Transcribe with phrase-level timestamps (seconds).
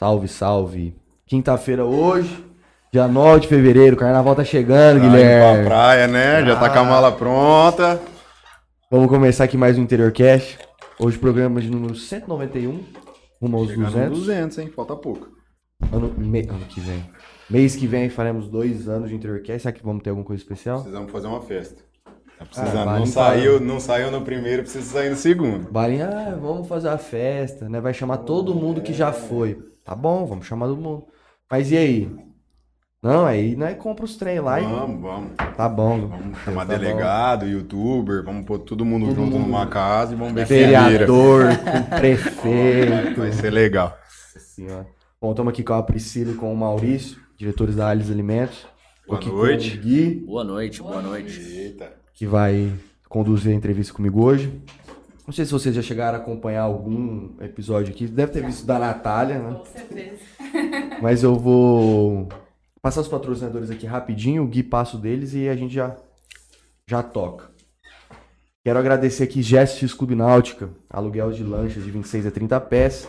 [0.00, 0.96] Salve, salve.
[1.26, 2.42] Quinta-feira hoje,
[2.90, 5.58] dia 9 de fevereiro, carnaval tá chegando, Tá indo Guilherme.
[5.66, 6.42] pra praia, né?
[6.42, 8.00] Já tá com a mala pronta.
[8.90, 10.56] Vamos começar aqui mais um Interior Cash.
[10.98, 12.82] Hoje programa de número 191,
[13.42, 14.08] rumo aos Chegando 200.
[14.10, 14.72] nos 200, hein?
[14.74, 15.28] Falta pouco.
[15.92, 17.04] Ano, me- ano que vem.
[17.50, 19.60] Mês que vem faremos dois anos de Interior Cash.
[19.60, 20.78] Será que vamos ter alguma coisa especial?
[20.78, 21.82] Precisamos fazer uma festa.
[22.04, 22.86] Tá Ah, precisando.
[22.98, 25.70] não, saiu, não saiu no primeiro, precisa sair no segundo.
[25.70, 27.82] Balinha, ah, vamos fazer a festa, né?
[27.82, 29.58] Vai chamar todo mundo que já foi.
[29.90, 31.04] Tá bom, vamos chamar todo mundo.
[31.50, 32.16] Mas e aí?
[33.02, 34.64] Não, aí nós compra os trem lá e.
[34.64, 35.32] Vamos, vamos.
[35.56, 36.06] Tá bom.
[36.06, 36.78] Vamos chamar Tá bom.
[36.78, 39.46] delegado, youtuber, vamos pôr todo mundo Todo junto mundo.
[39.48, 40.82] numa casa e vamos ver quem vira.
[40.88, 43.20] Vereador, com prefeito.
[43.20, 43.98] Vai ser legal.
[44.04, 44.86] Nossa senhora.
[45.20, 48.64] Bom, estamos aqui com a Priscila e com o Maurício, diretores da Alice Alimentos.
[49.08, 49.76] Boa aqui com noite.
[49.76, 51.40] o Gui, Boa noite, boa noite.
[51.40, 51.92] Eita.
[52.14, 52.72] que vai
[53.08, 54.62] conduzir a entrevista comigo hoje.
[55.30, 58.08] Não sei se vocês já chegaram a acompanhar algum episódio aqui.
[58.08, 59.54] Deve ter visto da Natália, né?
[59.54, 60.18] Com certeza.
[61.00, 62.28] Mas eu vou
[62.82, 65.94] passar os patrocinadores aqui rapidinho, o Gui passa o deles e a gente já,
[66.84, 67.48] já toca.
[68.64, 73.08] Quero agradecer aqui GSX Clube Náutica, aluguel de lanchas de 26 a 30 pés,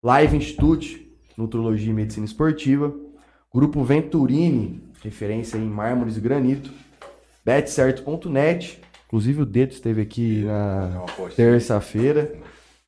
[0.00, 2.94] Live Institute, Nutrologia e Medicina Esportiva,
[3.52, 6.72] Grupo Venturini, referência em mármores e granito,
[7.44, 12.38] betcerto.net, inclusive o Dedo esteve aqui na terça-feira.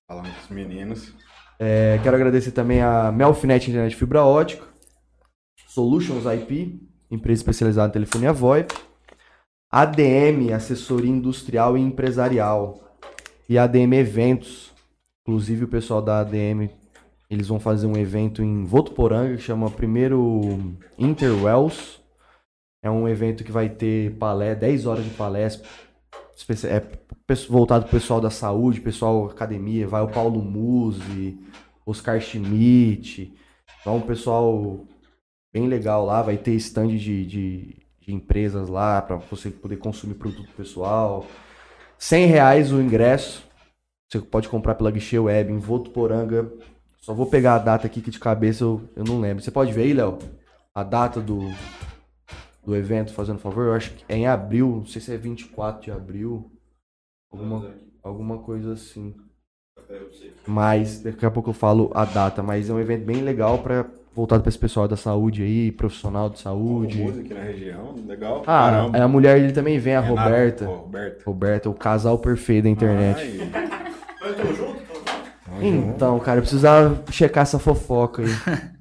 [0.06, 1.14] Falando com os meninos.
[1.58, 4.66] É, quero agradecer também a Melfinet Internet Fibra Ótica,
[5.66, 8.74] Solutions IP, empresa especializada em telefonia VoIP,
[9.70, 12.98] ADM, assessoria industrial e empresarial,
[13.48, 14.72] e ADM Eventos.
[15.22, 16.70] Inclusive o pessoal da ADM,
[17.30, 22.00] eles vão fazer um evento em Votuporanga que chama primeiro Interwells.
[22.82, 25.68] É um evento que vai ter palé, 10 horas de palestra,
[26.66, 26.82] é
[27.48, 31.38] voltado pro pessoal da saúde, pessoal academia, vai o Paulo Musi,
[31.86, 33.34] Oscar Schmidt,
[33.80, 34.84] então um pessoal
[35.52, 40.14] bem legal lá, vai ter stand de, de, de empresas lá para você poder consumir
[40.14, 41.26] produto pessoal.
[41.98, 43.42] 100 reais o ingresso,
[44.08, 46.50] você pode comprar pela guichê web em Votuporanga.
[47.00, 49.42] Só vou pegar a data aqui que de cabeça eu, eu não lembro.
[49.42, 50.18] Você pode ver aí, Léo?
[50.74, 51.40] A data do,
[52.70, 53.66] do evento, fazendo favor?
[53.66, 56.50] Eu acho que é em abril, não sei se é 24 de abril.
[57.30, 59.14] Alguma, alguma coisa assim.
[60.46, 63.86] Mas daqui a pouco eu falo a data, mas é um evento bem legal para
[64.14, 67.02] voltado para esse pessoal da saúde aí, profissional de saúde.
[67.02, 68.42] Aqui na região, legal.
[68.42, 68.98] Ah, Caramba.
[68.98, 70.64] a mulher dele também vem, a Renata, Roberta.
[70.66, 71.22] pô, Roberta.
[71.24, 73.40] Roberta, o casal perfeito da internet.
[75.48, 75.66] Ai.
[75.66, 78.28] Então, cara, eu precisava checar essa fofoca aí.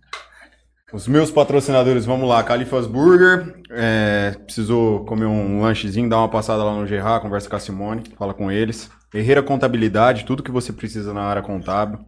[0.92, 6.64] Os meus patrocinadores, vamos lá, Califas Burger, é, precisou comer um lanchezinho, dá uma passada
[6.64, 8.90] lá no Gerard, conversa com a Simone, fala com eles.
[9.14, 12.00] Herreira Contabilidade, tudo que você precisa na área contábil,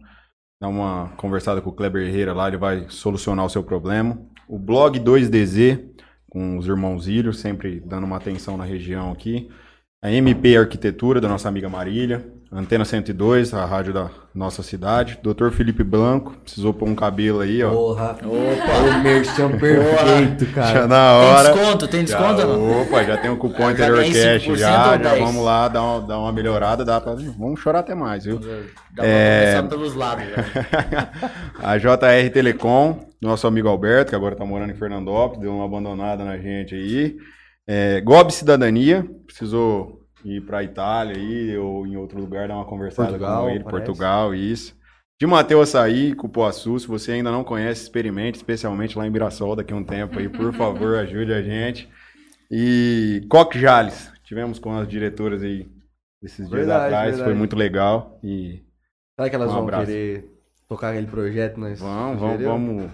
[0.60, 4.18] dá uma conversada com o Kleber Herreira lá, ele vai solucionar o seu problema.
[4.48, 5.92] O blog 2DZ,
[6.28, 9.48] com os irmãos Ilho, sempre dando uma atenção na região aqui.
[10.02, 12.26] A MP Arquitetura, da nossa amiga Marília.
[12.54, 15.18] Antena 102, a rádio da nossa cidade.
[15.22, 15.48] Dr.
[15.52, 17.70] Felipe Blanco, precisou pôr um cabelo aí, ó.
[17.70, 18.10] Porra.
[18.22, 20.86] Opa, o merchan perfeito, Já cara.
[20.86, 21.52] na Tem hora.
[21.54, 21.88] desconto?
[21.88, 22.82] Tem desconto já, não?
[22.82, 25.18] Opa, já tem o cupom Interior ganhei Cash 5% já, já 10?
[25.20, 28.38] vamos lá dar uma, dar uma melhorada, dá pra, vamos chorar até mais, viu?
[28.38, 28.46] Dá
[28.96, 29.40] pra É.
[29.54, 30.24] começar pelos lados.
[30.24, 31.10] Já.
[31.62, 36.22] a JR Telecom, nosso amigo Alberto, que agora tá morando em Fernandópolis, deu uma abandonada
[36.22, 37.16] na gente aí.
[37.66, 43.08] É, Gob Cidadania, precisou ir pra Itália aí, ou em outro lugar, dar uma conversada
[43.10, 43.84] Portugal, com ele, parece.
[43.86, 44.76] Portugal, isso.
[45.20, 49.72] De Mateus Açaí, Cupuaçu, se você ainda não conhece, experimente, especialmente lá em Mirassol, daqui
[49.72, 51.88] a um tempo aí, por favor, ajude a gente.
[52.50, 55.68] E Coque Jales, tivemos com as diretoras aí
[56.22, 57.38] esses dias Verdade, atrás, foi verdade.
[57.38, 58.18] muito legal.
[58.22, 58.62] E
[59.16, 59.86] Será que elas Um vão abraço.
[59.86, 60.24] querer
[60.68, 61.58] tocar aquele projeto?
[61.58, 62.90] Nós vamos, vamos, vamos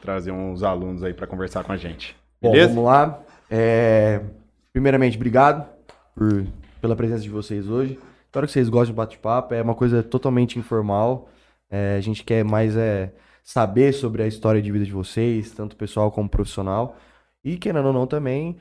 [0.00, 2.16] trazer uns alunos aí para conversar com a gente.
[2.42, 2.68] Bom, Beleza?
[2.70, 3.20] vamos lá.
[3.50, 4.20] É,
[4.72, 5.68] Primeiramente, obrigado
[6.14, 6.46] por...
[6.80, 7.98] pela presença de vocês hoje.
[8.26, 9.54] Espero que vocês gostem do bate-papo.
[9.54, 11.28] É uma coisa totalmente informal.
[11.70, 13.12] É, A gente quer mais é,
[13.42, 16.96] saber sobre a história de vida de vocês, tanto pessoal como profissional.
[17.44, 18.56] E, querendo ou não, também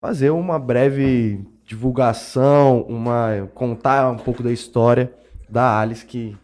[0.00, 5.12] fazer uma breve divulgação, uma contar um pouco da história
[5.48, 6.36] da Alice, que,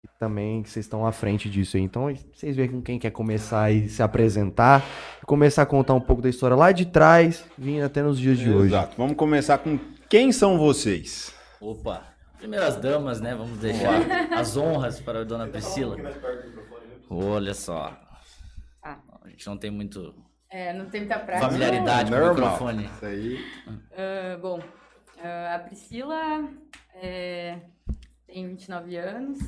[0.00, 1.82] que também vocês estão à frente disso aí.
[1.82, 4.84] Então, vocês veem com quem quer começar e se apresentar,
[5.26, 8.50] começar a contar um pouco da história lá de trás, vindo até nos dias de
[8.50, 8.68] hoje.
[8.68, 8.94] Exato.
[8.96, 9.78] Vamos começar com
[10.12, 11.34] quem são vocês?
[11.58, 12.06] Opa,
[12.36, 13.34] primeiras damas, né?
[13.34, 13.98] Vamos deixar
[14.30, 15.96] as honras para a dona Priscila.
[17.08, 17.98] Olha só.
[18.82, 18.98] Ah.
[19.22, 20.14] A gente não tem muito
[20.50, 21.48] É, não tem muita prática.
[21.48, 22.84] familiaridade com o microfone.
[22.84, 23.38] Isso aí.
[23.96, 24.60] Ah, bom,
[25.18, 26.46] ah, a Priscila
[26.96, 27.60] é,
[28.26, 29.38] tem 29 anos,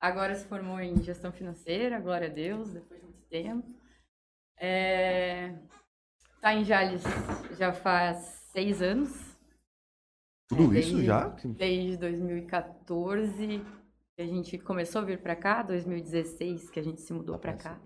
[0.00, 3.68] agora se formou em gestão financeira, glória a Deus, depois de muito tempo.
[4.56, 5.52] É,
[6.40, 7.02] tá em Jales
[7.58, 8.18] já faz
[8.52, 9.25] seis anos.
[10.48, 11.28] Tudo É, isso desde- já?
[11.44, 13.60] Desde 2014
[14.16, 17.52] que a gente começou a vir para cá, 2016 que a gente se mudou para
[17.54, 17.80] cá.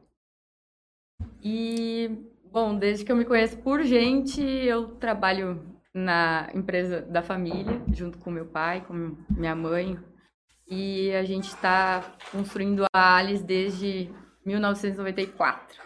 [1.43, 2.11] E,
[2.53, 8.19] bom, desde que eu me conheço por gente, eu trabalho na empresa da família, junto
[8.19, 9.99] com meu pai, com minha mãe.
[10.69, 14.09] E a gente está construindo a Alice desde
[14.47, 15.81] 1994.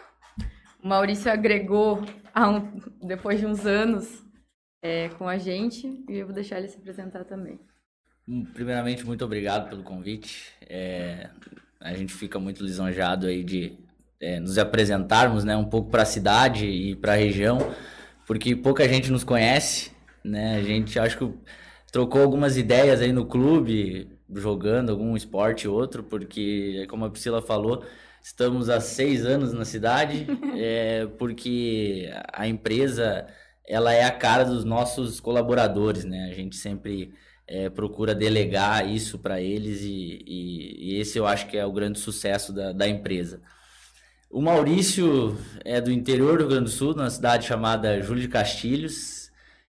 [0.83, 2.01] O Maurício agregou
[2.37, 4.23] um- depois de uns anos
[4.85, 7.59] é, com a gente e eu vou deixar ele se apresentar também.
[8.27, 10.51] Hum, Primeiramente, muito obrigado pelo convite.
[10.69, 11.29] É,
[11.79, 13.79] a gente fica muito lisonjeado aí de
[14.19, 17.57] é, nos apresentarmos, né, um pouco para a cidade e para a região,
[18.27, 19.91] porque pouca gente nos conhece,
[20.23, 20.57] né?
[20.57, 21.33] A gente acho que
[21.91, 27.41] trocou algumas ideias aí no clube, jogando algum esporte ou outro, porque como a Priscila
[27.41, 27.83] falou,
[28.21, 33.27] estamos há seis anos na cidade, é, porque a empresa
[33.67, 36.29] ela é a cara dos nossos colaboradores, né?
[36.31, 37.13] A gente sempre
[37.47, 41.71] é, procura delegar isso para eles e, e- e esse eu acho que é o
[41.71, 43.41] grande sucesso da, da empresa.
[44.31, 48.27] O Maurício é do interior do Rio Grande do Sul, numa cidade chamada Júlio de
[48.27, 49.31] Castilhos.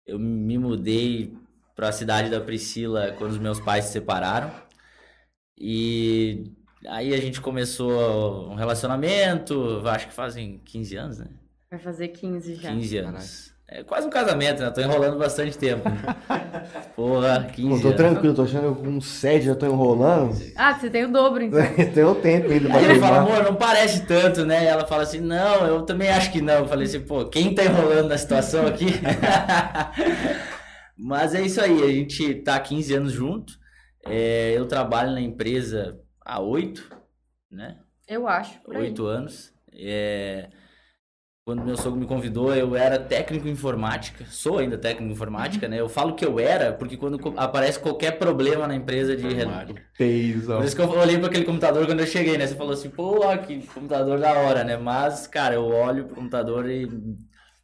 [0.07, 1.33] Eu me mudei
[1.77, 4.53] para a cidade da Priscila quando os meus pais se separaram.
[5.59, 6.53] E
[6.87, 11.29] aí a gente começou um relacionamento, acho que fazem 15 anos, né?
[11.71, 12.71] Vai fazer 15 já.
[12.73, 13.55] 15 anos.
[13.73, 14.71] É quase um casamento, né?
[14.71, 15.89] Tô enrolando bastante tempo.
[16.97, 17.97] Porra, 15 Pô, tô anos.
[17.97, 20.37] tranquilo, tô achando que com sede já tô enrolando.
[20.57, 21.61] Ah, você tem o dobro, então.
[21.95, 24.65] Tem um tempo ainda pra Aí ele fala, amor, não parece tanto, né?
[24.65, 26.55] E ela fala assim, não, eu também acho que não.
[26.55, 28.87] Eu falei assim, pô, quem tá enrolando na situação aqui?
[30.99, 33.53] Mas é isso aí, a gente tá há 15 anos junto.
[34.05, 36.91] É, eu trabalho na empresa há 8,
[37.49, 37.77] né?
[38.09, 38.83] Eu acho, por aí.
[38.83, 39.53] Oito anos.
[39.73, 40.49] É,
[41.45, 44.25] Quando meu sogro me convidou, eu era técnico em informática.
[44.27, 45.81] Sou ainda técnico em informática, né?
[45.81, 49.27] Eu falo que eu era, porque quando aparece qualquer problema na empresa de.
[49.97, 50.59] Teizão.
[50.59, 52.47] Por isso que eu olhei para aquele computador quando eu cheguei, né?
[52.47, 54.77] Você falou assim, pô, que computador da hora, né?
[54.77, 56.87] Mas, cara, eu olho pro computador e.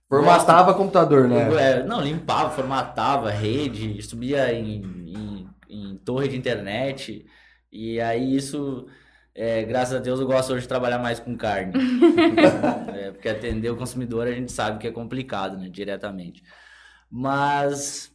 [0.08, 1.48] Formatava computador, né?
[1.56, 7.26] É, não, limpava, formatava rede, subia em, em, em torre de internet.
[7.70, 8.86] E aí isso,
[9.38, 11.72] é, graças a Deus, eu gosto hoje de trabalhar mais com carne.
[12.96, 15.68] É, porque atender o consumidor a gente sabe que é complicado, né?
[15.68, 16.42] Diretamente.
[17.10, 18.10] Mas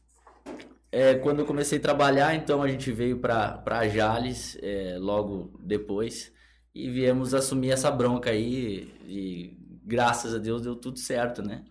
[0.91, 6.33] é, quando eu comecei a trabalhar, então a gente veio para Jales é, logo depois
[6.73, 11.63] e viemos assumir essa bronca aí e graças a Deus deu tudo certo, né?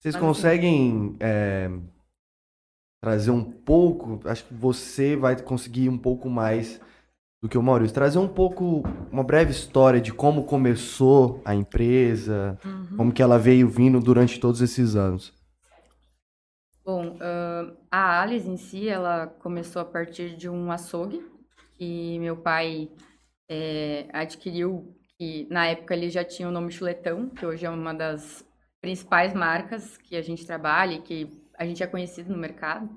[0.00, 1.68] Vocês Mas, conseguem é,
[3.02, 6.80] trazer um pouco, acho que você vai conseguir um pouco mais
[7.42, 12.58] do que o Maurício, trazer um pouco, uma breve história de como começou a empresa,
[12.64, 12.96] Uhum.
[12.96, 15.34] como que ela veio vindo durante todos esses anos.
[16.84, 21.24] Bom, ah, a Alice em si, ela começou a partir de um açougue
[21.74, 22.88] que meu pai
[23.50, 27.92] eh, adquiriu, que na época ele já tinha o nome Chuletão, que hoje é uma
[27.92, 28.44] das
[28.80, 32.88] principais marcas que a gente trabalha e que a gente é conhecido no mercado.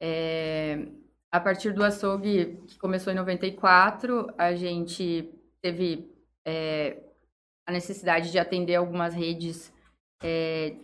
[0.00, 0.88] Eh,
[1.34, 6.08] a partir do açougue, que começou em 94, a gente teve
[6.44, 6.96] eh,
[7.66, 9.72] a necessidade de atender algumas redes
[10.22, 10.76] eh,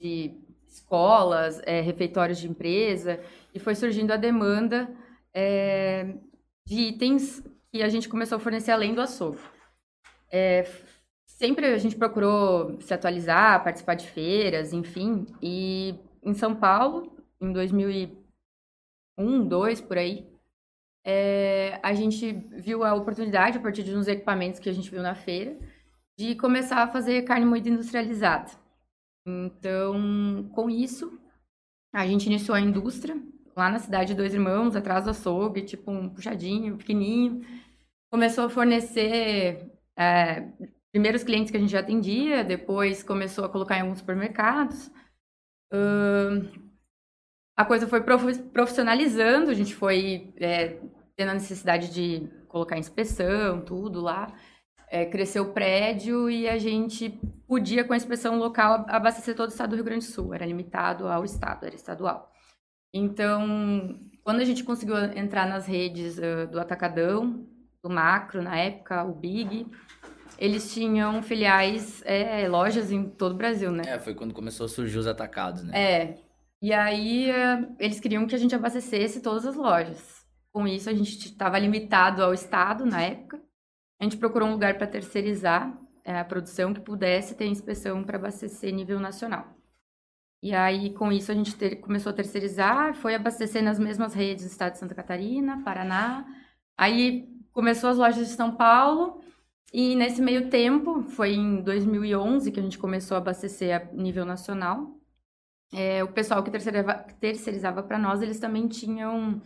[0.00, 0.32] de
[0.66, 3.20] escolas, eh, refeitórios de empresa,
[3.52, 4.88] e foi surgindo a demanda
[5.34, 6.14] eh,
[6.66, 9.42] de itens que a gente começou a fornecer além do açougue.
[10.32, 10.66] Eh,
[11.26, 17.52] sempre a gente procurou se atualizar, participar de feiras, enfim, e em São Paulo, em
[19.16, 20.26] 2001, 2002, por aí,
[21.04, 25.02] eh, a gente viu a oportunidade, a partir de uns equipamentos que a gente viu
[25.02, 25.56] na feira,
[26.18, 28.50] de começar a fazer carne moída industrializada.
[29.26, 31.18] Então, com isso,
[31.92, 33.16] a gente iniciou a indústria
[33.56, 37.44] lá na cidade de Dois Irmãos, atrás do açougue, tipo um puxadinho, pequenininho.
[38.10, 40.48] Começou a fornecer é,
[40.92, 44.90] primeiros clientes que a gente já atendia, depois começou a colocar em alguns supermercados.
[45.72, 46.65] Ahn,
[47.56, 50.76] a coisa foi prof- profissionalizando, a gente foi é,
[51.16, 54.32] tendo a necessidade de colocar inspeção, tudo lá.
[54.88, 59.52] É, cresceu o prédio e a gente podia, com a inspeção local, abastecer todo o
[59.52, 60.32] estado do Rio Grande do Sul.
[60.32, 62.30] Era limitado ao estado, era estadual.
[62.94, 67.46] Então, quando a gente conseguiu entrar nas redes eh, do Atacadão,
[67.82, 69.66] do Macro, na época, o Big,
[70.38, 73.82] eles tinham filiais, eh, lojas em todo o Brasil, né?
[73.86, 75.72] É, foi quando começou a surgir os atacados, né?
[75.78, 76.25] É.
[76.62, 80.24] E aí, eh, eles queriam que a gente abastecesse todas as lojas.
[80.52, 83.38] com isso, a gente estava limitado ao Estado na época.
[84.00, 88.16] A gente procurou um lugar para terceirizar é, a produção que pudesse ter inspeção para
[88.16, 89.54] abastecer nível nacional.
[90.42, 94.44] E aí, com isso, a gente ter, começou a terceirizar, foi abastecer nas mesmas redes
[94.44, 96.24] do estado de Santa Catarina, Paraná.
[96.76, 99.20] Aí começou as lojas de São Paulo,
[99.72, 104.24] e nesse meio tempo, foi em 2011 que a gente começou a abastecer a nível
[104.24, 104.95] nacional.
[105.72, 109.40] É, o pessoal que terceirizava, terceirizava para nós, eles também tinham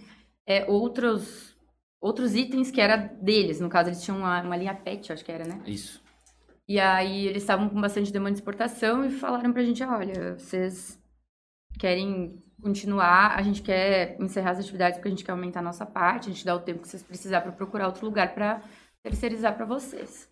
[0.47, 1.57] é, outros,
[2.01, 3.61] outros itens que era deles.
[3.61, 5.63] No caso, eles tinham uma, uma linha PET, acho que era, né?
[5.67, 6.03] Isso.
[6.69, 10.97] E aí eles estavam com bastante demanda de exportação e falaram pra gente, olha, vocês
[11.79, 15.85] querem continuar, a gente quer encerrar as atividades porque a gente quer aumentar a nossa
[15.85, 18.63] parte, a gente dá o tempo que vocês precisar para procurar outro lugar para
[19.03, 20.29] terceirizar para vocês.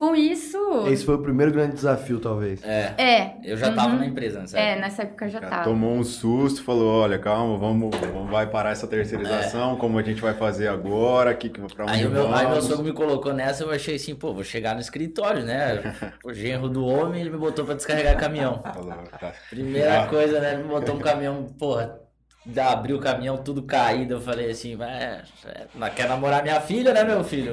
[0.00, 0.56] Com isso.
[0.86, 2.62] Esse foi o primeiro grande desafio, talvez.
[2.62, 2.94] É.
[2.96, 3.34] É.
[3.42, 5.64] Eu já tava na empresa nessa É, nessa época já Já tava.
[5.64, 10.20] tomou um susto, falou, olha, calma, vamos, vamos vai parar essa terceirização, como a gente
[10.20, 12.38] vai fazer agora, que, que- pra onde Aí o meu, vamos.
[12.38, 15.82] aí meu sogro me colocou nessa, eu achei assim, pô, vou chegar no escritório, né?
[16.24, 18.62] O genro do homem, ele me botou pra descarregar caminhão.
[18.62, 19.32] Falou, tá.
[19.50, 20.06] Primeira Ah.
[20.06, 20.52] coisa, né?
[20.54, 21.98] Ele me botou um caminhão, porra,
[22.46, 24.14] da- abriu o caminhão tudo caído.
[24.14, 27.52] Eu falei assim, é, é, não quer namorar minha filha, né, meu filho?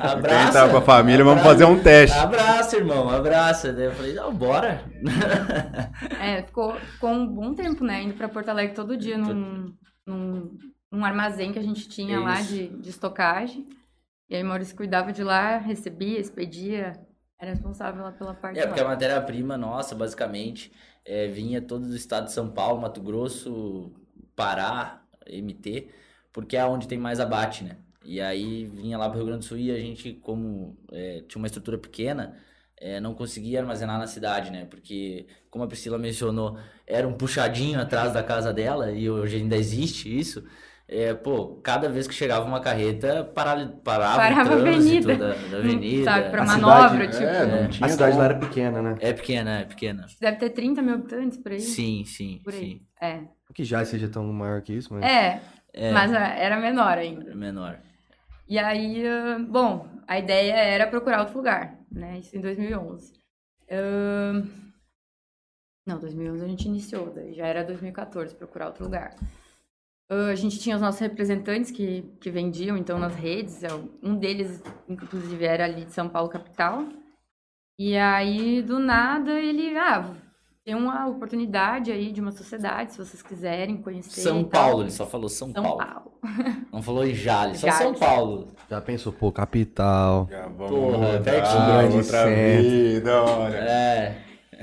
[0.00, 0.44] Abraça.
[0.44, 1.58] Quem tá com a família, vamos abraça.
[1.58, 2.18] fazer um teste.
[2.18, 3.72] Abraça, irmão, abraça.
[3.72, 4.82] Daí eu falei, não, bora.
[6.20, 8.02] É, ficou, ficou um bom tempo, né?
[8.02, 9.72] Indo pra Porto Alegre todo dia num,
[10.06, 10.58] num,
[10.90, 12.52] num armazém que a gente tinha lá Isso.
[12.52, 13.66] de, de estocagem.
[14.28, 16.92] E aí Maurício cuidava de lá, recebia, expedia,
[17.38, 18.90] era responsável lá pela parte É, porque a lá.
[18.90, 20.72] matéria-prima nossa, basicamente,
[21.04, 23.92] é, vinha todo do estado de São Paulo, Mato Grosso,
[24.34, 25.88] Pará, MT,
[26.32, 27.76] porque é onde tem mais abate, né?
[28.04, 31.40] E aí vinha lá pro Rio Grande do Sul e a gente, como é, tinha
[31.40, 32.36] uma estrutura pequena,
[32.76, 34.66] é, não conseguia armazenar na cidade, né?
[34.66, 39.56] Porque, como a Priscila mencionou, era um puxadinho atrás da casa dela, e hoje ainda
[39.56, 40.44] existe isso.
[40.86, 45.16] É, pô, cada vez que chegava uma carreta, para, parava, Parava o a trânsito avenida.
[45.16, 46.04] da, da avenida.
[46.04, 47.24] Sabe, pra A manobra, cidade- tipo.
[47.24, 47.68] É, não É.
[47.68, 48.96] tinha A cidade lá era pequena, né?
[49.00, 50.06] É pequena, é pequena.
[50.20, 51.60] Deve ter 30 mil habitantes por aí.
[51.60, 52.60] Sim, sim, Por aí.
[52.60, 52.80] sim.
[53.00, 53.20] É.
[53.54, 55.02] Que já seja tão maior que isso, mas.
[55.04, 55.40] É,
[55.72, 57.30] É, mas ah, era menor ainda.
[57.30, 57.78] é menor.
[58.46, 62.18] E aí, ah, bom, a ideia era procurar outro lugar, né?
[62.18, 63.14] Isso em 2011.
[63.70, 64.42] Ahn,
[65.86, 69.14] Não, 2011 a gente iniciou, daí já era 2014 procurar outro lugar.
[70.10, 73.62] Ah, a gente tinha os nossos representantes que, que vendiam, então, nas redes.
[74.02, 76.84] Um deles, inclusive, era ali de São Paulo, capital.
[77.78, 79.76] E aí, do nada, ele...
[79.76, 80.14] Ah,
[80.64, 84.42] tem uma oportunidade aí de uma sociedade, se vocês quiserem conhecer São.
[84.44, 85.78] Paulo, ele só falou São, São Paulo.
[85.78, 86.12] Paulo.
[86.72, 87.70] Não falou em Jales, só.
[87.70, 88.48] São Paulo.
[88.70, 90.26] Já pensou, pô, capital.
[90.30, 91.66] Já vamos Porra, pertinho.
[91.66, 92.62] Grande outra centro.
[92.62, 93.56] vida, olha.
[93.56, 94.22] É,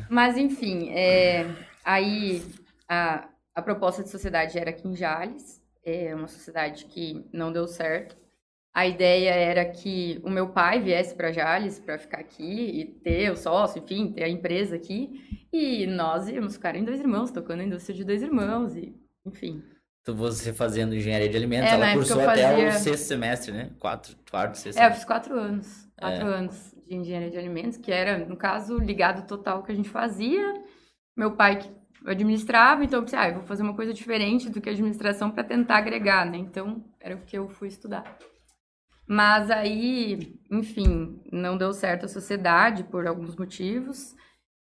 [0.10, 1.46] Mas, enfim, é,
[1.86, 2.44] aí
[2.90, 7.68] a, a proposta de sociedade era aqui em Jales, é uma sociedade que não deu
[7.68, 8.16] certo.
[8.74, 12.44] A ideia era que o meu pai viesse para Jales para ficar aqui
[12.80, 15.48] e ter o sócio, enfim, ter a empresa aqui.
[15.52, 19.62] E nós íamos ficar em dois irmãos, tocando a indústria de dois irmãos, e enfim.
[20.02, 23.52] então você fazendo engenharia de alimentos, É, ela cursou eu até fazia- o sexto semestre,
[23.52, 23.72] né?
[23.78, 25.90] Quatro, quarto, sexto É, eu fiz quatro anos.
[26.00, 29.76] Quatro anos de engenharia de alimentos, que era, no caso, ligado total ao que a
[29.76, 30.64] gente fazia.
[31.16, 31.70] Meu pai que
[32.06, 35.44] administrava, então eu pensei, ah, eu vou fazer uma coisa diferente do que administração para
[35.44, 36.38] tentar agregar, né?
[36.38, 38.18] Então, era o que eu fui estudar.
[39.08, 44.16] Mas aí, enfim, não deu certo a sociedade por alguns motivos.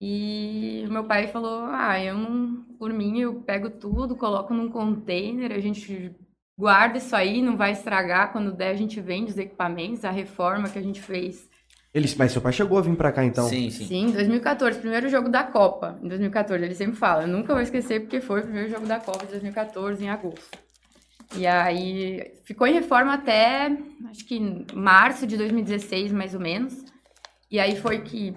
[0.00, 5.50] E meu pai falou: Ah, eu não, por mim, eu pego tudo, coloco num container,
[5.50, 6.14] a gente
[6.56, 8.30] guarda isso aí, não vai estragar.
[8.30, 11.47] Quando der, a gente vende os equipamentos, a reforma que a gente fez.
[11.98, 13.48] Ele, mas seu pai chegou a vir pra cá, então.
[13.48, 13.86] Sim, sim.
[13.86, 15.98] Sim, 2014, primeiro jogo da Copa.
[16.02, 18.98] Em 2014, ele sempre fala, eu nunca vou esquecer porque foi o primeiro jogo da
[19.00, 20.58] Copa de 2014, em agosto.
[21.36, 23.76] E aí ficou em reforma até
[24.08, 24.40] acho que
[24.74, 26.74] março de 2016, mais ou menos.
[27.50, 28.34] E aí foi que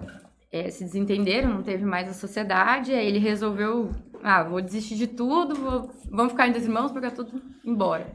[0.50, 2.92] eh, se desentenderam, não teve mais a sociedade.
[2.92, 3.90] Aí ele resolveu,
[4.22, 8.06] ah, vou desistir de tudo, vou- vamos ficar em dois irmãos, pegar tudo embora.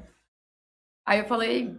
[1.05, 1.75] Aí eu falei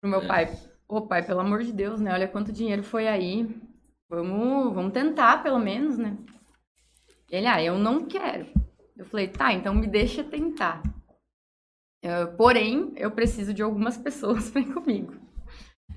[0.00, 0.26] pro meu É.
[0.26, 0.58] pai,
[0.92, 2.12] ô pai, pelo amor de Deus, né?
[2.12, 3.48] Olha quanto dinheiro foi aí.
[4.10, 6.18] Vamos, vamos tentar, pelo menos, né?
[7.30, 8.46] Ele, ah, eu não quero.
[8.94, 10.82] Eu falei, tá, então me deixa tentar.
[12.02, 15.14] Eh, porém, eu preciso de algumas pessoas para ir comigo.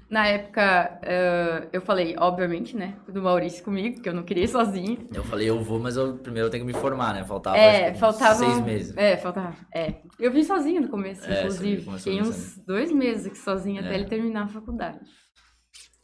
[0.08, 4.48] Na época, eh, eu falei, obviamente, né, do Maurício comigo, porque eu não queria ir
[4.48, 5.00] sozinha.
[5.12, 7.24] Eu falei, eu vou, mas eu primeiro eu tenho que me formar, né?
[7.24, 8.36] Faltava É, acho que uns faltava.
[8.36, 8.96] seis meses.
[8.98, 9.56] É, faltava.
[9.74, 9.96] É.
[10.20, 11.92] Eu vim sozinha no começo, É, inclusive.
[11.98, 13.86] Fiquei uns dois meses aqui sozinha É.
[13.86, 15.00] até ele terminar a faculdade.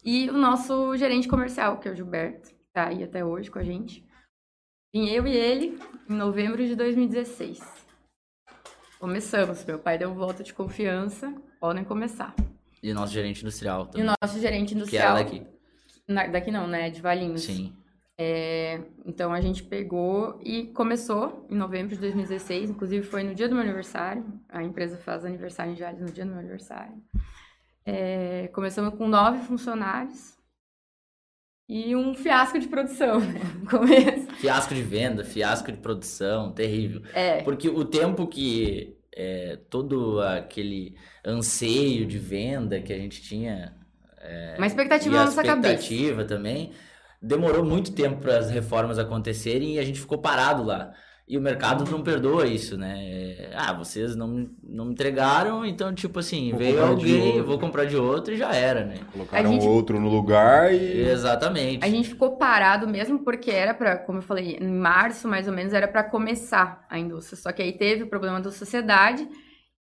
[0.03, 3.63] E o nosso gerente comercial, que é o Gilberto, tá aí até hoje com a
[3.63, 4.03] gente.
[4.91, 5.79] Vim eu e ele
[6.09, 7.59] em novembro de 2016.
[8.99, 9.63] Começamos.
[9.63, 11.31] Meu pai deu volta de confiança.
[11.59, 12.33] Podem começar.
[12.83, 14.07] E o nosso gerente industrial E também.
[14.09, 15.15] o nosso gerente Que era industrial.
[15.15, 15.47] daqui.
[16.07, 16.89] Na- daqui não, né?
[16.89, 17.43] De Valinhos.
[17.43, 17.75] Sim.
[18.17, 23.47] É, então a gente pegou e começou em novembro de 2016, inclusive foi no dia
[23.49, 24.23] do meu aniversário.
[24.49, 26.93] A empresa faz aniversário em Jales no dia do meu aniversário.
[27.85, 30.37] É, começamos com nove funcionários
[31.67, 33.39] e um fiasco de produção, né?
[33.63, 34.31] No começo.
[34.35, 37.01] Fiasco de venda, fiasco de produção, terrível.
[37.13, 43.75] É, Porque o tempo que é, todo aquele anseio de venda que a gente tinha
[44.57, 45.73] uma expectativa na a nossa cabeça.
[45.73, 46.71] expectativa também,
[47.21, 50.93] demorou muito tempo para as reformas acontecerem e a gente ficou parado lá.
[51.31, 52.97] E o mercado não perdoa isso, né?
[52.99, 57.57] É, Ah, vocês não, me- não me entregaram, então, tipo assim, Vou veio alguém, vou
[57.57, 58.95] comprar de outro e já era, né?
[59.13, 61.01] Colocaram gente- outro no lugar e.
[61.01, 61.85] Exatamente.
[61.85, 65.53] A gente ficou parado mesmo porque era pra, como eu falei, em março mais ou
[65.53, 67.37] menos era pra começar a indústria.
[67.37, 69.25] Só que aí teve o problema da sociedade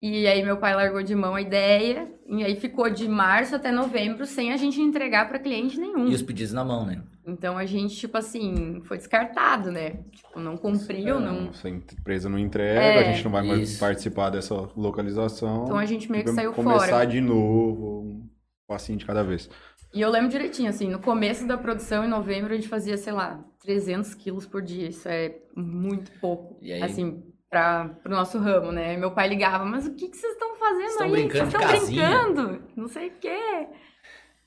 [0.02, 3.71] e aí meu pai largou de mão a ideia e aí ficou de março até
[3.71, 6.09] novembro sem a gente entregar pra cliente nenhum.
[6.09, 7.02] E os pedidos na mão, né?
[7.25, 10.00] Então a gente, tipo assim, foi descartado, né?
[10.11, 11.50] Tipo, não cumpriu, não.
[11.50, 13.78] Essa empresa não entrega, É, a gente não vai mais isso.
[13.80, 15.62] participar dessa localização.
[15.64, 17.06] Então a gente meio que saiu começar fora.
[17.06, 18.28] de novo, um
[18.66, 19.49] passinho de cada vez.
[19.94, 23.12] E eu lembro direitinho, assim, no começo da produção, em novembro, a gente fazia, sei
[23.12, 24.88] lá, 300 quilos por dia.
[24.88, 26.82] Isso é muito pouco, E aí?
[26.82, 28.97] assim, para pro nosso ramo, né?
[28.97, 31.12] Meu pai ligava, mas o que, que vocês estão fazendo Estão aí?
[31.12, 32.62] brincando vocês estão casinha." brincando?
[32.75, 33.68] Não sei o quê.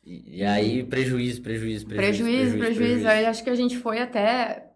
[0.03, 2.24] E, e aí, prejuízo, prejuízo, prejuízo.
[2.24, 3.07] Prejuízo, prejuízo.
[3.07, 4.71] Aí acho que a gente foi até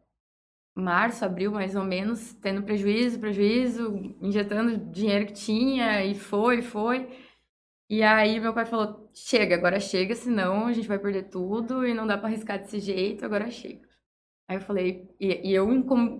[0.75, 7.09] março, abril, mais ou menos, tendo prejuízo, prejuízo, injetando dinheiro que tinha, e foi, foi.
[7.89, 11.95] E aí meu pai falou: chega, agora chega, senão a gente vai perder tudo e
[11.95, 13.88] não dá pra arriscar desse jeito, agora chega.
[14.49, 15.67] Aí eu falei, e, e eu,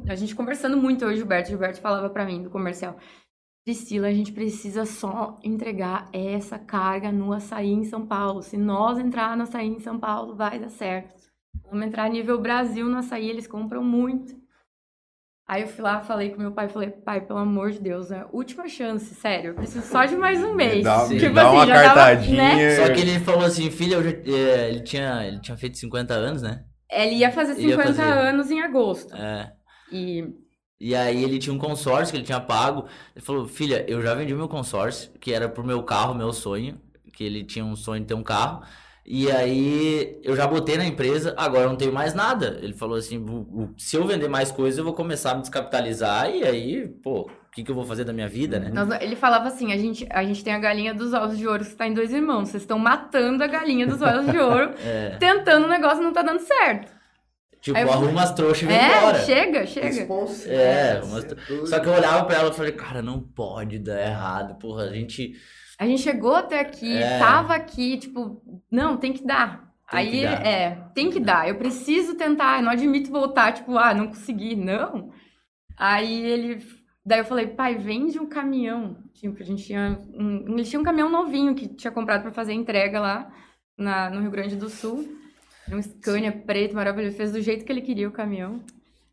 [0.07, 2.95] a gente conversando muito hoje, Gilberto, Gilberto falava pra mim do comercial.
[3.65, 8.43] Priscila, a gente precisa só entregar essa carga no açaí em São Paulo.
[8.43, 11.27] Se nós entrar no açaí em São Paulo, vai dar certo.
[11.63, 14.37] Vamos entrar a nível Brasil no açaí, eles compram muito.
[15.47, 18.19] Aí eu fui lá, falei com meu pai, falei, pai, pelo amor de Deus, é
[18.19, 20.83] a última chance, sério, eu preciso só de mais um mês.
[20.83, 22.37] Dá, Tipo dá assim, uma já tava, cartadinha.
[22.37, 22.75] né?
[22.75, 26.13] Só que ele falou assim, filha, eu já- é, ele, tinha, ele tinha feito 50
[26.13, 26.63] anos, né?
[26.89, 28.03] Ele ia fazer Ia 50 fazer.
[28.03, 29.13] anos em agosto.
[29.15, 29.53] É.
[29.91, 30.23] E
[30.79, 32.87] E aí ele tinha um consórcio que ele tinha pago.
[33.15, 36.79] Ele falou, filha, eu já vendi meu consórcio, que era pro meu carro, meu sonho,
[37.13, 38.63] que ele tinha um sonho de ter um carro.
[39.05, 42.59] E aí eu já botei na empresa, agora eu não tenho mais nada.
[42.61, 45.41] Ele falou assim, "O- o- se eu vender mais coisas, eu vou começar a me
[45.41, 48.69] descapitalizar e aí, pô, o que, que eu vou fazer da minha vida, né?
[48.71, 51.63] nós- ele falava assim: a gente, a gente tem a galinha dos ovos de ouro
[51.63, 52.49] que está em dois irmãos.
[52.49, 56.21] Vocês estão matando a galinha dos ovos de ouro, É, tentando o negócio não tá
[56.21, 56.91] dando certo.
[57.59, 59.19] tipo, eu arruma as trouxas e vem É, embora.
[59.21, 60.07] chega, chega.
[60.47, 64.55] É, mas- Só que eu olhava pra ela e falei, cara, não pode dar errado,
[64.59, 65.33] porra, a gente...
[65.77, 67.19] A gente chegou até aqui, É.
[67.19, 69.69] tava aqui, tipo, não, tem que dar.
[69.89, 70.45] Tem Aí, que dar.
[70.45, 71.47] é, tem que dar.
[71.47, 75.09] Eu preciso tentar, eu não admito voltar, tipo, ah, não consegui, não.
[75.77, 76.59] Aí ele,
[77.05, 78.97] daí eu falei, pai, vende um caminhão.
[79.13, 82.53] Tipo, a gente tinha um, ele tinha um caminhão novinho que tinha comprado pra fazer
[82.53, 83.31] entrega lá
[83.77, 85.17] na, no Rio Grande do Sul.
[85.71, 88.61] Um Scania preto, maravilhoso, fez do jeito que ele queria o caminhão.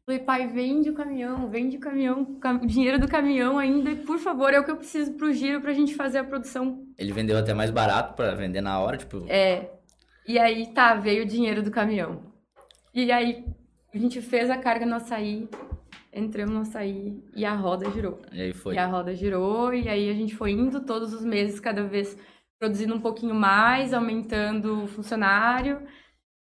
[0.07, 4.21] Falei, pai, vende o caminhão, vende o caminhão, o dinheiro do caminhão ainda, e, por
[4.21, 7.37] favor, é o que eu preciso pro giro pra gente fazer a produção Ele vendeu
[7.37, 9.27] até mais barato pra vender na hora, tipo...
[9.29, 9.73] é.
[10.29, 12.23] E aí, tá, veio o dinheiro do caminhão.
[12.95, 13.45] E aí,
[13.93, 15.49] a gente fez a carga no açaí,
[16.17, 18.21] entramos no açaí e a roda girou.
[18.33, 18.75] E aí foi.
[18.75, 22.17] E a roda girou, e aí a gente foi indo todos os meses, cada vez
[22.59, 25.87] produzindo um pouquinho mais, aumentando o funcionário.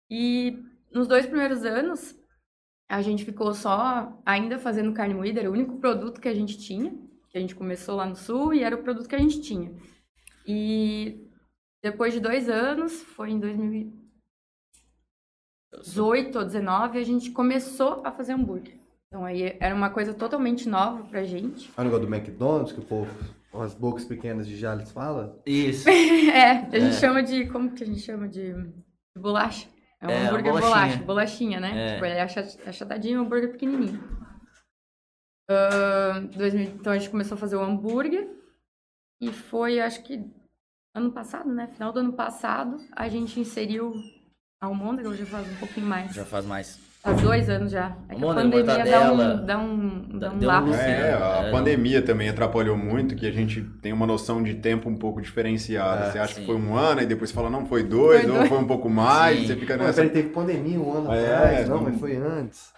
[0.10, 0.58] E
[0.92, 2.16] nos dois primeiros anos,
[2.90, 6.58] a gente ficou só ainda fazendo carne moída, era o único produto que a gente
[6.58, 6.92] tinha,
[7.30, 9.76] que a gente começou lá no sul e era o produto que a gente tinha.
[10.48, 11.28] E
[11.84, 18.77] depois de dois anos, foi em 2018 ou 2019, a gente começou a fazer hambúrguer.
[19.08, 21.72] Então aí era uma coisa totalmente nova pra gente.
[21.78, 23.10] É o negócio do McDonald's, que o povo,
[23.54, 25.40] as bocas pequenas de Jales fala.
[25.46, 25.88] Isso.
[26.38, 27.00] É, a gente É.
[27.00, 27.48] chama de.
[27.48, 28.54] Como que a gente chama de.
[28.54, 28.74] de
[29.18, 29.68] bolacha?
[30.02, 30.70] É um É, hambúrguer bolachinha.
[30.76, 31.72] bolacha, bolachinha, né?
[31.90, 31.94] É.
[31.94, 34.00] Tipo, ele é achat- achatadinho, um hambúrguer pequenininho.
[35.50, 38.28] Ahn, 2000 então a gente começou a fazer o hambúrguer.
[39.22, 40.24] E foi, acho que
[40.96, 41.68] ano passado, né?
[41.68, 43.94] Final do ano passado, a gente inseriu
[44.62, 46.14] a almôndega, hoje faz um pouquinho mais.
[46.14, 46.80] Já faz mais.
[47.02, 47.96] Faz dois anos já.
[48.10, 50.74] É que a pandemia dá um, dá um, dá um deu lapso.
[50.74, 51.52] É, a É.
[51.52, 56.06] pandemia também atrapalhou muito, que a gente tem uma noção de tempo um pouco diferenciada.
[56.08, 56.42] É, você acha sim.
[56.42, 58.50] que foi um ano, e depois fala, não, foi dois, Foi ou dois.
[58.50, 59.48] foi um pouco mais, Sim.
[59.48, 60.10] você fica Não, mas nessa.
[60.10, 61.70] peraí, teve pandemia um ano É, atrás.
[61.70, 62.74] Não, não- mas foi antes.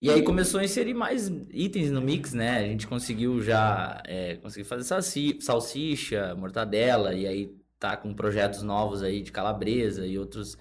[0.00, 2.58] E aí começou a inserir mais itens no mix, né?
[2.58, 8.62] A gente conseguiu já é, conseguir fazer salsi- salsicha, mortadela, e aí tá com projetos
[8.62, 10.58] novos aí de calabresa e outros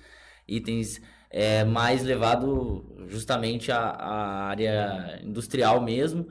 [0.47, 1.01] itens
[1.33, 6.27] é, mais levado justamente à, à área industrial mesmo,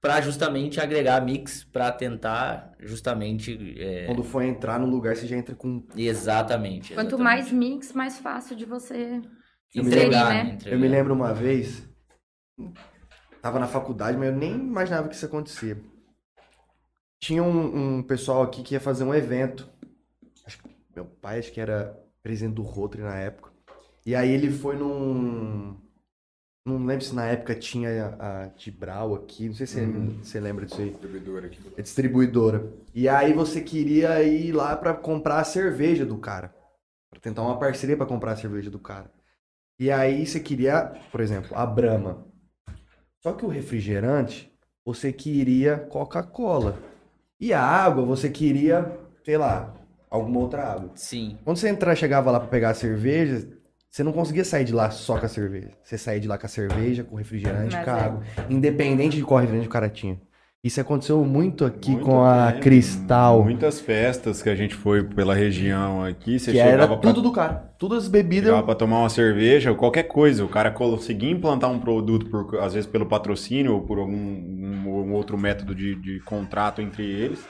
[0.00, 5.36] para justamente agregar mix, para tentar justamente é, Quando for entrar no lugar, você já
[5.36, 5.86] entra com.
[5.96, 6.94] exatamente.
[6.94, 7.22] Quanto exatamente.
[7.22, 9.20] mais mix, mais fácil de você
[9.72, 10.44] Eu me inserir, entregar, né?
[10.44, 10.50] né?
[10.54, 10.76] Entregar.
[10.76, 11.88] Eu me lembro uma vez,
[13.40, 15.78] tava na faculdade, mas eu nem imaginava que isso acontecia.
[17.22, 19.70] Tinha um, um pessoal aqui que ia fazer um evento.
[20.44, 23.49] Acho que meu pai, acho que era presidente do Rotary na época.
[24.04, 25.76] E aí ele foi num.
[26.66, 29.84] Não lembro se na época tinha a, a Tibral aqui, não sei se
[30.22, 30.90] você lembra disso aí.
[30.90, 31.58] Distribuidor aqui.
[31.76, 32.72] É distribuidora.
[32.94, 36.54] E aí você queria ir lá pra comprar a cerveja do cara.
[37.10, 39.10] Pra tentar uma parceria pra comprar a cerveja do cara.
[39.78, 42.26] E aí você queria, por exemplo, a Brahma.
[43.22, 44.52] Só que o refrigerante,
[44.84, 46.78] você queria Coca-Cola.
[47.40, 49.74] E a água, você queria, sei lá,
[50.10, 50.90] alguma outra água.
[50.94, 51.38] Sim.
[51.42, 53.48] Quando você entrar, chegava lá pra pegar a cerveja,
[53.90, 55.70] você não conseguia sair de lá só com a cerveja.
[55.82, 58.04] Você saía de lá com a cerveja, com o refrigerante, Mas com a é.
[58.04, 58.22] água.
[58.48, 60.16] Independente de qual refrigerante o cara tinha.
[60.62, 63.42] Isso aconteceu muito aqui Muito com a Cristal.
[63.42, 67.22] Muitas festas que a gente foi pela região aqui, você que era chegava pra, tudo
[67.22, 67.72] do cara.
[67.78, 68.50] Todas as bebidas.
[68.50, 70.44] chegava pra tomar uma cerveja, qualquer coisa.
[70.44, 74.86] O cara conseguia implantar um produto, por, às vezes pelo patrocínio ou por algum um,
[74.86, 77.42] um outro método de, de contrato entre eles.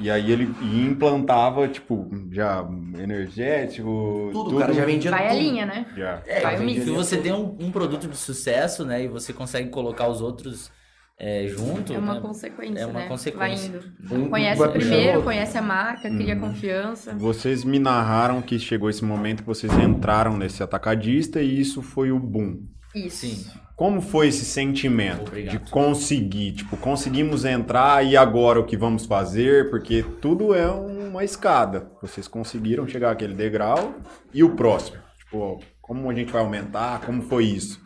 [0.00, 2.66] E aí ele implantava, tipo, já
[2.98, 4.30] energético.
[4.32, 5.38] Tudo, o cara já vendia Vai a tudo.
[5.40, 5.86] linha, né?
[5.96, 6.22] Já.
[6.26, 6.84] É, Vai o mix.
[6.84, 10.70] se você tem um, um produto de sucesso, né, e você consegue colocar os outros
[11.18, 13.06] é, junto, É uma né, consequência, é uma né?
[13.08, 13.70] consequência.
[13.70, 13.78] Vai
[14.10, 14.24] indo.
[14.24, 15.22] Um Conhece puxando primeiro, outro.
[15.24, 16.40] conhece a marca, cria Uhum.
[16.40, 17.14] confiança.
[17.14, 22.10] Vocês me narraram que chegou esse momento que vocês entraram nesse atacadista e isso foi
[22.10, 22.60] o boom.
[22.94, 23.26] Isso.
[23.26, 23.44] Sim.
[23.80, 25.58] Como foi esse sentimento Obrigado.
[25.58, 26.52] de conseguir?
[26.52, 29.70] Tipo, conseguimos entrar e agora o que vamos fazer?
[29.70, 31.90] Porque tudo é uma escada.
[32.02, 33.94] Vocês conseguiram chegar àquele degrau
[34.34, 34.98] e o próximo?
[35.20, 37.00] Tipo, como a gente vai aumentar?
[37.06, 37.82] Como foi isso?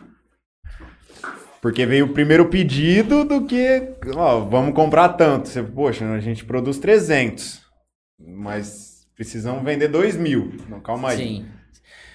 [1.62, 5.48] Porque veio o primeiro pedido do que, ó, vamos comprar tanto.
[5.48, 7.62] Você, poxa, a gente produz 300,
[8.18, 10.56] mas precisamos vender 2 mil.
[10.68, 11.18] Não, calma aí.
[11.18, 11.46] Sim.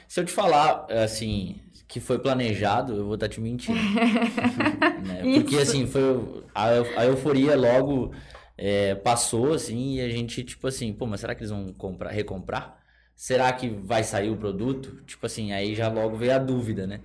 [0.05, 3.79] Se eu te falar, assim, que foi planejado, eu vou estar te mentindo.
[5.05, 5.21] né?
[5.33, 8.13] Porque, assim, foi a, a euforia logo
[8.55, 12.11] é, passou, assim, e a gente, tipo assim, pô, mas será que eles vão comprar,
[12.11, 12.79] recomprar?
[13.15, 15.03] Será que vai sair o produto?
[15.07, 17.01] Tipo assim, aí já logo veio a dúvida, né?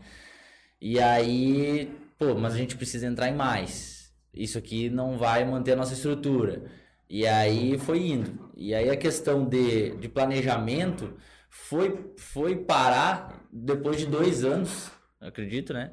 [0.78, 4.12] E aí, pô, mas a gente precisa entrar em mais.
[4.34, 6.62] Isso aqui não vai manter a nossa estrutura.
[7.08, 8.50] E aí foi indo.
[8.54, 11.14] E aí a questão de, de planejamento
[11.48, 14.90] foi, foi parar depois de dois anos,
[15.20, 15.92] acredito, né?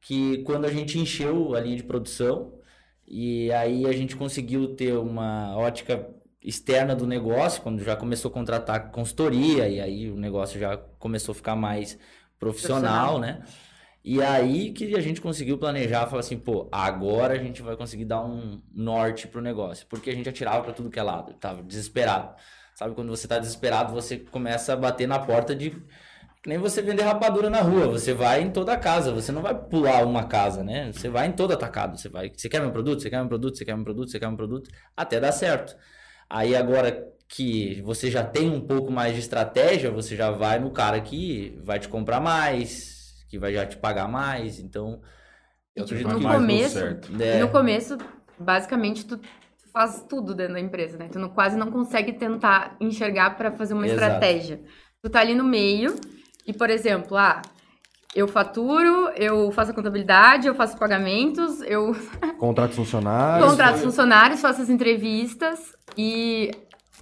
[0.00, 2.58] Que quando a gente encheu a linha de produção
[3.06, 6.08] e aí a gente conseguiu ter uma ótica
[6.42, 11.32] externa do negócio, quando já começou a contratar consultoria e aí o negócio já começou
[11.32, 11.98] a ficar mais
[12.38, 13.20] profissional, Profissional.
[13.20, 13.44] né?
[14.04, 18.04] E aí que a gente conseguiu planejar, falar assim, pô, agora a gente vai conseguir
[18.04, 21.62] dar um norte pro negócio, porque a gente atirava para tudo que é lado, tava
[21.62, 22.34] desesperado.
[22.74, 25.74] Sabe quando você tá desesperado, você começa a bater na porta de
[26.46, 29.42] que nem você vender rapadura na rua, você vai em toda a casa, você não
[29.42, 30.92] vai pular uma casa, né?
[30.92, 33.58] Você vai em todo atacado, você vai, você quer meu produto, você quer meu produto,
[33.58, 35.76] você quer meu produto, você quer meu produto, até dar certo.
[36.30, 40.70] Aí agora que você já tem um pouco mais de estratégia, você já vai no
[40.70, 45.00] cara que vai te comprar mais, que vai já te pagar mais, então
[45.74, 47.10] eu acredito no que começo, certo.
[47.20, 47.38] É.
[47.38, 47.98] e no começo,
[48.38, 49.18] basicamente, tu
[49.72, 51.08] faz tudo dentro da empresa, né?
[51.10, 54.00] Tu não- quase não consegue tentar enxergar para fazer uma Exato.
[54.04, 54.60] estratégia.
[55.02, 55.96] Tu tá ali no meio
[56.46, 57.42] e, por exemplo, ah,
[58.14, 61.94] eu faturo, eu faço a contabilidade, eu faço pagamentos, eu
[62.38, 63.46] Contrato funcionário.
[63.46, 66.50] contrato funcionários, faço as entrevistas e,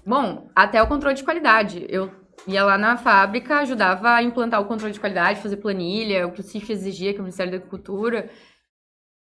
[0.05, 1.85] bom, até o controle de qualidade.
[1.87, 2.11] Eu
[2.47, 6.41] ia lá na fábrica, ajudava a implantar o controle de qualidade, fazer planilha, o que
[6.41, 8.29] o CIF exigia, que é o Ministério da Agricultura.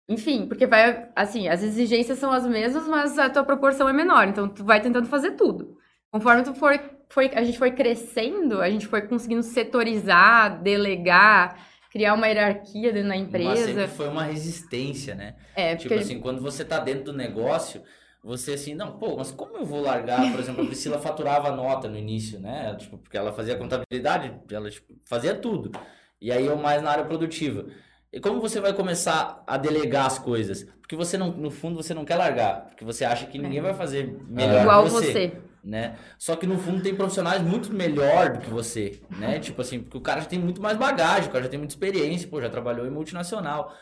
[0.10, 4.28] Enfim, porque vai, assim, as exigências são as mesmas, mas a tua proporção é menor,
[4.28, 5.78] então tu vai tentando fazer tudo.
[6.12, 6.78] Conforme tu for,
[7.14, 13.10] foi, a gente foi crescendo, a gente foi conseguindo setorizar, delegar, criar uma hierarquia dentro
[13.10, 13.66] da Mas empresa.
[13.68, 15.36] sempre foi uma resistência, né?
[15.56, 17.84] É, Tipo porque assim, quando você tá dentro do negócio,
[18.24, 20.32] você assim, não, pô, mas como eu vou largar?
[20.32, 22.76] Por exemplo, a Priscila faturava a nota no início, né?
[22.78, 25.72] Tipo, porque ela fazia contabilidade, ela tipo, fazia tudo.
[26.20, 27.68] E aí eu mais na área produtiva.
[28.12, 30.64] E como você vai começar a delegar as coisas?
[30.82, 33.74] Porque você não, no fundo, você não quer largar, porque você acha que ninguém vai
[33.76, 35.53] fazer melhor igual que você você.
[35.64, 35.98] Né?
[36.18, 39.40] Só que no fundo tem profissionais muito melhor do que você, né?
[39.42, 41.74] Tipo assim, porque o cara já tem muito mais bagagem, o cara já tem muita
[41.74, 43.74] experiência, pô, já trabalhou em multinacional.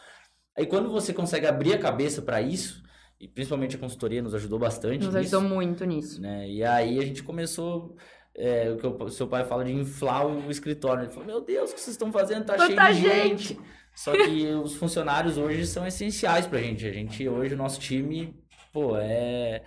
[0.57, 2.83] Aí quando você consegue abrir a cabeça para isso,
[3.19, 6.21] e principalmente a consultoria nos ajudou bastante Nos nisso, ajudou muito nisso.
[6.21, 6.49] né?
[6.49, 7.95] E aí a gente começou
[8.35, 11.03] é, o que o seu pai fala de inflar o escritório.
[11.03, 12.45] Ele falou: Meu Deus, o que vocês estão fazendo?
[12.45, 13.59] Tá Quanta cheio de gente!" gente.
[13.93, 16.87] Só que os funcionários hoje são essenciais pra gente.
[16.87, 18.35] A gente, hoje, o nosso time,
[18.73, 19.61] pô, é.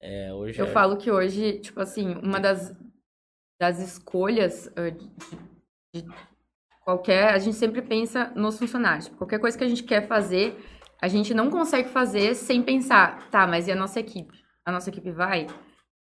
[0.00, 2.74] É hoje Eu é- falo que hoje, tipo assim, uma das,
[3.60, 5.10] das escolhas eh, de,
[5.94, 6.06] de
[6.80, 7.34] qualquer.
[7.34, 9.06] A gente sempre pensa nos funcionários.
[9.06, 10.56] Tipo, Qualquer coisa que a gente quer fazer,
[11.02, 14.42] a gente não consegue fazer sem pensar, tá, mas e a nossa equipe?
[14.64, 15.46] A nossa equipe vai?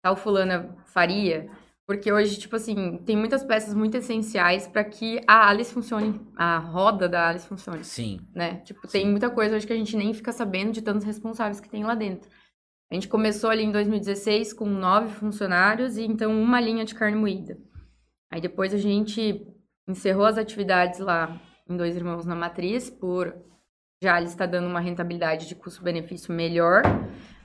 [0.02, 1.50] Tal fulana faria?
[1.86, 6.58] Porque hoje, tipo assim, tem muitas peças muito essenciais para que a Alice funcione, a
[6.58, 8.62] roda da Alice funcione Sim, né?
[8.62, 11.70] Tipo, tem muita coisa hoje que a gente nem fica sabendo de tantos responsáveis que
[11.70, 12.30] tem lá dentro.
[12.92, 17.16] A gente começou ali em 2016 com nove funcionários e então uma linha de carne
[17.16, 17.58] moída.
[18.30, 19.48] Aí depois a gente
[19.88, 23.34] encerrou as atividades lá em Dois Irmãos na Matriz por
[24.04, 26.82] já ele está dando uma rentabilidade de custo-benefício melhor.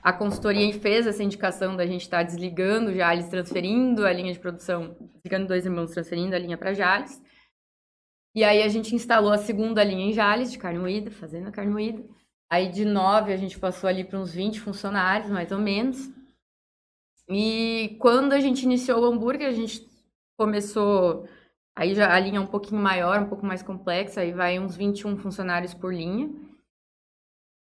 [0.03, 4.97] A consultoria fez essa indicação da gente estar desligando Jales, transferindo a linha de produção,
[5.13, 7.21] desligando Dois Irmãos, transferindo a linha para Jales.
[8.35, 11.51] E aí a gente instalou a segunda linha em Jales, de carne moída, fazendo a
[11.51, 12.03] carne moída.
[12.49, 16.09] Aí de nove a gente passou ali para uns 20 funcionários, mais ou menos.
[17.29, 19.85] E quando a gente iniciou o hambúrguer, a gente
[20.37, 21.27] começou.
[21.75, 24.75] Aí já a linha é um pouquinho maior, um pouco mais complexa, aí vai uns
[24.75, 26.29] 21 funcionários por linha.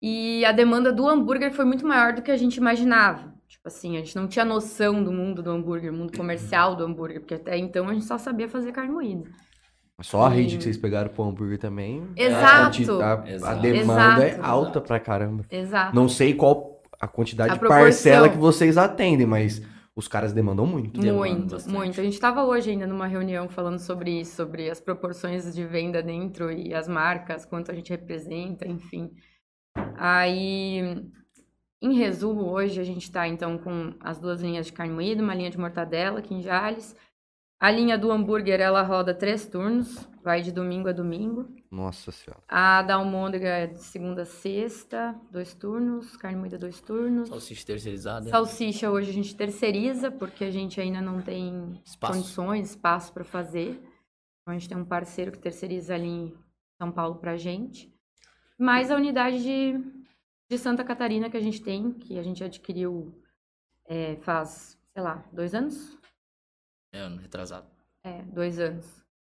[0.02, 3.38] E a demanda do hambúrguer foi muito maior do que a gente imaginava.
[3.48, 7.20] Tipo assim, a gente não tinha noção do mundo do hambúrguer, mundo comercial do hambúrguer,
[7.20, 9.30] porque até então a gente só sabia fazer carne moída.
[10.02, 12.08] Só a rede que vocês pegaram pro hambúrguer também.
[12.16, 13.02] Exato.
[13.02, 13.62] A, a- a Exato.
[13.62, 14.46] demanda é Exato.
[14.46, 15.46] alta pra caramba.
[15.50, 15.96] Exato.
[15.96, 19.62] Não sei qual a quantidade A de parcela que vocês atendem, mas
[19.96, 21.00] os caras demandam muito.
[21.00, 21.76] Demanda Muito, bastante.
[21.76, 22.00] muito.
[22.00, 26.02] A gente estava hoje ainda numa reunião falando sobre isso, sobre as proporções de venda
[26.02, 29.12] dentro e as marcas, quanto a gente representa, enfim.
[29.98, 31.04] Aí,
[31.82, 35.36] em resumo, hoje a gente está então com as duas linhas de carne moída, uma
[35.36, 36.96] linha de mortadela aqui em Jales.
[37.60, 41.46] A linha do hambúrguer, ela roda três turnos, vai de domingo a domingo.
[41.70, 42.42] Nossa senhora.
[42.48, 47.28] A da almôndega é de segunda a sexta, dois turnos, carne moída dois turnos.
[47.28, 48.30] salsicha terceirizada.
[48.30, 52.14] Salsicha hoje a gente terceiriza, porque a gente ainda não tem Espaço.
[52.14, 53.72] condições, espaço para fazer.
[53.72, 56.34] Então a gente tem um parceiro que terceiriza ali em
[56.82, 57.94] São Paulo pra gente.
[58.58, 59.78] Mais a unidade de,
[60.50, 63.22] de Santa Catarina que a gente tem, que a gente adquiriu
[63.86, 65.99] é, faz, sei lá, dois anos?
[66.94, 67.68] É, ano retrasado.
[68.04, 68.86] É, dois anos.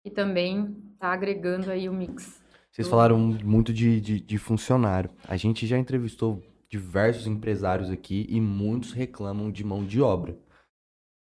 [0.05, 2.43] E também tá agregando aí o mix.
[2.71, 5.11] Vocês do- falaram muito de, de, de funcionário.
[5.29, 10.37] A gente já entrevistou diversos empresários aqui e muitos reclamam de mão de obra.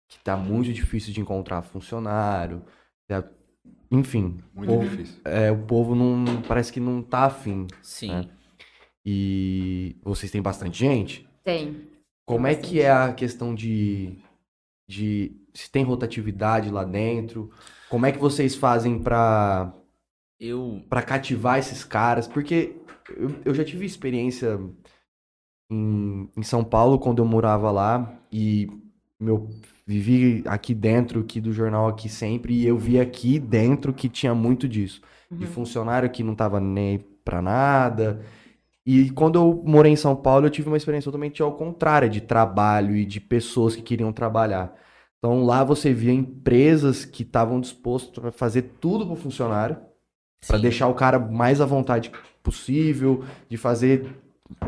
[0.08, 2.62] Que tá muito difícil de encontrar funcionário.
[3.08, 3.28] tá-
[3.90, 5.20] Enfim, Muito Ou- difícil.
[5.24, 7.66] é, o povo não parece que não tá afim.
[7.82, 8.12] Sim.
[8.12, 8.28] É.
[9.04, 11.28] E vocês têm bastante gente?
[11.44, 11.88] Tem.
[12.26, 14.18] Como é bastante que é a questão de,
[14.88, 17.50] de se tem rotatividade lá dentro?
[17.88, 19.72] Como é que vocês fazem pra
[20.38, 20.82] Eu.
[20.88, 22.26] para cativar esses caras?
[22.28, 22.76] Porque
[23.16, 24.58] eu, eu já tive experiência
[25.70, 28.68] em, em São Paulo quando eu morava lá e
[29.18, 29.48] meu
[29.86, 34.34] vivi aqui dentro aqui do jornal aqui sempre e eu vi aqui dentro que tinha
[34.34, 35.00] muito disso
[35.38, 35.52] de Uhum.
[35.52, 38.22] funcionário que não tava nem aí pra nada.
[38.86, 42.20] E quando eu morei em São Paulo, eu tive uma experiência totalmente ao contrário, de
[42.20, 44.74] trabalho e de pessoas que queriam trabalhar.
[45.18, 49.76] Então lá você via empresas que estavam dispostas a fazer tudo pro funcionário,
[50.46, 54.06] para deixar o cara mais à vontade possível, de fazer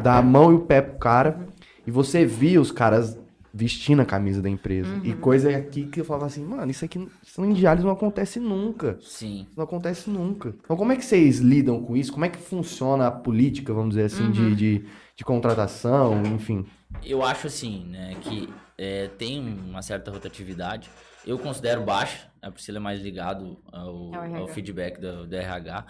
[0.02, 1.46] dar a mão e o pé pro cara.
[1.86, 3.16] E você via os caras
[3.54, 4.88] vestindo a camisa da empresa.
[5.02, 5.20] E Uhum.
[5.20, 8.98] coisa aqui que eu falava assim, mano, isso aqui isso em Diários não acontece nunca.
[9.00, 9.42] Sim.
[9.48, 10.54] Isso não acontece nunca.
[10.64, 12.12] Então, como é que vocês lidam com isso?
[12.12, 14.54] Como é que funciona a política, vamos dizer assim, de, Uhum.
[14.54, 14.84] de,
[15.16, 16.66] de contratação, enfim?
[17.04, 20.88] Eu acho assim, né, que é, tem uma certa rotatividade.
[21.26, 24.38] Eu considero baixa, a Priscila é mais ligado ao, Ao RH.
[24.38, 25.86] ao feedback do, do RH.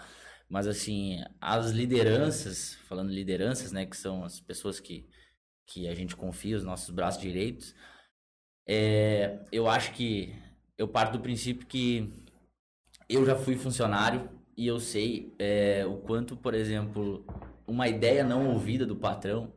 [0.49, 5.07] Mas assim, as lideranças, falando lideranças, né, que são as pessoas que,
[5.67, 7.75] que a gente confia, os nossos braços direitos,
[8.67, 10.35] é, eu acho que
[10.75, 12.11] eu parto do princípio que
[13.07, 17.25] eu já fui funcionário e eu sei é, o quanto, por exemplo,
[17.67, 19.53] uma ideia não ouvida do patrão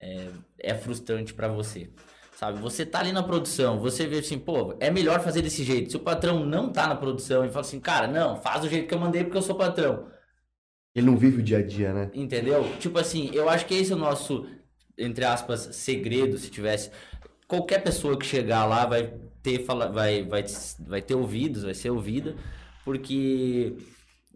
[0.00, 1.90] é, é frustrante para você.
[2.36, 5.90] Sabe, você tá ali na produção, você vê assim, pô, é melhor fazer desse jeito.
[5.90, 8.88] Se o patrão não tá na produção e fala assim, cara, não, faz do jeito
[8.88, 10.08] que eu mandei porque eu sou patrão.
[10.94, 12.10] Ele não vive o dia a dia, né?
[12.12, 12.64] Entendeu?
[12.80, 14.46] Tipo assim, eu acho que esse é o nosso,
[14.98, 16.90] entre aspas, segredo, se tivesse.
[17.46, 20.44] Qualquer pessoa que chegar lá vai ter, fala, vai, vai,
[20.80, 22.34] vai ter ouvidos, vai ser ouvida,
[22.84, 23.76] porque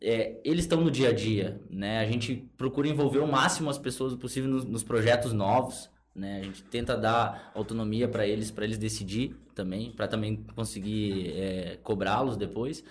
[0.01, 2.01] é, eles estão no dia a dia, né?
[2.01, 6.41] A gente procura envolver o máximo as pessoas possível nos, nos projetos novos, né?
[6.41, 11.79] A gente tenta dar autonomia para eles, para eles decidir também, para também conseguir é,
[11.83, 12.85] cobrá-los depois.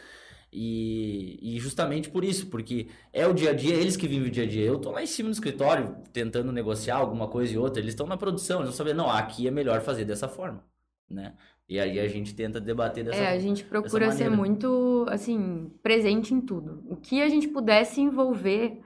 [0.51, 4.31] E, e, justamente por isso, porque é o dia a dia, eles que vivem o
[4.31, 4.65] dia a dia.
[4.65, 8.07] Eu tô lá em cima no escritório tentando negociar alguma coisa e outra, eles estão
[8.07, 10.63] na produção, eles vão saber, não, aqui é melhor fazer dessa forma,
[11.09, 11.33] né?
[11.69, 16.33] E aí a gente tenta debater dessa É, a gente procura ser muito, assim, presente
[16.33, 16.81] em tudo.
[16.87, 18.81] O que a gente pudesse envolver,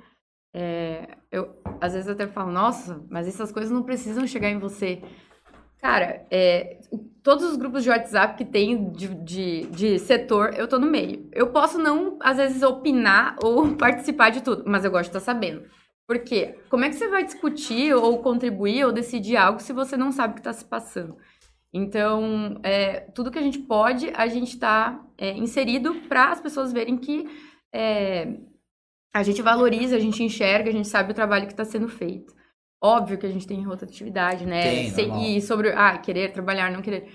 [0.51, 5.01] é, eu às vezes até falo, nossa, mas essas coisas não precisam chegar em você.
[5.79, 6.79] Cara, é,
[7.23, 11.27] todos os grupos de WhatsApp que tem de, de, de, setor, eu tô no meio.
[11.31, 15.33] Eu posso não, às vezes, opinar ou participar de tudo, mas eu gosto de estar
[15.33, 15.63] sabendo.
[16.07, 16.59] Por quê?
[16.69, 20.33] Como é que você vai discutir ou contribuir ou decidir algo se você não sabe
[20.33, 21.17] o que está se passando?
[21.73, 26.73] Então, é, tudo que a gente pode, a gente está é, inserido para as pessoas
[26.73, 27.27] verem que
[27.73, 28.37] é,
[29.13, 32.33] a gente valoriza, a gente enxerga, a gente sabe o trabalho que está sendo feito.
[32.83, 34.91] Óbvio que a gente tem rotatividade, né?
[34.91, 37.11] Tem, e sobre, ah, querer trabalhar, não querer.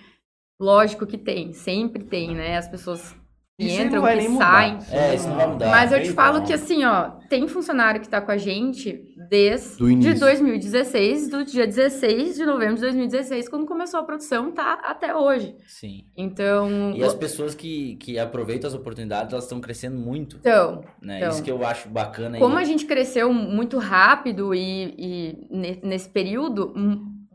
[0.60, 2.56] Lógico que tem, sempre tem, né?
[2.56, 3.14] As pessoas
[3.58, 4.78] que isso entram, que saem.
[4.92, 5.70] É, isso não vai mudar.
[5.70, 9.78] Mas eu te falo que assim, ó, tem funcionário que tá com a gente desde
[9.98, 15.16] de 2016, do dia 16 de novembro de 2016, quando começou a produção, tá até
[15.16, 15.56] hoje.
[15.66, 16.04] Sim.
[16.14, 16.92] Então.
[16.94, 20.36] E as pessoas que, que aproveitam as oportunidades, elas estão crescendo muito.
[20.36, 21.18] Então, né?
[21.18, 21.30] então.
[21.30, 22.38] Isso que eu acho bacana.
[22.38, 26.74] Como a gente cresceu muito rápido e, e nesse período,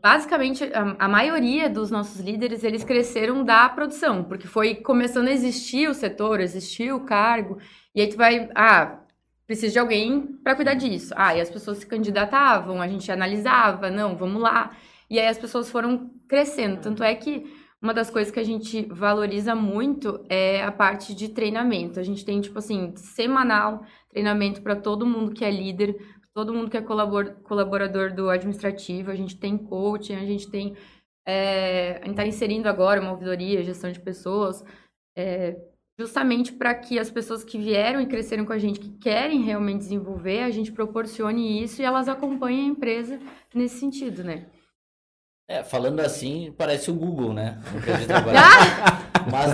[0.02, 5.32] basicamente, a, a, maioria dos nossos líderes, eles cresceram da produção, porque foi começando a
[5.32, 7.58] existir o setor, existir o cargo,
[7.94, 8.98] e aí tu vai, ah,
[9.46, 11.14] precisa de alguém para cuidar disso.
[11.16, 14.72] Ah, e as pessoas se candidatavam, a gente analisava, não, vamos lá.
[15.08, 17.44] E aí as pessoas foram crescendo, tanto é que
[17.80, 21.98] uma das coisas que a gente valoriza muito é a parte de treinamento.
[21.98, 25.96] A gente tem, tipo assim, semanal treinamento para todo mundo que é líder,
[26.34, 30.76] todo mundo que é colaborador do administrativo, a gente tem coaching, a gente tem.
[31.26, 34.64] É, a gente está inserindo agora uma ouvidoria, gestão de pessoas,
[35.16, 35.56] é,
[35.98, 39.78] justamente para que as pessoas que vieram e cresceram com a gente, que querem realmente
[39.78, 43.20] desenvolver, a gente proporcione isso e elas acompanhem a empresa
[43.54, 44.46] nesse sentido, né?
[45.48, 47.60] É, falando assim, parece o Google, né?
[49.30, 49.52] Mas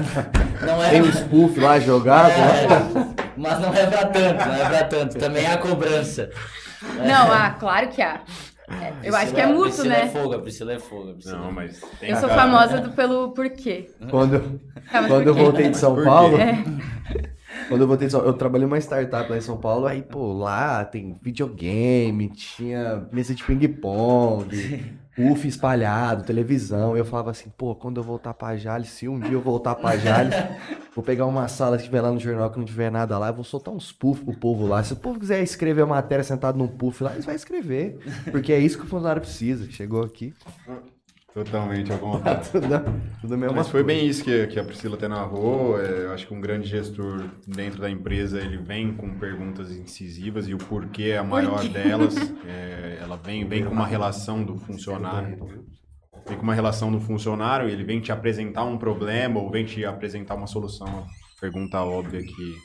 [0.65, 0.91] não é.
[0.91, 2.31] Tem um spoof lá jogado.
[2.31, 5.19] É, mas não é pra tanto, não é pra tanto.
[5.19, 6.31] Também há cobrança.
[6.83, 8.21] Não, ah, claro que há.
[8.71, 10.03] É, eu acho que é mútuo, Priscila né?
[10.03, 11.15] É fogo, Priscila é fogo.
[11.15, 12.83] Priscila não, mas eu sou cara, famosa né?
[12.83, 13.91] do, pelo porquê.
[14.11, 14.61] Quando,
[14.91, 16.37] quando eu voltei de São Paulo.
[16.37, 16.63] É.
[17.69, 20.33] Quando eu voltei de São eu trabalhei numa startup lá em São Paulo, aí, pô,
[20.35, 24.85] lá tem videogame, tinha mesa de ping-pong,
[25.19, 26.97] puff espalhado, televisão.
[26.97, 29.97] Eu falava assim, pô, quando eu voltar pra Jales, se um dia eu voltar pra
[29.97, 30.35] Jales,
[30.95, 33.35] vou pegar uma sala que tiver lá no jornal que não tiver nada lá, eu
[33.35, 34.83] vou soltar uns puff pro povo lá.
[34.83, 37.99] Se o povo quiser escrever a matéria sentado num puff lá, eles vão escrever.
[38.31, 39.69] Porque é isso que o funcionário precisa.
[39.71, 40.33] Chegou aqui.
[41.45, 42.51] Totalmente, à vontade.
[42.51, 42.67] tudo,
[43.21, 45.81] tudo mesmo Mas foi bem isso que, que a Priscila até narrou.
[45.81, 50.49] É, eu acho que um grande gestor dentro da empresa, ele vem com perguntas incisivas
[50.49, 52.17] e o porquê é a maior delas.
[52.49, 55.65] É, ela vem, vem com uma relação do funcionário.
[56.27, 59.85] Vem com uma relação do funcionário, ele vem te apresentar um problema ou vem te
[59.85, 60.87] apresentar uma solução.
[60.87, 62.57] A pergunta óbvia que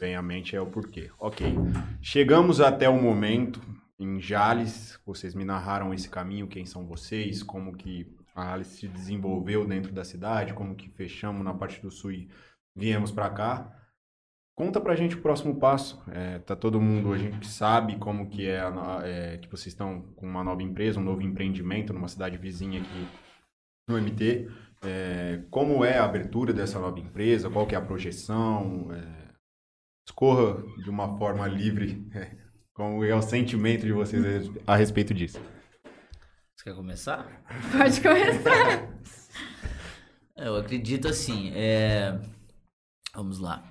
[0.00, 1.10] vem à mente é o porquê.
[1.18, 1.54] Ok,
[2.00, 3.60] chegamos até o momento
[3.98, 8.86] em Jales, vocês me narraram esse caminho, quem são vocês, como que a Alice se
[8.86, 12.28] desenvolveu dentro da cidade, como que fechamos na parte do sul e
[12.76, 13.72] viemos para cá.
[14.54, 16.02] Conta pra gente o próximo passo.
[16.10, 18.60] É, tá todo mundo, a gente sabe como que é,
[19.04, 23.08] é, que vocês estão com uma nova empresa, um novo empreendimento numa cidade vizinha aqui
[23.88, 24.50] no MT.
[24.84, 27.50] É, como é a abertura dessa nova empresa?
[27.50, 28.92] Qual que é a projeção?
[28.92, 29.34] É,
[30.06, 32.06] escorra de uma forma livre
[32.74, 35.40] como é o sentimento de vocês a respeito disso.
[36.66, 37.44] Quer começar?
[37.70, 38.88] Pode começar.
[40.36, 42.20] Eu acredito assim, é...
[43.14, 43.70] vamos lá.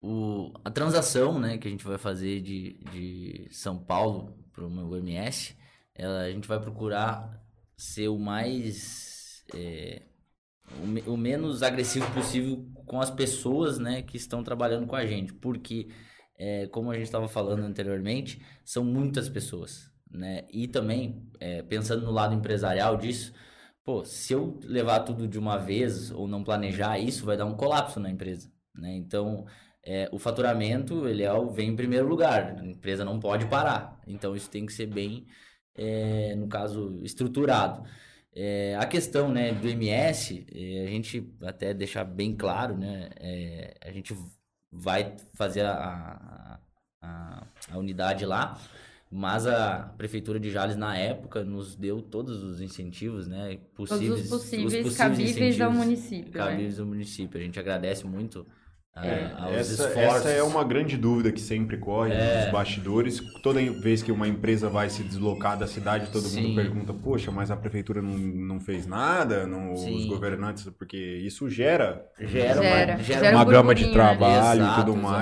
[0.00, 0.52] O...
[0.64, 4.96] A transação né, que a gente vai fazer de, de São Paulo para o meu
[4.98, 5.56] MS,
[5.92, 7.44] ela, a gente vai procurar
[7.76, 9.44] ser o mais.
[9.52, 10.02] É...
[11.06, 15.32] O, o menos agressivo possível com as pessoas né, que estão trabalhando com a gente.
[15.32, 15.88] Porque
[16.38, 20.44] é, como a gente estava falando anteriormente, são muitas pessoas, né?
[20.52, 23.32] E também, é, pensando no lado empresarial disso,
[23.84, 27.56] pô, se eu levar tudo de uma vez ou não planejar isso, vai dar um
[27.56, 28.94] colapso na empresa, né?
[28.94, 29.46] Então,
[29.84, 34.00] é, o faturamento, ele é vem em primeiro lugar, a empresa não pode parar.
[34.06, 35.26] Então, isso tem que ser bem,
[35.74, 37.84] é, no caso, estruturado.
[38.34, 43.74] É, a questão né, do MS, é, a gente até deixar bem claro, né, é,
[43.82, 44.14] a gente
[44.70, 46.60] vai fazer a,
[47.70, 48.58] a unidade lá.
[49.12, 54.24] Mas a prefeitura de Jales na época nos deu todos os incentivos, né, possíveis, Todos
[54.24, 56.26] os possíveis, cabíveis ao município.
[56.32, 56.46] né?
[56.46, 57.40] cabíveis ao município.
[57.40, 58.46] A gente agradece muito
[58.96, 59.96] eh, aos Essa, esforços.
[59.96, 62.42] essa é uma grande dúvida que sempre corre É.
[62.44, 63.20] nos bastidores.
[63.42, 66.42] Toda vez que uma empresa vai se deslocar da cidade, todo Sim.
[66.48, 69.44] mundo pergunta: Poxa, mas a prefeitura não, não fez nada?
[69.44, 73.86] Não, os governantes, porque isso gera, Gera, Gera, uma, gera gera uma um gama de
[73.86, 73.92] né?
[73.92, 75.12] trabalho e Exato, tudo exato.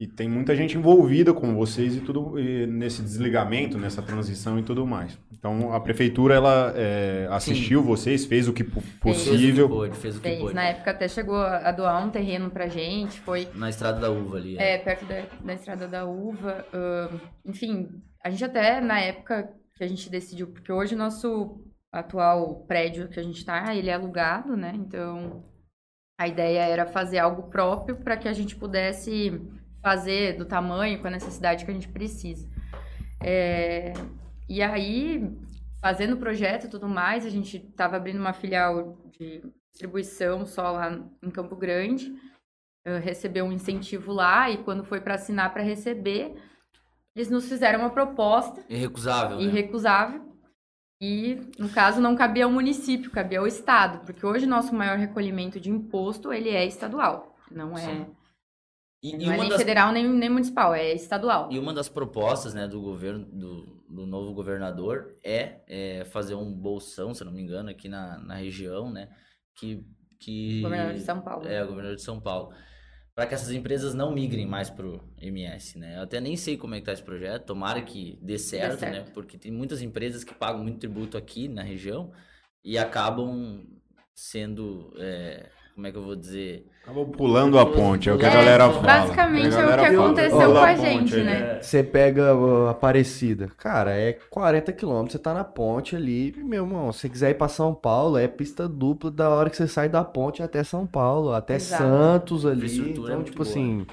[0.00, 4.62] E tem muita gente envolvida com vocês e tudo e nesse desligamento, nessa transição e
[4.62, 5.18] tudo mais.
[5.32, 9.68] Então a prefeitura ela é, assistiu vocês, fez o que po- Fez o que possível.
[9.68, 10.40] pôde, fez o que Fez.
[10.40, 10.54] pôde.
[10.54, 14.36] Na época até chegou a doar um terreno pra gente, foi Na estrada da uva
[14.36, 14.56] ali.
[14.56, 14.74] é.
[14.74, 16.64] é, perto da, da Estrada da Uva.
[16.72, 17.88] ahn, enfim,
[18.24, 21.60] a gente até, na época que a gente decidiu, porque hoje o nosso
[21.92, 24.72] atual prédio que a gente tá, ele é alugado, né?
[24.76, 25.42] Então,
[26.20, 29.40] a ideia era fazer algo próprio para que a gente pudesse
[29.82, 32.48] fazer do tamanho, com a necessidade que a gente precisa.
[33.22, 33.92] É,
[34.48, 35.30] e aí,
[35.80, 40.72] fazendo o projeto e tudo mais, a gente estava abrindo uma filial de distribuição só
[40.72, 42.12] lá em Campo Grande
[42.96, 46.34] recebeu um incentivo lá e quando foi para assinar para receber,
[47.14, 49.42] eles nos fizeram uma proposta Irrecusável, né?
[49.42, 50.22] irrecusável
[51.00, 55.60] e, no caso, não cabia ao município, cabia ao estado, porque hoje nosso maior recolhimento
[55.60, 58.06] de imposto ele é estadual, não é, Sim.
[59.02, 61.48] E, e não é uma nem das, federal nem, nem municipal, é estadual.
[61.52, 66.52] e uma das propostas né, do governo, do, do novo governador é, é fazer um
[66.52, 69.08] bolsão, se não me engano, aqui na, na região, né?
[69.54, 69.84] Que,
[70.18, 71.48] que Governador de São Paulo.
[71.48, 72.52] É, o governador de São Paulo.
[73.14, 75.96] Para que essas empresas não migrem mais pro MS, né?
[75.96, 78.92] Eu até nem sei como é que tá esse projeto, tomara que dê certo, certo.
[78.92, 79.10] né?
[79.12, 82.12] Porque tem muitas empresas que pagam muito tributo aqui na região
[82.64, 83.64] e acabam
[84.14, 86.66] sendo, é, como é que eu vou dizer?
[86.88, 88.82] Acabou pulando a ponte, é o que a É, galera fala.
[88.82, 91.24] basicamente a é o que aconteceu "Pula com a ponte gente, aí".
[91.24, 91.60] né?
[91.60, 96.90] Você pega uh, Aparecida, cara, é 40 quilômetros, você tá na ponte ali, meu irmão,
[96.90, 99.90] se você quiser ir pra São Paulo, é pista dupla da hora que você sai
[99.90, 101.82] da ponte até São Paulo, até Exato.
[101.82, 103.48] Santos ali, é então, muito tipo boa.
[103.50, 103.86] assim,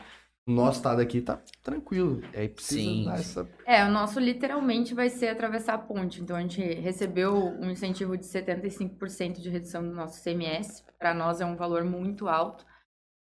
[0.47, 3.09] o nosso estado aqui tá tranquilo, dar sim.
[3.11, 3.45] essa...
[3.65, 6.21] É, o nosso literalmente vai ser atravessar a ponte.
[6.21, 10.83] Então a gente recebeu um incentivo de 75% de redução do nosso CMS.
[10.99, 12.65] Para nós é um valor muito alto.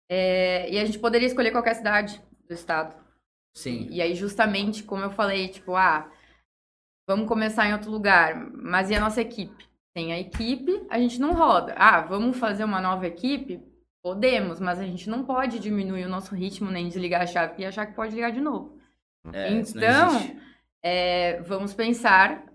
[0.10, 2.96] É, e a gente poderia escolher qualquer cidade do estado.
[3.54, 6.12] Sim, E aí, justamente, como eu falei, tipo, ah,
[7.08, 9.68] vamos começar em outro lugar, mas e a nossa equipe?
[9.96, 11.74] Tem a equipe, a gente não roda.
[11.76, 13.60] Ah, vamos fazer uma nova equipe?
[14.04, 17.66] Podemos, mas a gente não pode diminuir o nosso ritmo nem desligar a chave e
[17.66, 18.78] achar que pode ligar de novo.
[19.34, 20.38] é, Então,
[20.84, 22.46] é, vamos pensar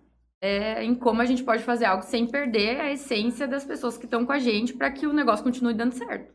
[0.41, 4.05] é, em como a gente pode fazer algo sem perder a essência das pessoas que
[4.05, 6.33] estão com a gente para que o negócio continue dando certo.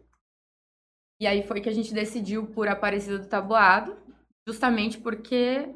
[1.20, 3.95] E aí foi que a gente decidiu por Aparecida do Taboado,
[4.47, 5.70] justamente porque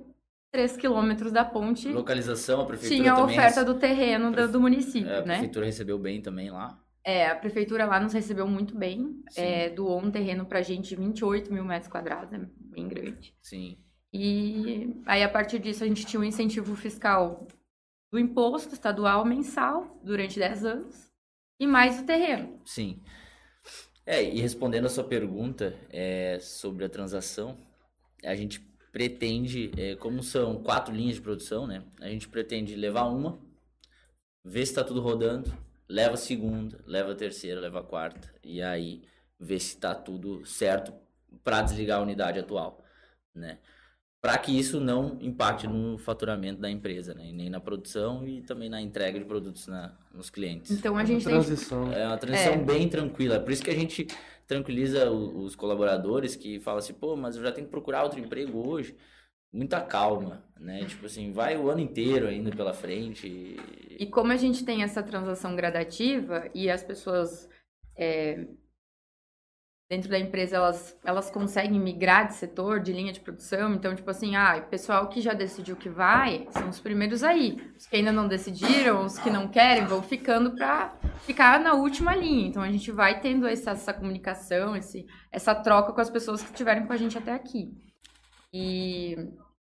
[0.52, 5.10] 3 quilômetros da ponte Localização, a prefeitura tinha a oferta do terreno do, do município,
[5.10, 5.34] é, a né?
[5.36, 6.80] prefeitura recebeu bem também lá.
[7.04, 10.96] É, a prefeitura lá nos recebeu muito bem, é, doou um terreno pra gente de
[10.96, 13.34] 28 mil metros quadrados, é bem grande.
[13.42, 13.78] Sim.
[14.14, 17.48] E aí, a partir disso, a gente tinha um incentivo fiscal
[18.12, 21.12] do imposto estadual mensal durante 10 anos
[21.60, 22.60] e mais o terreno.
[22.66, 23.02] Sim.
[24.12, 27.57] É, e respondendo a sua pergunta é, sobre a transação,
[28.22, 28.59] a gente
[28.91, 31.82] pretende, é, como são quatro linhas de produção, né?
[32.01, 33.39] A gente pretende levar uma,
[34.43, 35.57] ver se está tudo rodando,
[35.88, 39.01] leva a segunda, leva a terceira, leva a quarta, e aí
[39.39, 40.91] ver se está tudo certo
[41.41, 42.84] para desligar a unidade atual,
[43.34, 43.59] né?
[44.22, 47.30] Para que isso não impacte no faturamento da empresa, né?
[47.30, 50.70] E nem na produção e também na entrega de produtos na, nos clientes.
[50.70, 51.34] Então, a gente tem...
[51.34, 51.92] transição.
[51.92, 52.58] É uma transição É.
[52.58, 53.40] bem tranquila.
[53.40, 54.06] Por isso que a gente
[54.46, 58.20] tranquiliza o- os colaboradores que falam assim, pô, mas eu já tenho que procurar outro
[58.20, 58.96] emprego hoje.
[59.52, 60.86] Muita calma, né?
[60.86, 63.28] Tipo assim, vai o ano inteiro ainda pela frente.
[63.28, 67.50] e- E como a gente tem essa transação gradativa e as pessoas
[67.98, 68.46] é,
[69.92, 74.10] dentro da empresa elas, elas conseguem migrar de setor, de linha de produção, então, tipo
[74.10, 77.58] assim, ah, o pessoal que já decidiu que vai são os primeiros aí.
[77.78, 82.16] Os que ainda não decidiram, os que não querem, vão ficando para ficar na última
[82.16, 82.48] linha.
[82.48, 86.52] Então a gente vai tendo essa, essa comunicação, esse, essa troca com as pessoas que
[86.52, 87.74] estiveram com a gente até aqui.
[88.54, 89.18] E,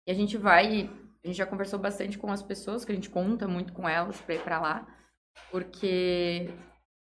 [0.04, 0.90] e a gente vai
[1.22, 4.20] a gente já conversou bastante com as pessoas, que a gente conta muito com elas
[4.20, 4.86] para ir para lá,
[5.52, 6.50] porque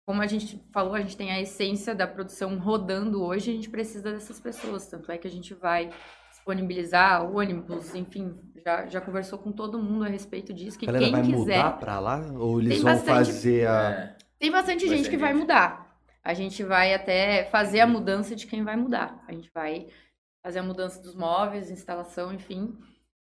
[0.06, 3.70] como a gente falou, a gente tem a essência da produção rodando hoje, a gente
[3.70, 5.90] precisa dessas pessoas, tanto é que a gente vai
[6.30, 8.34] disponibilizar ônibus, enfim,
[8.64, 11.56] já, já conversou com todo mundo a respeito disso, que A galera quem vai quiser...
[11.58, 12.20] mudar pra lá?
[12.36, 13.90] Ou eles vão bastante- fazer a...
[13.90, 15.40] É, Tem bastante Vai gente que vai gente.
[15.42, 15.96] mudar.
[16.24, 19.22] A gente vai até fazer a mudança de quem vai mudar.
[19.26, 19.88] A gente vai
[20.44, 22.76] fazer a mudança dos móveis, instalação, enfim.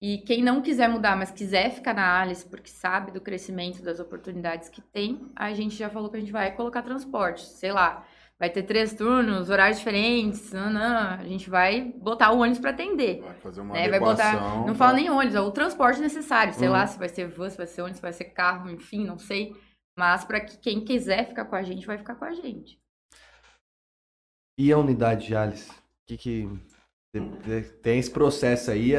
[0.03, 3.99] E quem não quiser mudar, mas quiser ficar na Alice porque sabe do crescimento, das
[3.99, 8.07] oportunidades que tem, a gente já falou que a gente vai colocar transporte, sei lá.
[8.39, 10.81] Vai ter três turnos, horários diferentes, não, não,
[11.15, 13.23] a gente vai botar o ônibus para atender.
[13.23, 13.89] Vai fazer uma né?
[13.89, 16.75] Vai botar, não pra- fala nem ônibus, é o transporte necessário, sei Uhum.
[16.75, 19.19] lá se vai ser van, se vai ser ônibus, se vai ser carro, enfim, não
[19.19, 19.57] sei.
[19.99, 22.79] Mas para que quem quiser ficar com a gente, vai ficar com a gente.
[24.59, 25.71] E a unidade de Alice?
[26.07, 26.49] Que que
[27.15, 28.93] tem- tem esse processo aí?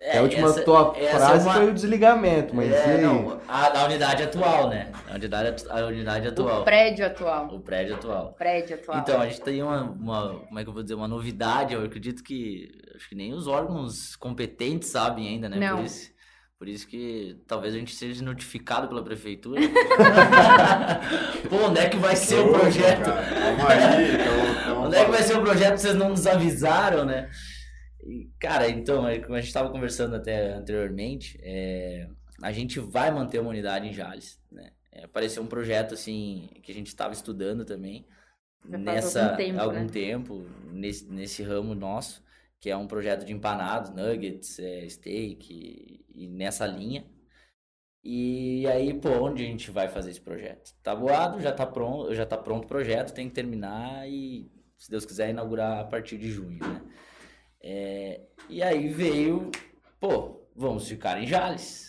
[0.00, 2.98] A, É, a última essa- tua essa é frase uma- foi o desligamento, mas É,
[2.98, 4.92] e não, a, a unidade atual, né?
[5.10, 6.60] A unidade, a unidade atual.
[6.60, 7.46] O prédio atual.
[7.52, 8.26] O prédio atual.
[8.26, 8.98] O prédio atual.
[8.98, 11.82] Então, a gente tem uma, uma- como é que eu vou dizer, uma novidade, eu
[11.84, 15.56] acredito que, acho que nem os órgãos competentes sabem ainda, né?
[15.58, 15.78] Não.
[15.78, 16.10] Por isso,
[16.60, 19.60] por isso que talvez a gente seja notificado pela prefeitura.
[21.50, 23.04] Pô, onde é que vai ser o projeto?
[23.04, 24.14] Calma aí.
[24.14, 25.76] então- então- Onde é que vai ser o projeto?
[25.76, 27.28] Vocês não nos avisaram, né?
[28.02, 32.08] E, cara, então, é como a gente estava conversando até anteriormente, é,
[32.42, 34.72] a gente vai manter uma unidade em Jales, né?
[34.92, 38.06] É, apareceu um projeto, assim, que a gente estava estudando também,
[38.64, 39.88] nessa, algum tempo, algum né?
[39.88, 42.22] tempo, nesse, nesse ramo nosso,
[42.60, 47.04] que é um projeto de empanados, nuggets, é, steak, e, e nessa linha.
[48.02, 50.74] E aí, pô, onde a gente vai fazer esse projeto?
[50.82, 55.04] Tabuado, já tá pronto, já tá pronto o projeto, tem que terminar e, se Deus
[55.04, 56.80] quiser, inaugurar a partir de junho, né?
[57.62, 59.50] É, e aí veio,
[60.00, 61.88] pô, vamos ficar em Jales,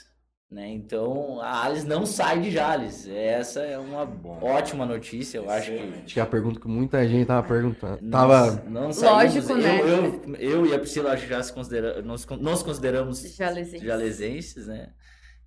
[0.50, 0.68] né?
[0.70, 3.08] Então, a Alice não sai de Jales.
[3.08, 4.40] Essa é uma Bom.
[4.44, 8.00] ótima notícia, eu acho que Acho que é a pergunta que muita gente tava perguntando.
[8.02, 8.64] não- Tava.
[8.68, 9.80] não saímos- Lógico, eu, né?
[9.82, 13.82] Eu, eu e a Priscila acho que já se considera, nós consideramos Jalesenses.
[13.86, 14.90] jalesenses, né?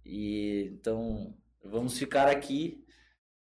[0.07, 2.79] E então vamos ficar aqui.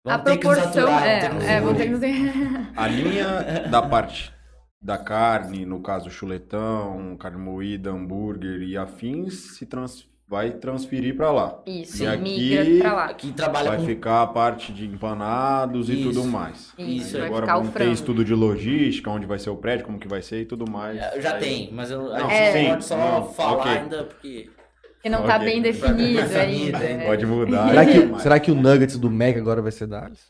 [0.04, 2.60] A Vamos nos proporção aturar, é, vamos ter que nos é, vamos ter que engolir.
[2.68, 4.32] nos- A linha da parte
[4.80, 11.30] da carne, no caso chuletão, carne moída, hambúrguer e afins, se trans- vai transferir para
[11.32, 11.58] lá.
[11.66, 13.04] Isso, E aqui lá.
[13.06, 16.10] Aqui trabalha Vai com ficar a parte de empanados e Isso.
[16.10, 16.74] tudo mais.
[16.78, 19.98] Isso, Aí vai agora vamos ter estudo de logística, onde vai ser o prédio, como
[19.98, 20.98] que vai ser e tudo mais.
[20.98, 23.72] É, Já Aí- tem, mas eu, Não, gente sim, pode só não, falar ok.
[23.72, 24.50] ainda porque
[25.02, 25.46] Que não tá Ok.
[25.46, 26.78] bem definido ainda.
[26.78, 27.06] é.
[27.06, 27.68] Pode mudar.
[27.70, 30.26] Será e que, será que o Nuggets do Mac agora vai ser da Alice?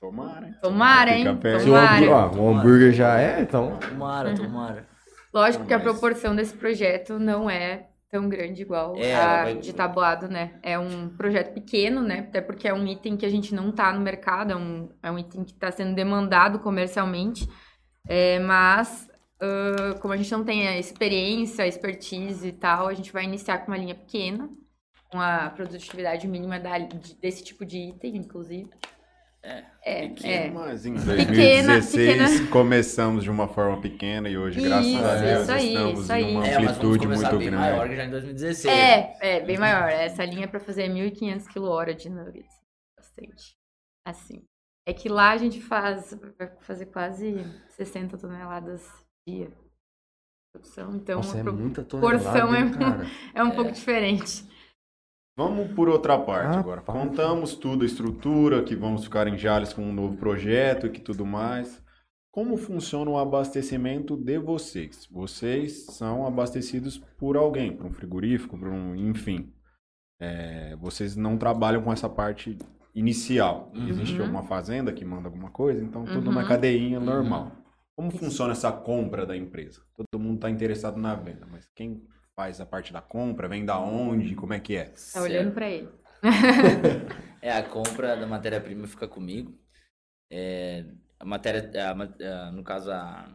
[0.00, 0.54] Tomara, hein?
[0.62, 1.36] Tomara, hein?
[1.36, 1.62] Perto.
[1.62, 1.94] Se o, Tomara.
[1.96, 3.78] hambúrguer, ó, o hambúrguer já é, então.
[3.78, 4.86] tomara, tomara.
[5.32, 9.72] Lógico que a proporção desse projeto não é tão grande igual É, a vai- de
[9.72, 10.58] tabuado, né?
[10.62, 12.20] É um projeto pequeno, né?
[12.28, 15.10] Até porque é um item que a gente não tá no mercado, é um, é
[15.10, 17.46] um item que está sendo demandado comercialmente.
[18.08, 19.08] É, mas,
[19.40, 23.22] ah, como a gente não tem a experiência, a expertise e tal, a gente vai
[23.24, 24.48] iniciar com uma linha pequena,
[25.12, 28.68] com a produtividade mínima da- de- desse tipo de item, inclusive.
[29.42, 30.50] É, pequeno, é.
[30.50, 35.24] Mas em Pequena- 2016 pequena- começamos de uma forma pequena e hoje, graças a Isso,
[35.24, 36.32] Deus, isso aí, estamos isso em aí.
[36.34, 37.56] uma É, amplitude muito bem grande.
[37.56, 38.76] maior que já em 2016.
[38.78, 39.88] É, é, bem maior.
[39.88, 42.54] Essa linha é pra fazer 1.500 kWh de nuggets.
[42.98, 43.56] Bastante.
[44.06, 44.42] Assim.
[44.86, 47.36] É que lá a gente faz, vai fazer quase
[47.70, 48.86] 60 toneladas
[49.26, 49.46] dia.
[49.48, 49.52] de
[50.52, 52.00] Produção, então Nossa, é muita porção
[52.48, 53.54] tonelada, é- é um É.
[53.54, 54.44] pouco diferente.
[55.42, 56.82] Vamos por outra parte Ah, agora.
[56.82, 56.92] pá.
[56.92, 61.00] Contamos tudo, a estrutura, que vamos ficar em Jales com um novo projeto e que
[61.00, 61.82] tudo mais.
[62.30, 65.08] Como funciona o abastecimento de vocês?
[65.10, 69.50] Vocês são abastecidos por alguém, por um frigorífico, por um, enfim.
[70.20, 72.58] É, vocês não trabalham com essa parte
[72.94, 73.72] inicial.
[73.74, 73.88] Uhum.
[73.88, 76.46] Existe alguma fazenda que manda alguma coisa, então tudo na Uhum.
[76.48, 77.04] cadeinha Uhum.
[77.06, 77.52] normal.
[77.96, 79.80] Como funciona essa compra da empresa?
[79.96, 82.02] Todo mundo está interessado na venda, mas quem
[82.40, 83.46] faz a parte da compra?
[83.48, 84.34] Vem da onde?
[84.34, 84.84] Como é que é?
[85.12, 85.88] Tá olhando pra ele.
[87.42, 89.54] É, a compra da matéria-prima fica comigo.
[90.30, 90.84] É,
[91.18, 93.28] a matéria, a a- no caso, a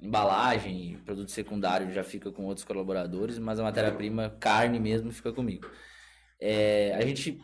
[0.00, 5.32] embalagem e produto secundário já fica com outros colaboradores, mas a matéria-prima, carne mesmo, fica
[5.32, 5.68] comigo.
[6.40, 7.40] É, a gente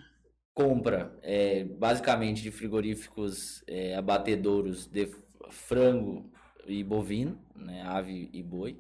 [0.55, 5.11] compra é, basicamente de frigoríficos é, abatedouros de
[5.51, 6.31] frango
[6.67, 8.79] e bovino, né, ave e boi.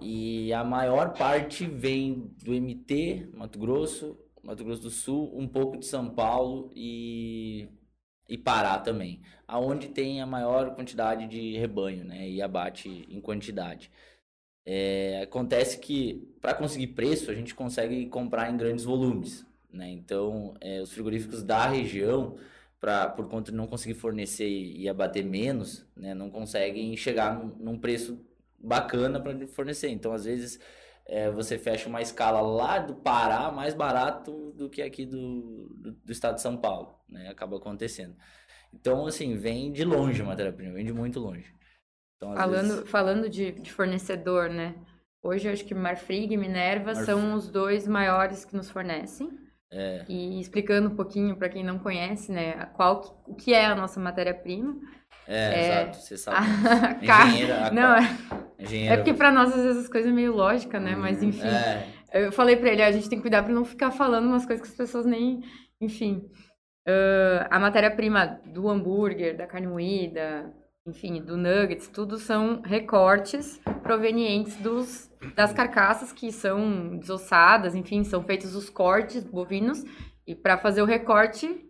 [0.00, 5.78] E a maior parte vem do MT, Mato Grosso, Mato Grosso do Sul, um pouco
[5.78, 7.68] de São Paulo e,
[8.28, 13.90] e Pará também, aonde tem a maior quantidade de rebanho, né, e abate em quantidade.
[14.64, 19.90] É, acontece que para conseguir preço a gente consegue comprar em grandes volumes, né?
[19.90, 22.36] Então é, os frigoríficos da região,
[22.78, 27.38] pra, por conta de não conseguir fornecer e, e abater menos, né, não conseguem chegar
[27.38, 28.18] num, num preço
[28.60, 29.88] bacana para fornecer.
[29.88, 30.58] Então às vezes
[31.06, 35.92] é, você fecha uma escala lá do Pará mais barato do que aqui do, do,
[35.92, 37.28] do estado de São Paulo, né?
[37.28, 38.14] Acaba acontecendo.
[38.72, 41.52] Então, assim, vem de longe a matéria-prima, vem de muito longe.
[42.16, 44.76] Então, Falando, vezes- falando de, de fornecedor, né?
[45.22, 47.06] Hoje eu acho que Marfrig e Minerva Marfrig.
[47.06, 49.28] são os dois maiores que nos fornecem.
[49.72, 53.74] É, E explicando um pouquinho para quem não conhece, né, qual o que é a
[53.74, 54.76] nossa matéria-prima.
[55.26, 55.64] É, É.
[55.82, 56.36] exato, você sabe.
[56.82, 58.00] A ca- Engenheira, a- Não, é,
[58.58, 58.94] engenheira.
[58.94, 60.94] é porque para nós às vezes as coisas é meio lógica, né?
[60.96, 61.48] Mas enfim,
[62.12, 64.44] É, eu falei para ele, a gente tem que cuidar para não ficar falando umas
[64.46, 65.42] coisas que as pessoas nem,
[65.80, 66.28] enfim.
[66.86, 70.52] Ah, a matéria-prima do hambúrguer, da carne moída,
[70.86, 78.22] enfim, do nuggets, tudo são recortes provenientes dos, das carcaças que são desossadas, enfim, são
[78.24, 79.84] feitos os cortes bovinos
[80.26, 81.64] e para fazer o recorte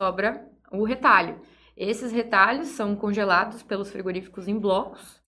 [0.00, 1.40] sobra o retalho.
[1.76, 5.22] Esses retalhos são congelados pelos frigoríficos em blocos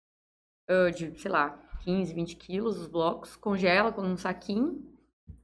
[0.94, 4.84] de, sei lá, 15, 20 quilos os blocos, congela com um saquinho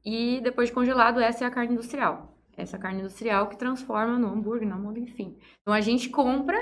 [0.04, 2.36] e depois de congelado, essa é a carne industrial.
[2.56, 5.38] Essa carne industrial que transforma no hambúrguer, no hambúrguer, enfim.
[5.60, 6.58] Então a gente compra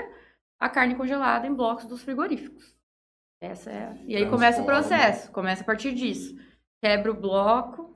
[0.59, 2.75] a carne congelada em blocos dos frigoríficos.
[3.41, 4.03] Essa é.
[4.05, 4.97] E aí começa o Transforma.
[4.97, 6.35] processo, começa a partir disso.
[6.83, 7.95] Quebra o bloco,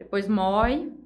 [0.00, 0.98] depois moe,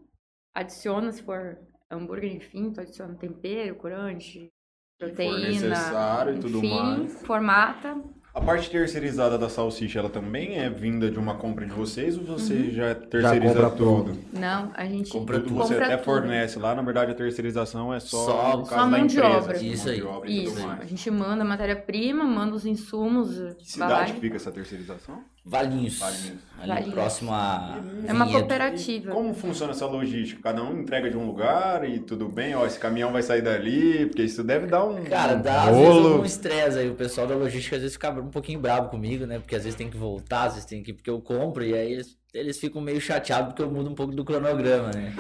[0.55, 1.59] adiciona, se for
[1.91, 4.53] hambúrguer, enfim, tu adiciona tempero, corante,
[4.99, 7.23] proteína, necessário e tudo enfim, mais.
[7.23, 7.97] formata.
[8.35, 12.25] A parte terceirizada da salsicha, ela também é vinda de uma compra de vocês ou
[12.25, 14.19] você já terceiriza compra tudo?
[14.31, 16.05] Não, a gente Compra Tudo você compra até tudo.
[16.05, 19.17] fornece lá, na verdade a terceirização é só, Só- no só caso da mão de
[19.17, 19.53] empresa, obra.
[19.57, 20.03] assim, Isso aí.
[20.03, 20.81] obra e tudo Isso, mais.
[20.81, 23.39] a gente manda a matéria-prima, manda os insumos.
[23.59, 25.21] Que cidade que fica essa terceirização?
[25.49, 26.01] Valinhos.
[26.01, 26.39] Valinhos.
[26.59, 26.95] Ali Valinhos.
[26.95, 27.79] próximo a.
[28.05, 28.41] É uma Vinhedo.
[28.41, 29.13] cooperativa.
[29.13, 30.43] Como funciona essa logística?
[30.43, 32.57] Cada um entrega de um lugar e tudo bem?
[32.57, 35.77] Ó, esse caminhão vai sair dali, porque isso deve dar um Cara, um dá às
[35.77, 36.91] vezes algum estresse aí.
[36.91, 39.39] O pessoal da logística às vezes fica um pouquinho bravo comigo, né?
[39.39, 40.93] Porque às vezes tem que voltar, às vezes tem que.
[40.93, 44.13] Porque eu compro e aí eles, eles ficam meio chateados porque eu mudo um pouco
[44.17, 45.15] do cronograma, né?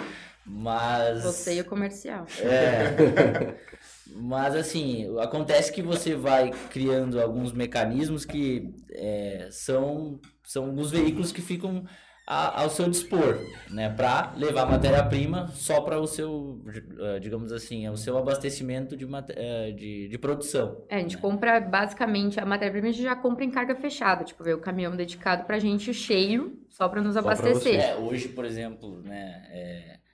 [0.45, 1.23] Mas.
[1.23, 2.27] Você e o comercial.
[2.41, 3.55] É.
[4.15, 11.33] Mas assim, acontece que você vai criando alguns mecanismos que é, são, são alguns veículos
[11.33, 11.85] que ficam
[12.27, 13.39] a- ao seu dispor,
[13.71, 13.89] né?
[13.89, 16.61] Para levar matéria-prima só para o seu,
[16.99, 20.85] eh, digamos assim, o seu abastecimento de, eh, de, de produção.
[20.89, 24.25] É, a gente compra basicamente a matéria-prima, a gente já compra em carga fechada.
[24.25, 27.81] Tipo, vê o caminhão dedicado pra gente cheio, só pra nos pra abastecer.
[27.81, 29.47] É, hoje, por exemplo, né?
[29.53, 30.06] é,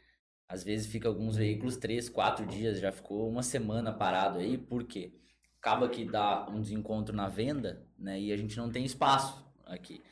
[0.53, 4.85] às vezes fica alguns veículos três, quatro dias, já ficou uma semana parado aí, por
[4.85, 5.15] quê?
[5.59, 8.21] Acaba que dá um desencontro na venda, né?
[8.21, 10.03] E a gente não tem espaço aqui.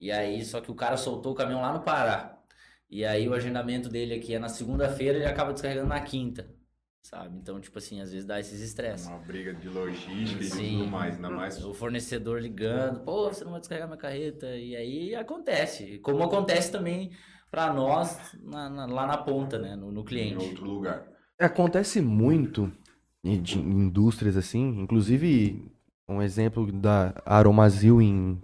[0.00, 2.42] E aí, só que o cara soltou o caminhão lá no Pará.
[2.88, 6.48] E aí o agendamento dele aqui é na segunda-feira e ele acaba descarregando na quinta.
[7.02, 7.36] Sabe?
[7.36, 9.06] Então, tipo assim, às vezes dá esses estresses.
[9.06, 10.78] Uma briga de logística e Sim.
[10.78, 11.62] tudo mais, ainda mais.
[11.62, 14.46] O fornecedor ligando, pô, você não vai descarregar minha carreta.
[14.56, 15.98] E aí acontece.
[15.98, 17.10] Como acontece também
[17.50, 19.74] para nós na- na- lá na ponta, né?
[19.76, 20.44] No, no Em cliente.
[20.44, 21.06] outro lugar.
[21.38, 22.70] Acontece muito
[23.24, 25.70] em de- em indústrias assim, inclusive
[26.08, 28.40] um exemplo da Aromazil em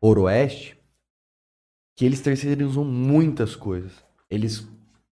[0.00, 0.78] Oroeste,
[1.96, 3.92] que eles terceirizam muitas coisas.
[4.30, 4.66] Eles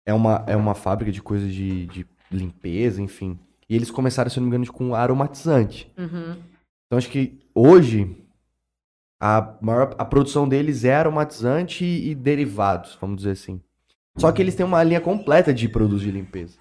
[0.07, 3.39] é uma, é uma fábrica de coisas de, de limpeza, enfim.
[3.69, 5.91] E eles começaram, se eu não me engano, com aromatizante.
[5.97, 6.33] Uhum.
[6.87, 8.24] Então acho que hoje
[9.21, 13.61] a maior a produção deles é aromatizante e, e derivados, vamos dizer assim.
[14.17, 16.59] Só que eles têm uma linha completa de produtos de limpeza.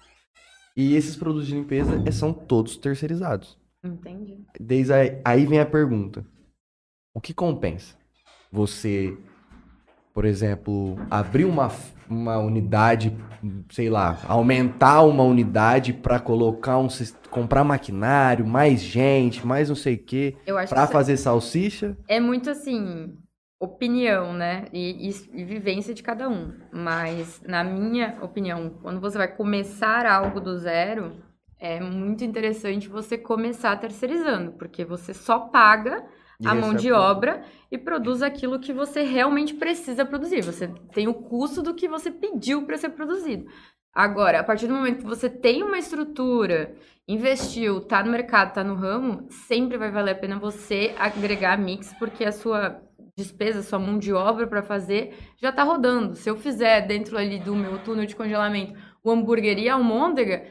[0.76, 3.56] E esses produtos de limpeza eh, são todos terceirizados.
[3.84, 4.44] Entendi.
[4.58, 6.26] Desde aí, aí vem a pergunta:
[7.14, 7.96] o que compensa?
[8.50, 9.16] Você,
[10.14, 11.70] por exemplo, abrir uma,
[12.08, 13.14] uma unidade,
[13.70, 16.88] sei lá, aumentar uma unidade para colocar um,
[17.30, 20.36] comprar maquinário, mais gente, mais não sei o quê,
[20.68, 21.96] para que fazer salsicha?
[22.06, 23.16] é muito assim,
[23.60, 24.66] opinião, né?
[24.72, 26.52] E, e- e vivência de cada um.
[26.72, 31.16] Mas, na minha opinião, quando você vai começar algo do zero,
[31.58, 36.04] é muito interessante você começar terceirizando, porque você só paga
[36.38, 37.42] E a mão recebe de obra
[37.74, 40.42] e produz aquilo que você realmente precisa produzir.
[40.42, 43.46] Você tem o custo do que você pediu para ser produzido.
[43.92, 46.76] Agora, a partir do momento que você tem uma estrutura,
[47.08, 51.92] investiu, tá no mercado, tá no ramo, sempre vai valer a pena você agregar mix,
[51.98, 52.80] porque a sua
[53.16, 56.14] despesa, sua mão de obra para fazer já tá rodando.
[56.14, 60.44] Se eu fizer dentro ali do meu túnel de congelamento o hambúrguer e a almôndega,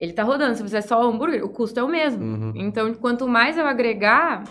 [0.00, 0.56] ele tá rodando.
[0.56, 2.24] Se eu fizer só o hambúrguer, o custo é o mesmo.
[2.24, 2.52] Uhum.
[2.56, 4.44] Então, quanto mais eu agregar,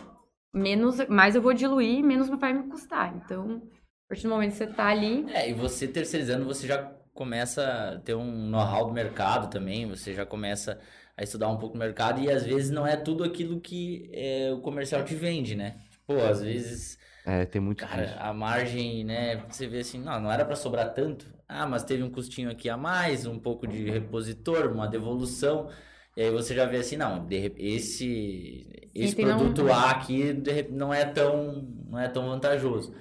[0.56, 3.16] menos, mais eu vou diluir, menos vai me custar.
[3.18, 3.62] Então,
[4.06, 6.84] a partir do momento que você tá ali, É, e você terceirizando, você já
[7.14, 10.80] começa a ter um know-how do mercado também, você já começa
[11.18, 14.52] a estudar um pouco o mercado e às vezes não é tudo aquilo que é,
[14.54, 15.78] o comercial te vende, né?
[16.06, 18.16] Pô, às vezes, É, tem muito cara, disso.
[18.20, 19.38] a margem, né?
[19.50, 21.26] Você vê assim, não, não era pra sobrar tanto.
[21.48, 25.70] Ah, mas teve um custinho aqui a mais, um pouco de repositor, uma devolução.
[26.16, 30.34] E aí você já vê assim, não, de esse esse tem não- produto A aqui
[30.34, 32.94] de não é tão não é tão vantajoso.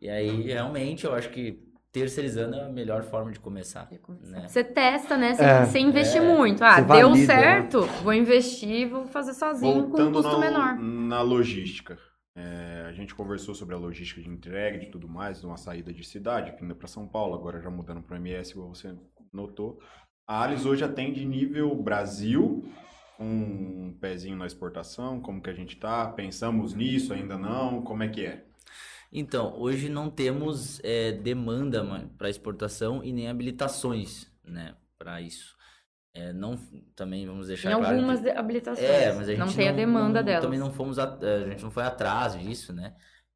[0.00, 1.58] E aí realmente eu acho que
[1.90, 3.88] terceirizando é a melhor forma de começar,
[4.22, 4.48] né?
[4.48, 5.34] Você testa, né?
[5.34, 5.64] Sem, É.
[5.66, 6.24] sem investir É.
[6.36, 6.62] muito.
[6.64, 7.40] Ah, Você deu valida, né?
[7.42, 10.78] certo, vou investir, vou fazer sozinho com um Voltando custo na, menor.
[10.78, 11.98] na logística.
[12.34, 15.92] É, a gente conversou sobre a logística de entrega, de tudo mais, de uma saída
[15.92, 18.94] de cidade, vindo para São Paulo, agora já mudando para o MS, igual você
[19.30, 19.78] notou.
[20.26, 22.64] A Alice hoje atende nível Brasil,
[23.16, 26.06] com um pezinho na exportação, como que a gente tá?
[26.06, 27.82] Pensamos nisso, ainda não?
[27.82, 28.44] Como é que é?
[29.12, 31.84] Então, hoje não temos é, demanda
[32.16, 35.54] para exportação e nem habilitações, né, para isso.
[36.14, 36.56] É, não,
[36.94, 38.86] também vamos deixar Em claro algumas que- habilitações.
[38.88, 40.44] É, mas a gente não tem a demanda não- delas.
[40.44, 42.94] Também não fomos, a, a gente não foi atrás disso, né?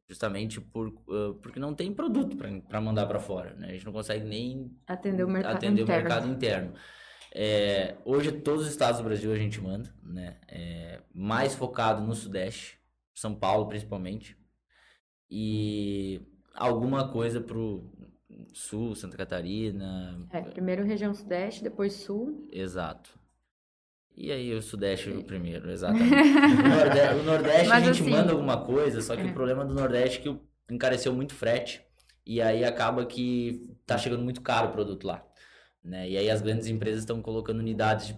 [0.09, 2.37] Justamente por, ah, porque não tem produto
[2.69, 3.69] para mandar para fora, né?
[3.69, 6.01] A gente não consegue nem Atender o mercado atender interno.
[6.01, 6.75] o mercado interno.
[7.35, 10.39] É, hoje, todos os estados do Brasil a gente manda, né?
[10.49, 12.79] É, mais focado no Sudeste,
[13.15, 14.37] São Paulo principalmente,
[15.31, 16.21] e
[16.55, 17.93] alguma coisa pro
[18.55, 22.49] Sul, Santa Catarina, É, primeiro região sudeste, depois sul.
[22.53, 23.19] exato.
[24.17, 26.11] E aí o Sudeste o primeiro, exatamente.
[26.15, 29.27] O Norde- o Nordeste Mas a gente assim- manda alguma coisa, só que É.
[29.27, 30.41] o problema do Nordeste é que
[30.75, 31.83] encareceu muito frete
[32.25, 35.23] e aí acaba que tá chegando muito caro o produto lá,
[35.85, 36.09] né?
[36.09, 38.17] E aí as grandes empresas estão colocando unidades de,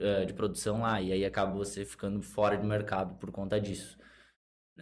[0.00, 3.96] eh, de produção lá e aí acaba você ficando fora de mercado por conta disso.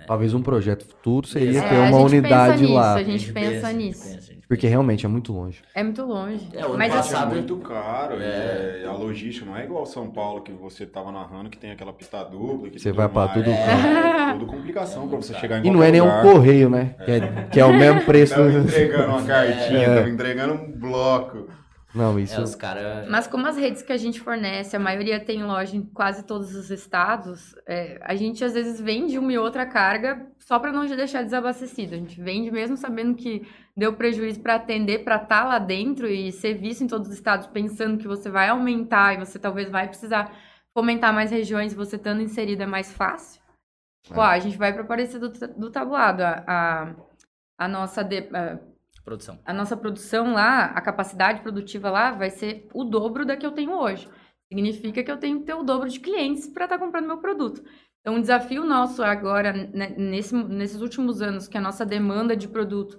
[0.06, 2.94] Talvez um projeto futuro seria É, ter uma unidade pensa lá.
[2.94, 4.02] a gente pensa a gente nisso.
[4.04, 4.70] pensa, a gente Porque pensa.
[4.70, 5.62] realmente é muito longe.
[5.74, 6.48] É muito longe.
[6.52, 8.80] É, o ano Mas assim, passado- é muito caro, É.
[8.82, 11.92] e a logística não é igual São Paulo, que você tava narrando, que tem aquela
[11.92, 13.32] pista dupla, que Você vai pra mais.
[13.34, 16.94] tudo É, tudo complicação pra você chegar em E não é nem um correio, né?
[17.04, 18.34] Que é, que é o mesmo preço.
[18.34, 20.08] Tava entregando uma cartinha, É.
[20.08, 21.48] entregando um bloco.
[21.96, 22.42] Não, É, isso.
[22.42, 25.82] os caras Mas como as redes que a gente fornece, a maioria tem loja em
[25.82, 30.58] quase todos os estados, é, a gente às vezes vende uma e outra carga só
[30.58, 31.94] para não deixar desabastecido.
[31.94, 36.30] A gente vende mesmo sabendo que deu prejuízo para atender, para estar lá dentro e
[36.32, 39.88] ser visto em todos os estados, pensando que você vai aumentar e você talvez vai
[39.88, 40.32] precisar
[40.76, 43.40] fomentar mais regiões, você estando inserido é mais fácil.
[44.14, 46.22] Pô, a gente vai para Aparecida do, do Tabuado.
[46.22, 46.94] A, a,
[47.58, 48.58] a nossa de- a-
[49.06, 49.38] produção.
[49.44, 53.52] a nossa produção lá, a capacidade produtiva lá vai ser o dobro da que eu
[53.52, 54.08] tenho hoje.
[54.48, 57.62] Significa que eu tenho que ter o dobro de clientes para estar comprando meu produto.
[58.00, 62.46] Então, o desafio nosso agora, né, nesse, nesses últimos anos, que a nossa demanda de
[62.46, 62.98] produto,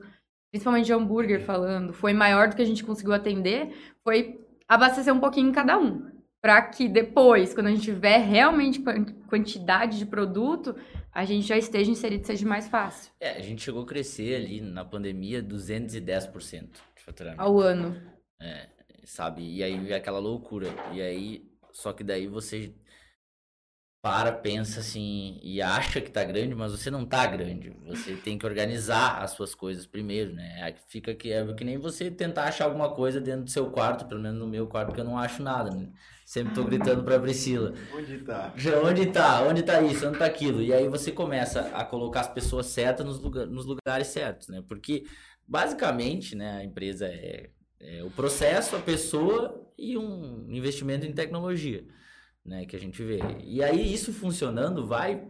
[0.51, 5.20] principalmente de hambúrguer falando, foi maior do que a gente conseguiu atender, foi abastecer um
[5.20, 6.16] pouquinho em cada um.
[6.48, 10.78] Para que depois, quando a gente tiver realmente quan- quantidade de produto,
[11.12, 14.62] a gente já esteja inserido seja mais fácil É, a gente chegou a crescer ali
[14.62, 17.41] na pandemia 210% de faturamento.
[17.41, 18.02] ao ano.
[19.04, 19.41] sabe?
[19.58, 20.70] E aí vem aquela loucura.
[20.93, 22.74] E aí, só que daí você
[24.02, 27.72] para, pensa assim e acha que tá grande, mas você não tá grande.
[27.88, 30.62] Você tem que organizar as suas coisas primeiro, né?
[30.64, 34.06] Aí Fica que é que nem você tentar achar alguma coisa dentro do seu quarto,
[34.06, 35.91] pelo menos no meu quarto, que eu não acho nada, né?
[36.28, 37.74] Sempre tô gritando pra Priscila.
[37.96, 38.54] Onde tá?
[38.58, 39.42] Já, Onde tá?
[39.44, 40.06] Onde tá isso?
[40.06, 40.62] Onde tá aquilo?
[40.62, 44.62] E aí você começa a colocar as pessoas certas nos, lugar, nos lugares certos, né?
[44.68, 45.06] Porque,
[45.48, 47.50] basicamente, né, a empresa é,
[47.80, 51.86] é o processo, a pessoa e um investimento em tecnologia,
[52.44, 52.66] né?
[52.66, 53.20] Que a gente vê.
[53.46, 55.26] E aí, isso funcionando vai,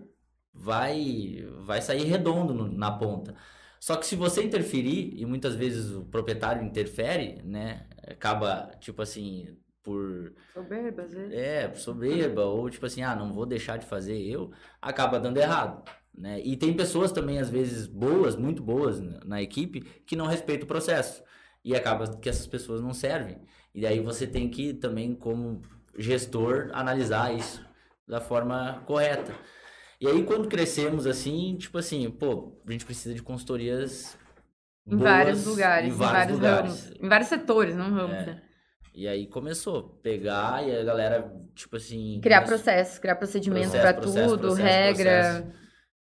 [0.52, 3.36] vai, vai sair redondo no- na ponta.
[3.80, 7.86] Só que se você interferir, e muitas vezes o proprietário interfere, né?
[8.08, 9.56] Acaba, tipo assim,
[9.88, 11.34] por Soberba, às vezes.
[11.34, 15.84] é, soberba, ou tipo assim, ah, não vou deixar de fazer eu, acaba dando errado,
[16.18, 16.40] né?
[16.42, 20.66] E tem pessoas também, às vezes, boas, muito boas na, na equipe, que não respeitam
[20.66, 21.24] o processo.
[21.64, 23.38] E acaba que essas pessoas não servem.
[23.74, 25.62] E daí você tem que também, como
[25.98, 27.66] gestor, analisar isso
[28.08, 29.34] da forma correta.
[30.00, 34.18] E aí, quando crescemos assim, tipo assim, pô, a gente precisa de consultorias
[34.86, 36.86] Em boas vários lugares, em em vários, vários, lugares.
[36.86, 36.92] ramos.
[37.02, 38.26] Em vários setores, não ramos, É.
[38.26, 38.42] né?
[39.00, 42.20] E aí começou, pegar e a galera, tipo assim.
[42.20, 45.54] Criar começou- processos, criar procedimento Processo, para processo, tudo, processo, regra,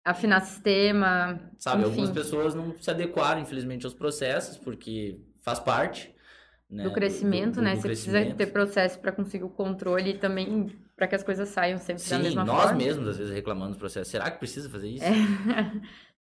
[0.04, 1.40] afinar sistema.
[1.60, 6.12] Sabe, enfim, algumas pessoas não se adequaram, infelizmente, aos processos, porque faz parte.
[6.68, 7.74] Né, do crescimento, do- né?
[7.76, 8.38] do Você precisa crescimento.
[8.38, 12.18] ter processo para conseguir o controle e também para que as coisas saiam sempre da
[12.18, 12.78] Sim, mesma nós forma.
[12.78, 14.10] mesmos às vezes reclamamos do processo.
[14.12, 15.04] Será que precisa fazer isso?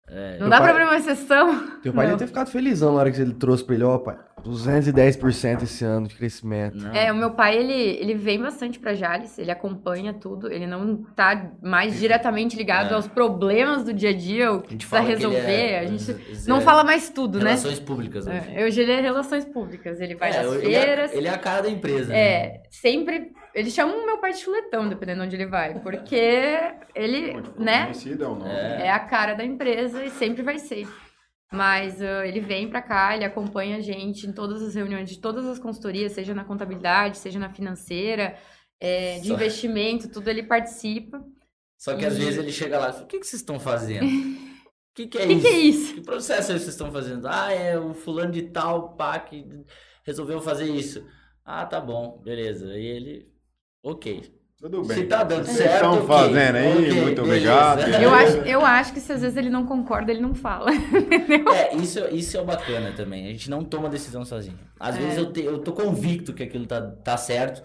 [0.06, 1.80] É, Não Meu dá pai- pra abrir uma exceção?
[1.82, 2.12] Teu pai Não.
[2.12, 5.84] deve ter ficado felizão na hora que ele trouxe pra ele, ó, pai, 210% esse
[5.84, 6.76] ano de crescimento.
[6.76, 6.94] não.
[6.94, 10.96] É, o meu pai, ele, ele vem bastante pra Jales, ele acompanha tudo, ele não
[11.16, 12.94] tá mais diretamente ligado É.
[12.94, 15.86] aos problemas do dia a dia, o que A gente precisa ele resolver, é- a
[15.86, 16.16] gente é-
[16.48, 17.50] não fala mais tudo, né?
[17.50, 18.26] Relações públicas.
[18.26, 18.42] hoje.
[18.54, 21.30] É, hoje ele é relações públicas, ele vai É, nas ele é- feiras, Ele é
[21.30, 22.08] a cara da empresa.
[22.12, 22.18] né?
[22.18, 25.74] é, sempre Eles chamam o meu pai de chuletão, dependendo onde ele vai.
[25.80, 26.14] Porque
[26.94, 28.50] ele, Muito né, Conhecido é o nome.
[28.50, 30.86] é a cara da empresa e sempre vai ser.
[31.52, 35.18] Mas ah, ele vem pra cá, ele acompanha a gente em todas as reuniões de
[35.18, 38.36] todas as consultorias, seja na contabilidade, seja na financeira,
[38.80, 41.24] é, de Só- investimento, tudo ele participa.
[41.78, 43.58] Só que às E- vezes ele chega lá e fala, o que, que vocês estão
[43.58, 44.06] fazendo?
[44.90, 45.42] O que, que é que, isso?
[45.42, 45.94] que é isso?
[45.94, 47.28] Que processo é vocês estão fazendo?
[47.28, 49.46] Ah, é o fulano de tal, pá, que
[50.04, 51.06] resolveu fazer isso.
[51.44, 52.76] Ah, tá bom, beleza.
[52.76, 53.32] E ele,
[53.80, 54.28] ok.
[54.60, 55.06] Tudo Se bem.
[55.06, 57.80] tá dando Vocês certo, estão fazendo aí, Ok, muito obrigado.
[58.02, 60.70] Eu acho, eu acho que se às vezes ele não concorda, ele não fala.
[61.54, 63.26] É, isso, isso é bacana também.
[63.26, 64.58] A gente não toma decisão sozinho.
[64.80, 64.98] Às É.
[65.00, 67.62] vezes eu, te- eu tô convicto que aquilo tá, tá certo.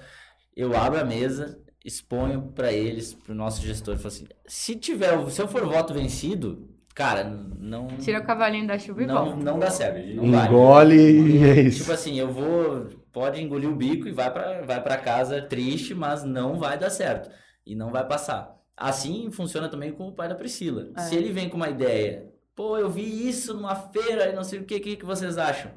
[0.55, 5.17] Eu abro a mesa, exponho pra eles, pro nosso gestor, e falo assim: se tiver,
[5.31, 7.23] se eu for voto vencido, cara,
[7.59, 7.87] não.
[7.99, 9.43] Tira o cavalinho da chuva e não, volta.
[9.43, 9.97] não dá certo.
[10.15, 10.45] Não.
[10.45, 11.79] Engole e é isso.
[11.79, 12.87] Tipo assim, eu vou.
[13.13, 16.89] Pode engolir o bico e vai pra, vai pra casa triste, mas não vai dar
[16.89, 17.29] certo.
[17.65, 18.57] E não vai passar.
[18.75, 20.89] Assim funciona também com o pai da Priscila.
[20.97, 21.01] É.
[21.01, 24.59] Se ele vem com uma ideia, pô, eu vi isso numa feira e não sei
[24.59, 25.71] o que, o que, que vocês acham?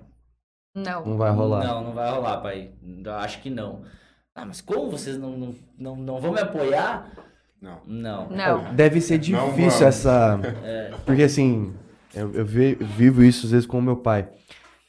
[0.75, 1.05] Não.
[1.05, 1.63] Não vai rolar.
[1.65, 2.73] Não, não vai rolar, pai.
[3.05, 3.83] Eu acho que não.
[4.35, 7.11] Ah, mas como vocês não, não, não, não vão me apoiar?
[7.61, 7.81] Não.
[7.87, 8.29] Não.
[8.31, 8.75] Não.
[8.75, 9.21] Deve ser Não
[9.51, 9.83] difícil vamos.
[9.83, 10.41] essa.
[10.65, 10.91] É.
[11.05, 11.75] Porque assim,
[12.15, 14.29] eu, eu ve- vivo isso às vezes com o meu pai.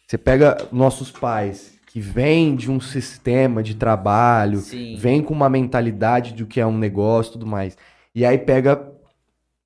[0.08, 4.96] Você pega nossos pais que vêm de um sistema de trabalho, Sim.
[4.98, 7.76] vem com uma mentalidade do que é um negócio e tudo mais.
[8.14, 8.94] E aí pega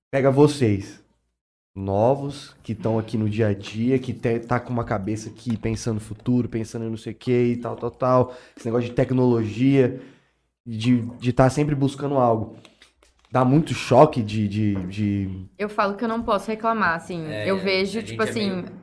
[0.09, 1.03] pega vocês,
[1.75, 5.57] novos, que estão aqui no dia a dia, que te, tá com uma cabeça aqui
[5.57, 8.35] pensando no futuro, pensando em não sei o que e tal, tal, tal.
[8.55, 9.99] Esse negócio de tecnologia,
[10.65, 12.55] de estar de tá sempre buscando algo.
[13.29, 17.25] Dá muito choque de, de, de Eu falo que eu não posso reclamar, assim.
[17.25, 18.81] É, eu vejo, tipo é assim, meio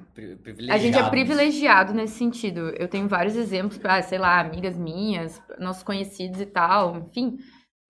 [0.70, 1.92] A gente é privilegiado.
[1.94, 2.70] nesse sentido.
[2.78, 7.38] Eu tenho vários exemplos, ah, sei lá, amigas minhas, nossos conhecidos e tal, enfim.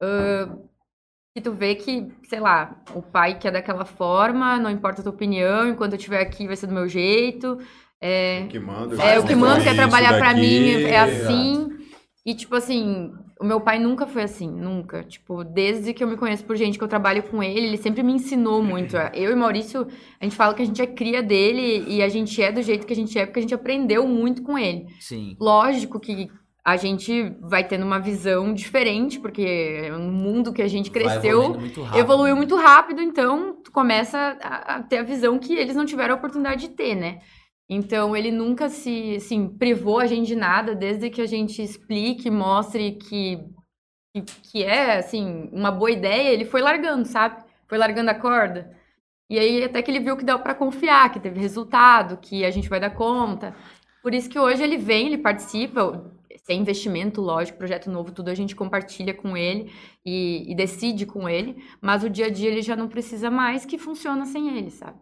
[0.02, 0.56] ah,
[1.34, 5.12] que tu vê que, sei lá, o pai quer daquela forma, não importa a tua
[5.12, 7.58] opinião, enquanto eu estiver aqui vai ser do meu jeito.
[8.00, 9.02] É, O que manda.
[9.02, 11.10] É o que manda, quer trabalhar pra daqui, mim, é exato.
[11.12, 11.68] assim.
[12.26, 15.04] E, tipo assim, o meu pai nunca foi assim, nunca.
[15.04, 18.02] Tipo, desde que eu me conheço por gente que eu trabalho com ele, ele sempre
[18.02, 18.96] me ensinou muito.
[19.14, 19.86] Eu e Maurício,
[20.20, 22.86] a gente fala que a gente é cria dele e a gente é do jeito
[22.86, 24.86] que a gente é porque a gente aprendeu muito com ele.
[25.00, 25.36] Sim.
[25.38, 26.30] Lógico que
[26.64, 31.82] a gente vai tendo uma visão diferente, porque no mundo que a gente cresceu, muito
[31.82, 31.98] rápido.
[31.98, 36.18] evoluiu muito rápido, então tu começa a ter a visão que eles não tiveram a
[36.18, 37.20] oportunidade de ter, né?
[37.68, 42.30] Então ele nunca se assim, privou a gente de nada, desde que a gente explique,
[42.30, 43.44] mostre que,
[44.14, 47.44] que, que é assim, uma boa ideia, ele foi largando, sabe?
[47.66, 48.74] Foi largando a corda.
[49.30, 52.50] E aí até que ele viu que deu pra confiar, que teve resultado, que a
[52.50, 53.54] gente vai dar conta.
[54.02, 58.30] Por isso que hoje ele vem, ele participa, se é investimento, lógico, projeto novo, tudo
[58.30, 59.70] a gente compartilha com ele
[60.04, 63.66] e, e decide com ele, mas o dia a dia ele já não precisa mais,
[63.66, 64.98] que funciona sem ele, sabe?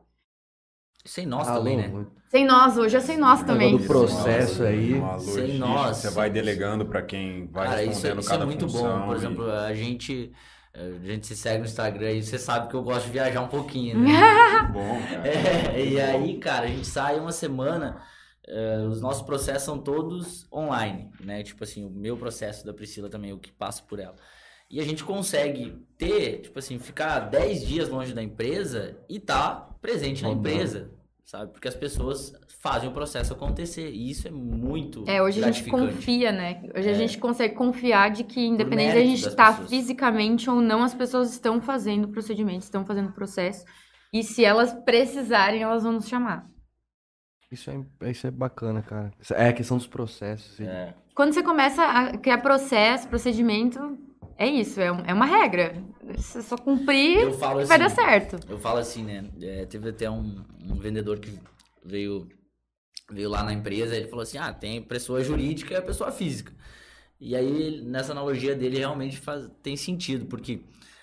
[1.06, 1.88] Sem nós Alô, também, né?
[1.88, 3.76] muito- Sem nós, hoje é sem nós também.
[3.76, 4.94] do processo aí.
[5.20, 5.98] Sem nós.
[5.98, 8.98] Você vai delegando pra quem vai Cara, isso, respondendo isso é cada muito função.
[9.00, 9.06] bom.
[9.06, 10.32] Por e- exemplo, a gente,
[10.74, 13.48] a gente se segue no Instagram e você sabe que eu gosto de viajar um
[13.48, 14.10] pouquinho, né?
[14.60, 15.22] Muito bom, cara.
[15.78, 18.02] É, e aí, cara, a gente sai uma semana,
[18.46, 21.42] eh, os nossos processos são todos online, né?
[21.44, 24.16] Tipo assim, o meu processo da Priscila também, o que passa por ela.
[24.68, 29.68] E a gente consegue ter, tipo assim, ficar 10 dias longe da empresa e tá
[29.80, 30.90] presente na empresa,
[31.26, 31.52] sabe?
[31.52, 33.90] Porque as pessoas fazem o processo acontecer.
[33.90, 36.62] E isso é muito É, hoje a gente confia, né?
[36.74, 36.94] Hoje a É.
[36.94, 39.68] gente consegue confiar de que, independente de a gente das estar pessoas.
[39.70, 43.64] fisicamente ou não, as pessoas estão fazendo procedimentos, estão fazendo processo.
[44.12, 46.46] E se elas precisarem, elas vão nos chamar.
[47.50, 49.12] Isso é, isso é bacana, cara.
[49.34, 50.58] É a questão dos processos.
[50.60, 50.94] É.
[51.14, 53.78] Quando você começa a criar processo, procedimento,
[54.38, 55.82] é isso, é, um- é uma regra.
[56.16, 58.38] Você só cumprir Eu falo assim, vai dar certo.
[58.48, 59.24] Eu falo assim, né?
[59.42, 61.38] é, teve até um, um vendedor que
[61.84, 62.28] veio,
[63.10, 66.52] veio lá na empresa, ele falou assim: ah, tem pessoa jurídica e pessoa física.
[67.20, 70.60] E aí, nessa analogia dele, realmente faz, tem sentido, porque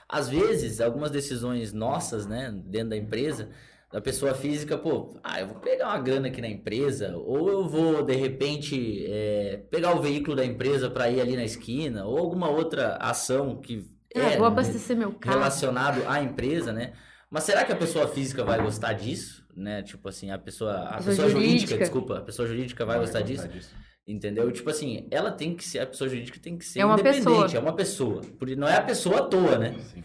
[0.08, 3.50] às vezes, algumas decisões nossas, né, dentro da empresa,
[3.94, 7.68] da pessoa física, pô, ah, eu vou pegar uma grana aqui na empresa, ou eu
[7.68, 12.18] vou, de repente, é, pegar o veículo da empresa para ir ali na esquina, ou
[12.18, 15.38] alguma outra ação que Ah, é vou abastecer meu carro.
[15.38, 16.94] relacionado à empresa, né?
[17.30, 19.44] Mas será que a pessoa física vai gostar disso?
[19.56, 19.84] Né?
[19.84, 21.78] Tipo assim, a pessoa, a Pessoa pessoa, jurídica, jurídica.
[21.78, 23.48] desculpa, a pessoa jurídica vai, gostar, disso?
[24.08, 24.52] Entendeu?
[24.52, 27.24] Tipo assim, ela tem que ser, a pessoa jurídica tem que ser É uma independente,
[27.26, 27.48] pessoa.
[27.56, 28.22] é uma pessoa.
[28.40, 29.76] Porque não é a pessoa à toa, né?
[29.94, 30.04] Sim.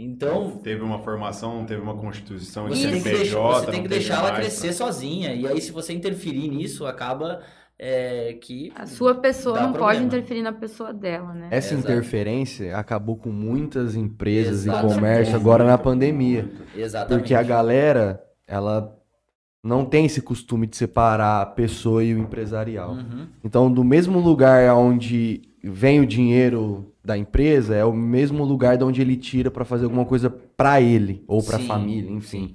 [0.00, 3.88] Então, Teve uma formação, teve uma constituição, você tem que, CNPJ, deixar, você tem que
[3.88, 4.72] teve deixar ela mais, crescer né?
[4.72, 5.34] sozinha.
[5.34, 7.40] E aí, se você interferir nisso, acaba
[7.76, 10.06] é, que A sua pessoa não pode problema.
[10.06, 11.48] interferir na pessoa dela, né?
[11.50, 11.90] Essa Exato.
[11.90, 14.94] interferência acabou com muitas empresas e Exatamente.
[14.94, 16.48] comércio agora na pandemia.
[16.76, 17.20] Exatamente.
[17.20, 18.96] Porque a galera, ela
[19.62, 22.92] não tem esse costume de separar a pessoa e o empresarial.
[22.92, 23.26] Uhum.
[23.44, 28.84] Então, do mesmo lugar onde vem o dinheiro da empresa, é o mesmo lugar de
[28.84, 32.54] onde ele tira pra fazer alguma coisa pra ele ou pra Sim, família, enfim.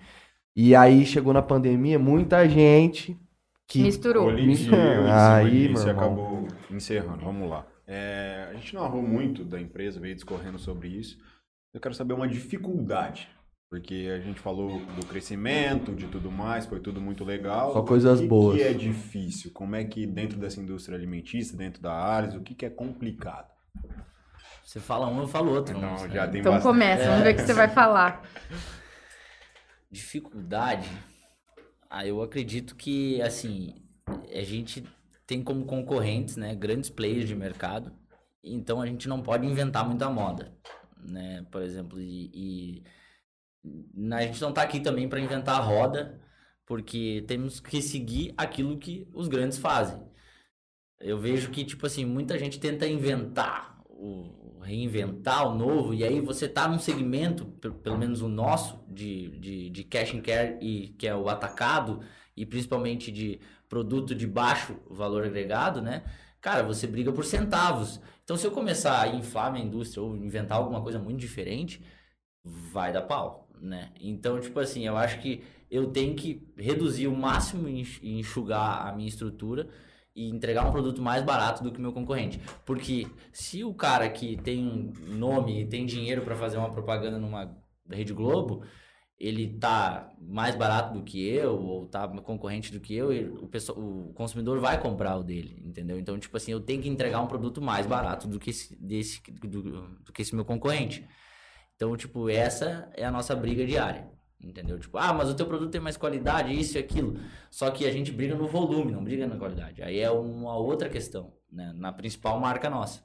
[0.55, 3.19] E aí chegou na pandemia, muita gente
[3.67, 4.25] que Misturou.
[4.25, 5.89] Colidiu em Aí, meu e irmão.
[5.89, 7.25] acabou encerrando.
[7.25, 7.65] Vamos lá.
[7.87, 11.17] É, a gente narrou muito da empresa, veio discorrendo sobre isso.
[11.73, 13.27] Eu quero saber uma dificuldade.
[13.71, 17.73] Porque a gente falou do crescimento, de tudo mais, foi tudo muito legal.
[17.73, 18.55] Só coisas o que boas.
[18.55, 19.49] que é difícil?
[19.51, 23.47] Como é que dentro dessa indústria alimentícia, dentro da Ares, o que, que é complicado?
[24.63, 25.75] Você fala um, eu falo outro.
[25.77, 26.27] Então, não, já é.
[26.27, 26.71] tem Então bastante.
[26.71, 28.23] começa, vamos ver o que você vai falar.
[29.91, 30.89] Dificuldade.
[31.89, 33.75] Ah, eu acredito que, assim,
[34.33, 34.83] a gente
[35.27, 37.93] tem como concorrentes, né, grandes players de mercado,
[38.43, 40.53] então a gente não pode inventar muita moda,
[40.97, 42.83] né, por exemplo, e,
[43.65, 46.19] e a gente não tá aqui também para inventar a roda,
[46.65, 50.01] porque temos que seguir aquilo que os grandes fazem.
[50.99, 56.19] Eu vejo que, tipo assim, muita gente tenta inventar, o, reinventar o novo, e aí
[56.21, 60.57] você tá num segmento, pe- pelo menos o nosso, de, de, de cash and care,
[60.61, 62.01] e, que é o atacado,
[62.35, 63.39] e principalmente de
[63.69, 66.03] produto de baixo valor agregado, né?
[66.41, 68.01] Cara, você briga por centavos.
[68.23, 71.81] Então, se eu começar a inflar minha indústria ou inventar alguma coisa muito diferente,
[72.43, 73.91] vai dar pau, né?
[73.99, 78.91] Então, tipo assim, eu acho que eu tenho que reduzir o máximo e enxugar a
[78.93, 79.69] minha estrutura
[80.15, 82.39] e entregar um produto mais barato do que o meu concorrente.
[82.65, 87.55] Porque se o cara que tem nome e tem dinheiro para fazer uma propaganda numa
[87.89, 88.63] Rede Globo,
[89.19, 93.09] ele tá mais barato do que eu ou tá concorrente do que eu,
[93.41, 95.97] o, pessoal, o consumidor vai comprar o dele, entendeu?
[95.97, 99.21] Então, tipo assim, eu tenho que entregar um produto mais barato do que esse, desse,
[99.31, 101.07] do, do que esse meu concorrente.
[101.75, 104.11] Então, tipo, essa é a nossa briga diária.
[104.43, 104.77] Entendeu?
[104.77, 107.17] Tipo, ah, mas o teu produto tem mais qualidade, isso e aquilo.
[107.49, 109.81] Só que a gente briga no volume, não briga na qualidade.
[109.81, 111.71] Aí é uma outra questão, né?
[111.75, 113.03] Na principal marca nossa.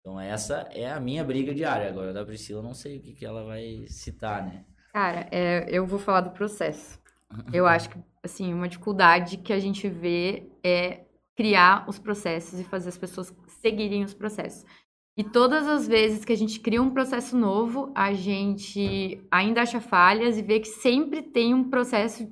[0.00, 1.88] Então essa é a minha briga diária.
[1.88, 4.64] Agora da Priscila, não sei o que, que ela vai citar, né?
[4.92, 7.00] Cara, é, eu vou falar do processo.
[7.52, 11.04] Eu acho que, assim, uma dificuldade que a gente vê é
[11.36, 14.64] criar os processos e fazer as pessoas seguirem os processos.
[15.20, 19.78] E todas as vezes que a gente cria um processo novo, a gente ainda acha
[19.78, 22.26] falhas e vê que sempre tem um processo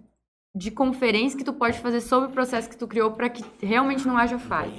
[0.57, 4.09] de conferência que tu pode fazer sobre o processo que tu criou para que realmente
[4.09, 4.73] não haja falha.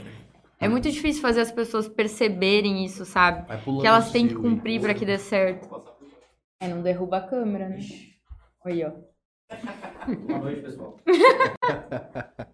[0.59, 3.45] É muito difícil fazer as pessoas perceberem isso, sabe?
[3.79, 5.69] que elas têm que cumprir para que dê certo.
[6.59, 7.77] É, não derruba a câmera, né?
[8.65, 8.91] Aí, ó.
[10.25, 10.97] Boa noite, pessoal.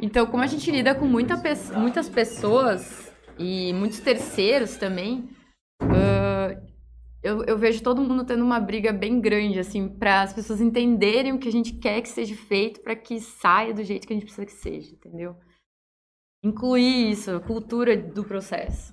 [0.00, 5.28] Então, como a gente lida com muita pe- muitas pessoas e muitos terceiros também,
[5.80, 6.60] ah,
[7.22, 11.32] eu, eu vejo todo mundo tendo uma briga bem grande, assim, para as pessoas entenderem
[11.32, 14.16] o que a gente quer que seja feito para que saia do jeito que a
[14.16, 15.36] gente precisa que seja, entendeu?
[16.44, 18.92] Incluir isso, a cultura do processo.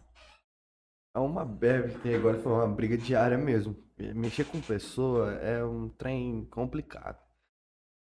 [1.15, 3.75] É uma bebe que agora foi uma briga diária mesmo.
[3.97, 7.28] Mexer com pessoa é um trem complicado.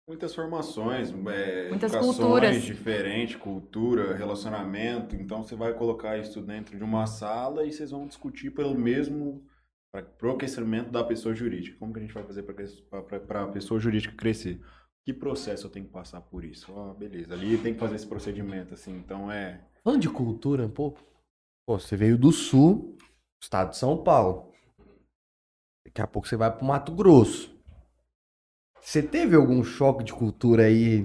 [0.06, 2.62] Muitas formações, é, Muitas educações culturas.
[2.62, 5.16] diferentes, cultura, relacionamento.
[5.16, 9.42] Então você vai colocar isso dentro de uma sala e vocês vão discutir pelo mesmo
[9.90, 11.78] para o crescimento da pessoa jurídica.
[11.78, 14.60] Como que a gente vai fazer para a pessoa jurídica crescer?
[15.06, 16.72] Que processo eu tenho que passar por isso?
[16.78, 18.96] Ah, beleza, ali tem que fazer esse procedimento assim.
[18.96, 21.00] Então é Falando de cultura pouco,
[21.66, 22.96] pô, você veio do sul,
[23.42, 24.52] estado de São Paulo.
[25.86, 27.53] Daqui a pouco você vai pro Mato Grosso.
[28.84, 31.00] Você teve algum choque de cultura aí,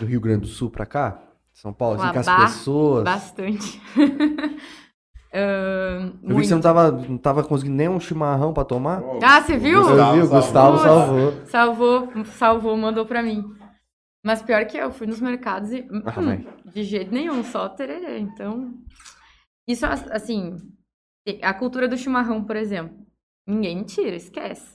[0.00, 1.22] do Rio Grande do Sul pra cá?
[1.52, 3.04] São Paulo, assim, com as pessoas?
[3.04, 3.80] Bastante.
[5.36, 6.46] Ah, Eu vi que muito.
[6.46, 9.02] você não tava, não tava conseguindo nem um chimarrão pra tomar.
[9.02, 9.80] Oh, Ah, você viu?
[9.80, 11.42] eu vi, o Gustavo salvou.
[11.44, 11.46] salvou.
[11.46, 13.44] Salvou, salvou, mandou pra mim.
[14.24, 15.80] Mas pior que eu, fui nos mercados e.
[15.90, 16.46] hum, Ah, hum, vai.
[16.72, 18.20] de jeito nenhum, só tererê.
[18.20, 18.74] Então.
[19.66, 20.56] Isso, assim.
[21.42, 22.96] A cultura do chimarrão, por exemplo.
[23.44, 24.73] Ninguém tira, esquece.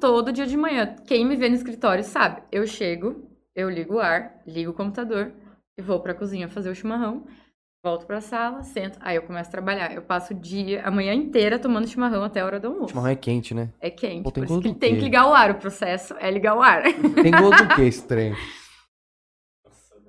[0.00, 2.42] Todo dia de manhã, quem me vê no escritório sabe.
[2.52, 5.32] Eu chego, eu ligo o ar, ligo o computador
[5.78, 7.24] e vou pra cozinha fazer o chimarrão.
[7.84, 8.98] Volto pra sala, sento.
[9.00, 9.92] Aí eu começo a trabalhar.
[9.94, 12.88] Eu passo o dia, a manhã inteira tomando chimarrão até a hora do almoço.
[12.88, 13.68] Chimarrão é quente, né?
[13.80, 14.24] É quente.
[14.24, 15.52] Pô, tem por que tem que ligar o ar.
[15.52, 16.82] O processo é ligar o ar.
[17.22, 18.34] Tem gosto do que esse trem?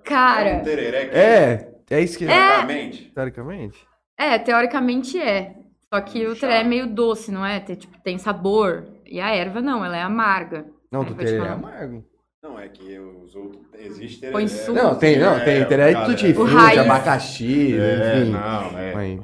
[0.04, 2.24] Cara, um tereré que É, é isso que...
[2.24, 3.12] Exatamente.
[3.14, 3.88] Teoricamente.
[4.18, 5.56] é, teoricamente é.
[5.94, 7.60] Só que o teré é meio doce, não é?
[7.60, 8.88] Tem, tipo, tem sabor.
[9.10, 10.66] E a erva não, ela é amarga.
[10.92, 12.04] Não, do te tereré é amargo.
[12.44, 13.62] Não, é que os outros.
[13.74, 14.32] Existe tereré.
[14.34, 14.74] Põe suco.
[14.74, 16.34] Não, tem, não, É, tem tereré de tutti é.
[16.34, 16.80] Frutti, raiz.
[16.80, 18.32] abacaxi, É, enfim.
[18.32, 18.94] não, é.
[18.94, 19.20] Mas-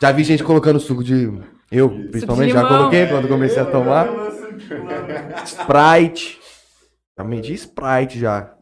[0.00, 1.32] Já vi gente colocando suco de.
[1.70, 4.08] Eu, principalmente, já coloquei quando comecei a tomar.
[5.44, 6.38] Sprite.
[7.18, 8.52] Já medi Sprite já.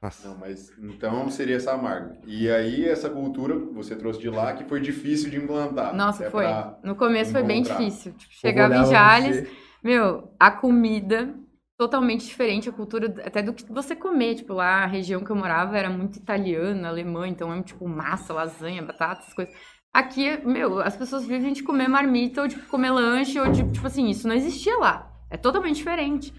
[0.00, 0.28] Nossa.
[0.28, 2.18] Não, mas então seria essa amarga.
[2.26, 5.94] E aí, essa cultura que você trouxe de lá que foi difícil de implantar.
[5.94, 6.46] Nossa, É foi.
[6.84, 7.78] No começo foi bem encontrar.
[7.78, 8.12] difícil.
[8.12, 9.50] Tipo, chegava em olhava Jales, você-
[9.82, 11.34] meu, a comida
[11.76, 14.36] totalmente diferente, a cultura até do que você comer.
[14.36, 18.32] Tipo, lá a região que eu morava era muito italiana, alemã, então é tipo massa,
[18.32, 19.52] lasanha, batata, essas coisas.
[19.92, 23.86] Aqui, meu, as pessoas vivem de comer marmita ou de comer lanche ou de, tipo
[23.86, 25.10] assim, isso não existia lá.
[25.30, 26.32] É totalmente diferente.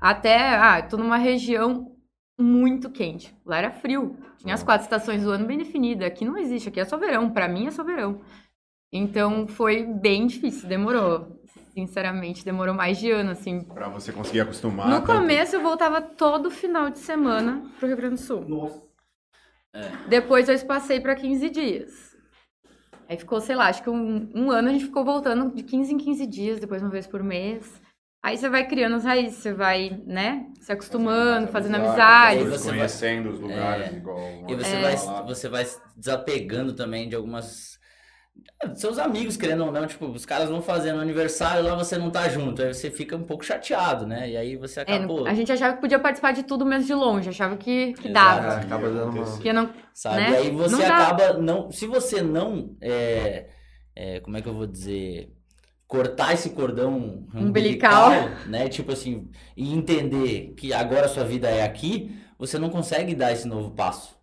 [0.00, 1.91] Até, ah, eu tô numa região
[2.42, 3.34] muito quente.
[3.46, 4.16] Lá era frio.
[4.38, 6.06] Tinha as quatro estações do ano bem definidas.
[6.06, 7.30] Aqui não existe, aqui é só verão.
[7.30, 8.20] Pra mim é só verão.
[8.92, 11.40] Então foi bem difícil, demorou.
[11.72, 13.62] Sinceramente, demorou mais de ano, assim.
[13.62, 14.88] Pra você conseguir acostumar.
[14.88, 18.44] No tanto- começo eu voltava todo final de semana pro Rio Grande do Sul.
[20.08, 22.12] Depois eu passei pra 15 dias.
[23.08, 25.94] Aí ficou, sei lá, acho que um, um ano a gente ficou voltando de 15
[25.94, 27.80] em 15 dias, depois uma vez por mês.
[28.22, 32.48] Aí você vai criando as raízes, você vai, né, se acostumando, fazendo amizades.
[32.48, 33.96] Você vai- Conhecendo os lugares, É.
[33.96, 34.44] igual.
[34.48, 34.80] E você, É.
[34.80, 34.96] vai,
[35.26, 37.72] você vai se desapegando também de algumas.
[38.74, 42.28] Seus amigos, querendo ou não, tipo, os caras vão fazendo aniversário lá, você não tá
[42.28, 42.62] junto.
[42.62, 44.30] Aí você fica um pouco chateado, né?
[44.30, 45.26] E aí você É, acabou.
[45.26, 48.12] a gente achava que podia participar de tudo mesmo de longe, achava que, que Exato.
[48.42, 48.54] dava.
[48.54, 49.38] É, acaba dando uma.
[49.38, 50.16] Que não, Sabe?
[50.16, 50.30] né?
[50.30, 51.08] E aí você Não dá.
[51.08, 51.70] acaba não.
[51.72, 52.74] Se você não.
[52.80, 53.48] é,
[53.94, 55.30] é, como é que eu vou dizer?
[55.92, 58.10] Cortar esse cordão Umbilical.
[58.12, 58.68] umbilical, né?
[58.68, 63.32] Tipo assim, e entender que agora a sua vida é aqui, você não consegue dar
[63.32, 64.16] esse novo passo.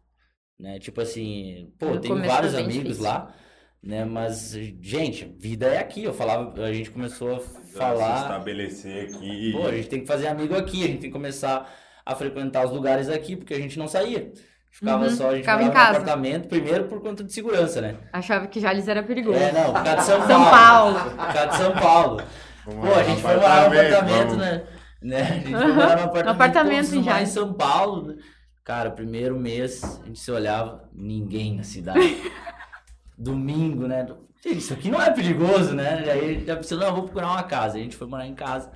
[0.59, 0.79] Né?
[0.79, 3.03] Tipo assim, pô, No eu tenho vários amigos difícil.
[3.03, 3.33] lá,
[3.81, 4.03] né?
[4.05, 4.51] Mas,
[4.81, 6.03] gente, vida é aqui.
[6.03, 8.21] Eu falava, a gente começou a Se falar.
[8.23, 9.51] estabelecer aqui.
[9.51, 11.71] Pô, a gente tem que fazer amigo aqui, a gente tem que começar
[12.05, 14.33] a frequentar os lugares aqui, porque a gente não saía.
[14.71, 15.97] Ficava Uhum, só, a gente ficava em no casa.
[15.97, 17.95] apartamento, primeiro por conta de segurança, né?
[18.13, 19.37] achava que Jales era perigoso.
[19.37, 20.95] É, não, por causa de São, São Paulo.
[20.99, 21.09] Paulo.
[21.11, 22.21] Por causa de São Paulo.
[22.65, 24.63] Vamos Pô, a gente foi morar no apartamento, né?
[25.01, 25.21] né?
[25.21, 27.29] A gente foi morar no apartamento, apartamento pô, em lá em Jales.
[27.29, 28.07] São Paulo.
[28.07, 28.15] né?
[28.63, 31.99] Cara, primeiro mês, a gente se olhava, ninguém na cidade.
[33.17, 34.07] Domingo, né?
[34.45, 36.03] Isso aqui não é perigoso, né?
[36.05, 37.77] E aí já pensou, não, vou procurar uma casa.
[37.77, 38.71] A gente foi morar em casa.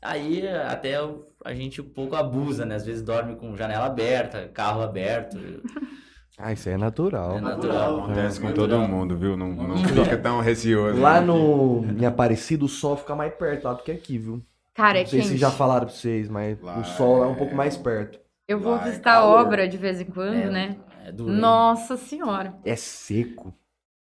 [0.00, 2.74] Aí até o- a gente um pouco abusa, né?
[2.74, 5.36] Às vezes dorme com janela aberta, carro aberto.
[6.40, 7.36] Ah, isso aí é natural.
[7.36, 8.04] É natural.
[8.04, 8.68] Acontece com Natural.
[8.78, 9.36] todo mundo, viu?
[9.36, 11.00] Não, não fica tão receoso.
[11.00, 11.26] Lá né?
[11.26, 14.40] no em Aparecido, o sol fica mais perto lá do que aqui, viu?
[14.72, 15.32] Cara, é Não sei quente.
[15.32, 18.20] se já falaram pra vocês, mas Lá o sol é um é- pouco mais perto.
[18.46, 19.40] Eu vou Lá é visitar a calor.
[19.40, 20.76] obra de vez em quando, É, né?
[21.06, 21.10] É?
[21.10, 22.54] Nossa senhora.
[22.64, 23.52] É seco.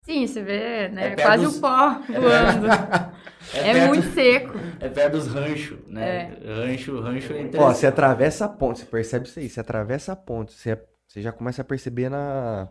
[0.06, 1.12] Sim, você vê, né?
[1.12, 2.66] É Quase dos- o pó voando.
[3.54, 4.58] É, perto- muito seco.
[4.80, 6.36] É perto dos ranchos, né?
[6.44, 7.76] Rancho, rancho é Ó, interessante.
[7.76, 10.76] você atravessa a ponte, você percebe isso aí, você atravessa a ponte, você,
[11.06, 12.68] você já começa a perceber na,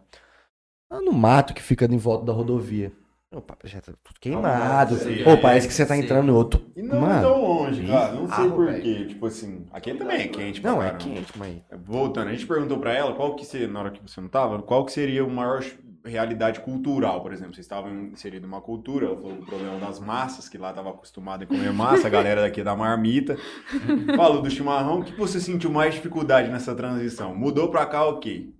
[0.91, 2.91] lá no mato que fica em volta da rodovia.
[3.33, 4.97] Opa, já tá tudo queimado.
[5.23, 6.01] Pô, é, parece que você tá sim.
[6.03, 6.61] entrando em outro.
[6.75, 8.11] E não é Mano, tão longe, cara.
[8.13, 9.05] Não sei porquê.
[9.07, 10.61] Tipo assim, aqui também é quente.
[10.63, 11.55] Não, é quente, mas.
[11.85, 14.61] Voltando, a gente perguntou pra ela qual que seria, na hora que você não tava,
[14.61, 15.63] qual que seria o maior
[16.05, 17.53] realidade cultural, por exemplo.
[17.53, 21.43] Vocês estavam inseridos numa cultura, ela falou do problema das massas, que lá tava acostumado
[21.43, 23.37] a comer massa, a galera daqui é da marmita.
[24.15, 27.35] Falou do chimarrão, o que você sentiu mais dificuldade nessa transição?
[27.35, 28.54] Mudou pra cá, ok.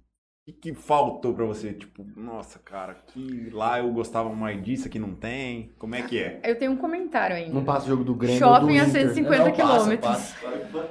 [0.47, 1.73] O que, que faltou pra você?
[1.73, 5.71] Tipo, nossa, cara, aqui, lá eu gostava mais disso, aqui não tem.
[5.79, 6.39] Como é que é?
[6.43, 7.51] Eu tenho um comentário ainda.
[7.51, 8.37] Não passa o jogo do Grêmio.
[8.37, 9.07] Shopping do a Inter.
[9.07, 10.35] 150 Não, passa, quilômetros.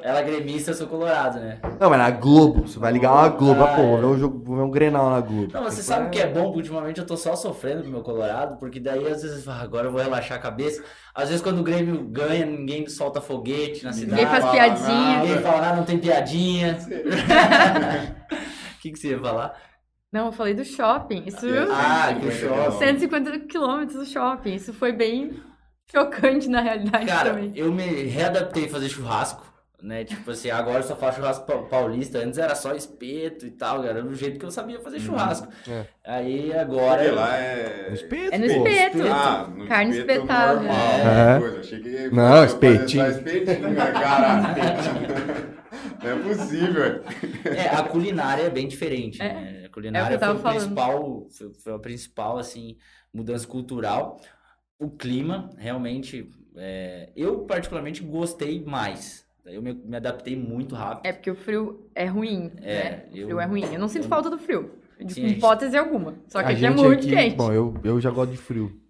[0.03, 1.61] Ela é gremista, eu sou colorado, né?
[1.79, 2.67] Não, mas na Globo.
[2.67, 3.63] Você vai ligar uma Globo.
[3.63, 3.87] Ah, pô, é.
[3.87, 5.53] vou ver um, jogo, vou ver um Grenal na Globo.
[5.53, 6.47] Não, você sabe o que é bom?
[6.47, 9.61] Porque ultimamente eu tô só sofrendo com o meu colorado, porque daí às vezes, ah,
[9.61, 10.83] agora eu vou relaxar a cabeça.
[11.15, 14.21] Às vezes quando o Grêmio ganha, ninguém solta foguete na cidade.
[14.21, 15.19] Ninguém faz fala piadinha.
[15.21, 16.77] Ninguém fala nada, não tem piadinha.
[18.85, 19.55] O que, que você ia falar?
[20.13, 21.25] Não, eu falei do shopping.
[21.27, 21.47] Isso.
[21.73, 22.79] Ah, que 150 shopping.
[22.79, 24.55] 150 quilômetros do shopping.
[24.55, 25.41] Isso foi bem
[25.91, 27.53] chocante na realidade Cara, também.
[27.57, 29.45] eu me readaptei a fazer churrasco,
[29.83, 30.05] né?
[30.05, 32.19] Tipo assim, agora eu só faço churrasco pa- paulista.
[32.19, 33.91] Antes era só espeto e tal, cara.
[33.91, 35.49] Era do jeito que eu sabia fazer churrasco.
[35.69, 35.87] É.
[36.07, 37.03] Aí agora.
[37.03, 37.87] Porque lá é.
[37.89, 38.99] No espeto, É no espeto.
[39.11, 40.55] Ah, no Carne espeto espetada.
[40.55, 41.41] normal, É.
[41.41, 41.59] coisa.
[41.61, 43.07] Achei que Não, espetinho.
[43.11, 45.44] espetinho, né, cara, espetinho.
[46.05, 47.03] Não é possível.
[47.45, 49.33] É, a culinária é bem diferente, É.
[49.33, 49.59] né?
[49.63, 50.59] A É culinária tava foi, o falando.
[50.61, 52.77] principal, foi, foi a principal, assim,
[53.13, 54.21] mudança cultural.
[54.79, 59.25] O clima, realmente, é, eu particularmente gostei mais.
[59.45, 61.07] Eu me, me adaptei muito rápido.
[61.07, 63.05] É porque o frio é ruim, É, né?
[63.13, 63.65] O eu- frio é ruim.
[63.73, 64.71] Eu não sinto eu- falta do frio.
[64.99, 66.15] De Sim, a gente- hipótese alguma.
[66.29, 67.37] Só que A aqui é muito aqui- quente.
[67.37, 68.81] Bom, eu, eu já gosto de frio.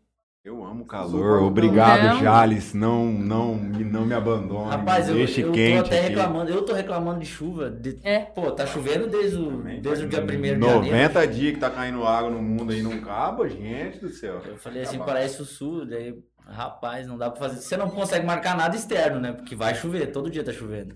[0.93, 1.43] Eu amo calor.
[1.43, 2.21] Obrigado, Não.
[2.21, 2.75] Jales.
[2.75, 4.71] Não, não, me- não me abandone.
[4.71, 6.09] Rapaz, me eu, deixe eu tô quente até aqui.
[6.09, 7.71] reclamando, eu tô reclamando de chuva.
[7.71, 8.21] de- É.
[8.21, 10.59] Pô, tá chovendo desde o, desde o dia 1 de janeiro.
[10.61, 14.41] 90 dias que tá caindo água no mundo aí não acaba, gente do céu.
[14.47, 15.13] Eu falei assim, Acabar.
[15.13, 16.15] parece o sul, daí,
[16.47, 17.61] rapaz, não dá pra fazer.
[17.61, 19.33] Você não consegue marcar nada externo, né?
[19.33, 20.95] Porque vai chover, todo dia tá chovendo.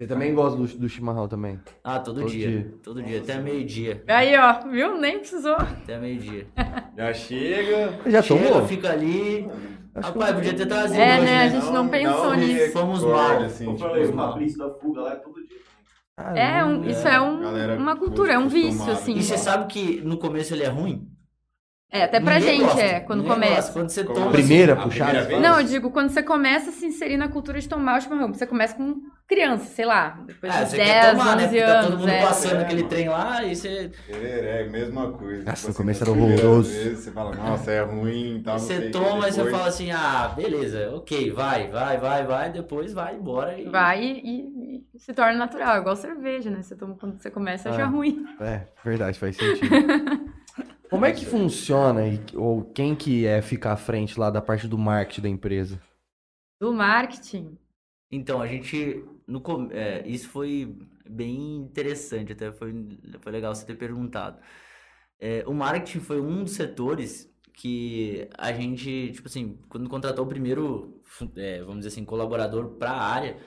[0.00, 1.58] Você também gosta do, do chimarrão também?
[1.82, 2.74] Ah, todo, Todo dia, dia.
[2.84, 4.04] Todo dia, até meio-dia.
[4.06, 4.96] Aí, ó, viu?
[4.96, 5.56] Nem precisou.
[5.56, 6.46] Até meio-dia.
[6.96, 7.98] Já chega.
[8.06, 8.64] Já Chega, tomou?
[8.68, 9.48] fica ali.
[9.96, 11.42] Rapaz, podia ter trazido É, hoje, né?
[11.42, 12.72] A gente não pensou me nisso.
[12.72, 13.42] Fomos mal.
[13.42, 14.32] Assim, Eu tipo, falei, o mal.
[14.34, 15.58] Fabrício da fuga lá é todo dia.
[16.36, 19.14] É, um, isso é um- galera uma cultura, é um vício, assim.
[19.16, 21.08] E você sabe que no começo ele é ruim?
[21.90, 23.54] É, até pra Ninguém gente, gosta, é, quando ninguém começa.
[23.54, 23.72] gosta.
[23.72, 24.30] Quando você Como toma.
[24.32, 25.04] Primeira A puxada?
[25.10, 25.40] primeira vez?
[25.40, 28.28] Não, eu digo, quando você começa a se inserir na cultura de tomar o chimarrão,
[28.30, 31.44] você começa com criança, sei lá, depois Ah, você 10, quer tomar, né?
[31.44, 32.22] 11 Porque tá todo anos, mundo é.
[32.22, 32.88] passando É, aquele mano.
[32.90, 33.90] trem lá e você.
[34.10, 35.44] É, mesma coisa.
[35.44, 36.70] Nossa, Tipo no começo nas era primeiras horroroso.
[36.70, 38.52] vezes Você fala, nossa, é ruim e tal.
[38.54, 41.96] não sei você que, toma e você depois- fala assim, ah, beleza, ok, vai, vai,
[41.96, 43.66] vai, vai, depois vai embora e.
[43.66, 46.60] Vai e, e- e se torna natural, igual cerveja, né?
[46.62, 47.86] Você toma quando você começa, acha Ah.
[47.86, 48.26] ruim.
[48.40, 49.68] É, verdade, faz sentido.
[50.90, 54.66] Como é que funciona, e- ou quem que é ficar à frente lá da parte
[54.66, 55.80] do marketing da empresa?
[56.60, 57.56] Do marketing.
[58.10, 59.04] Então, a gente.
[59.26, 59.42] No,
[59.72, 60.76] é, isso foi
[61.08, 62.72] bem interessante, até foi,
[63.20, 64.40] foi legal você ter perguntado.
[65.20, 70.28] É, o marketing foi um dos setores que a gente, tipo assim, quando contratou o
[70.28, 71.02] primeiro,
[71.36, 73.38] é, vamos dizer assim, colaborador para a área,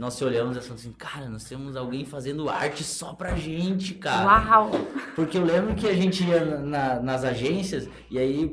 [0.00, 3.92] nós se olhamos e falamos assim, cara, nós temos alguém fazendo arte só pra gente,
[3.94, 4.48] cara.
[4.48, 4.70] Uau!
[5.14, 8.50] Porque eu lembro que a gente ia na- nas agências e aí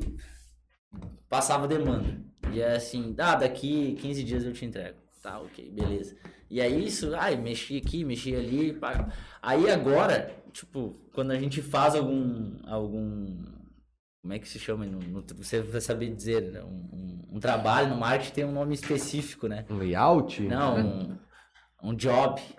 [1.28, 2.18] passava demanda.
[2.52, 4.98] E é assim, ah, daqui 15 dias eu te entrego.
[5.22, 6.16] Tá, ok, beleza.
[6.50, 8.72] E aí isso, ai, mexi aqui, mexi ali.
[8.72, 9.08] pá.
[9.42, 12.56] Aí agora, tipo, quando a gente faz algum.
[12.66, 13.42] algum
[14.22, 14.84] como é que se chama?
[14.86, 16.62] No, no- você vai saber dizer, né?
[16.62, 19.64] um, um- um trabalho no marketing tem um nome específico, né?
[19.70, 20.42] Um layout?
[20.42, 21.18] Não, um,
[21.82, 22.40] um job.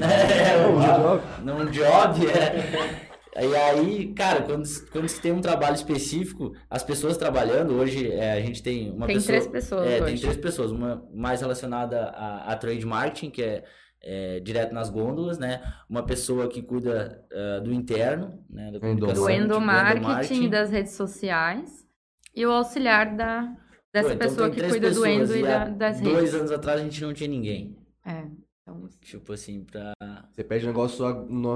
[0.00, 1.22] É, um job.
[1.44, 3.10] num job, é.
[3.36, 8.32] E aí, cara, quando, quando se tem um trabalho específico, as pessoas trabalhando, hoje é,
[8.32, 9.38] a gente tem uma Tem pessoa...
[9.38, 10.72] três pessoas É, tem três pessoas.
[10.72, 13.64] Uma mais relacionada a, a trade marketing, que é,
[14.02, 15.62] é, direto nas gôndolas, né?
[15.88, 18.72] Uma pessoa que cuida ah, do interno, né?
[18.72, 21.86] Da Do endomarketing e das redes sociais.
[22.34, 23.52] E o auxiliar da,
[23.92, 26.34] dessa Pô, então pessoa que cuida do endo e da- das Dois redes.
[26.34, 27.76] anos atrás a gente não tinha ninguém.
[28.04, 28.24] É.
[28.62, 29.92] Então, Tipo assim, pra
[30.30, 31.12] Você pede um negócio só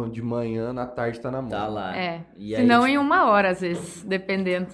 [0.08, 1.50] de manhã, na tarde tá na mão.
[1.50, 1.96] tá lá.
[1.96, 2.24] é.
[2.36, 4.68] E Se não tipo, em uma hora, às vezes, dependendo.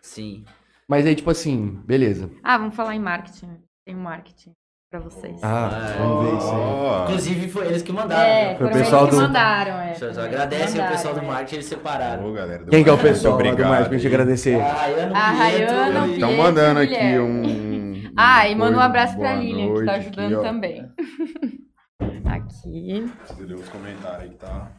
[0.00, 0.44] Sim.
[0.88, 2.30] Mas aí, tipo assim, beleza.
[2.42, 3.60] Ah, vamos falar em marketing.
[3.84, 4.52] Tem um marketing
[5.00, 5.38] pra vocês.
[5.42, 5.98] Ah, É.
[5.98, 7.02] vamos ver isso aí.
[7.04, 8.22] Inclusive foi eles que mandaram.
[8.22, 8.54] é?
[8.56, 9.94] Foi o pessoal eles que do- mandaram, é.
[9.94, 11.24] Só, só Foram eles que agradece o pessoal do é.
[11.26, 12.26] marketing, eles separaram.
[12.28, 14.60] Ô, galera do Quem que é o pessoal do obrigado marketing pra gente agradecer?
[14.60, 17.76] A Rayana, e- Estão mandando aqui um.
[18.18, 20.90] Ah, e manda um abraço pra Lilian, que tá ajudando também.
[22.24, 23.12] Aqui.
[23.26, 24.70] Você leu os comentários aí que tá.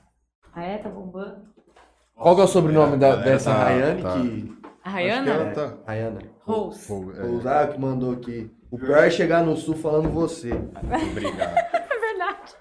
[0.55, 0.77] Ah, é?
[0.79, 1.35] Tá bombando?
[2.15, 4.13] Qual que é o sobrenome a da- dessa tá- Rayane tá.
[4.13, 4.57] que...
[4.83, 5.45] A Rayana?
[5.53, 5.73] tá.
[5.85, 6.19] Rayana.
[6.45, 6.91] Rose.
[6.91, 8.49] É, O Zá que mandou aqui.
[8.69, 10.51] O pior é chegar no sul falando você.
[11.11, 11.55] Obrigado.
[11.89, 12.53] É verdade.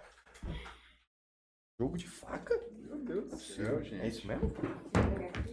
[1.78, 2.58] Jogo de faca?
[2.80, 4.06] Meu Deus do céu, É gente.
[4.08, 4.52] isso mesmo?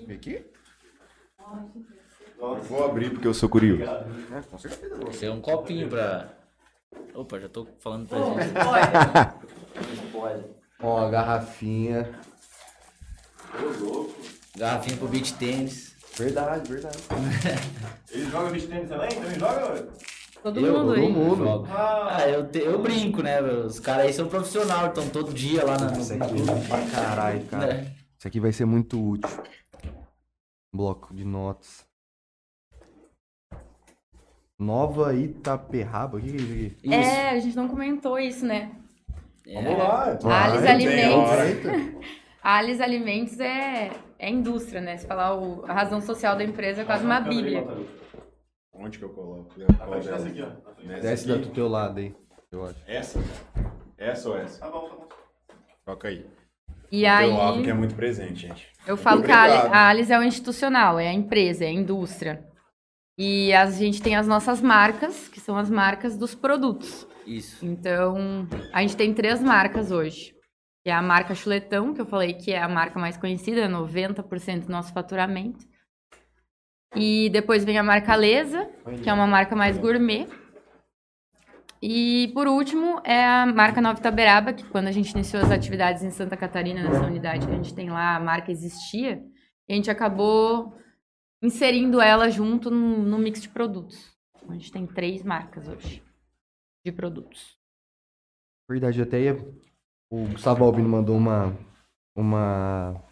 [0.08, 0.46] Vem aqui?
[2.40, 3.84] Eu vou abrir porque eu sou curioso.
[3.84, 4.96] É, com certeza.
[5.06, 6.30] Você é um copinho pra.
[7.14, 8.54] Opa, já tô falando pra gente.
[10.82, 12.20] Ó, a garrafinha.
[14.58, 15.96] Garrafinha pro beat tênis.
[16.16, 16.98] Verdade, verdade.
[18.12, 19.10] Ele joga beach tênis também?
[19.10, 19.88] Também joga?
[20.44, 21.66] Todo Eu, mundo todo mundo.
[21.72, 23.42] Ah, eu, te- eu brinco, né?
[23.42, 26.34] Os caras aí são profissionais, estão todo dia lá na, Isso aqui
[26.68, 27.74] pra caralho, cara.
[27.76, 27.92] né?
[28.20, 29.30] Isso aqui vai ser muito útil.
[30.76, 31.86] Bloco de notas.
[34.60, 36.18] Nova Itaperraba.
[36.18, 36.78] O que é isso aqui?
[36.84, 36.94] Isso.
[36.94, 38.72] É, a gente não comentou isso, né?
[39.48, 39.62] É.
[39.62, 40.04] Vamos lá.
[40.12, 40.24] Alice
[40.64, 42.04] Vai, Alimentos.
[42.44, 44.98] Alice Alimentos é, é indústria, né?
[44.98, 47.66] Se falar o- a razão social da empresa é quase uma bíblia.
[48.84, 49.50] Onde que eu coloco?
[49.58, 50.84] Na Qual frente dessa aqui, ó.
[50.86, 52.14] Na Desce da do teu lado aí,
[52.52, 52.80] eu acho.
[52.86, 53.20] Essa?
[53.98, 54.60] Essa ou essa?
[54.60, 55.10] Tá bom, tá bom.
[55.86, 56.26] Toca aí.
[56.92, 58.68] E O aí, teu lado que é muito presente, gente.
[58.86, 62.46] eu falo que a Alice é o institucional, é a empresa, é a indústria.
[63.18, 67.08] E a gente tem as nossas marcas, que são as marcas dos produtos.
[67.26, 67.66] Isso.
[67.66, 70.34] Então, a gente tem três marcas hoje.
[70.84, 73.68] Que é a marca Chuletão, que eu falei que é a marca mais conhecida, é
[73.70, 75.66] 90% do nosso faturamento.
[76.96, 78.70] E depois vem a marca Lesa,
[79.02, 80.28] que é uma marca mais gourmet.
[81.82, 86.04] E por último é a marca Nova Itaberaba, que quando a gente iniciou as atividades
[86.04, 89.22] em Santa Catarina, nessa unidade que a gente tem lá, a marca existia.
[89.68, 90.78] E a gente acabou
[91.42, 94.14] inserindo ela junto no, no mix de produtos.
[94.48, 96.02] A gente tem três marcas hoje
[96.86, 97.58] de produtos.
[98.70, 99.38] Verdade, até ia...
[100.10, 101.58] o Gustavo Albino mandou uma,
[102.16, 103.04] uma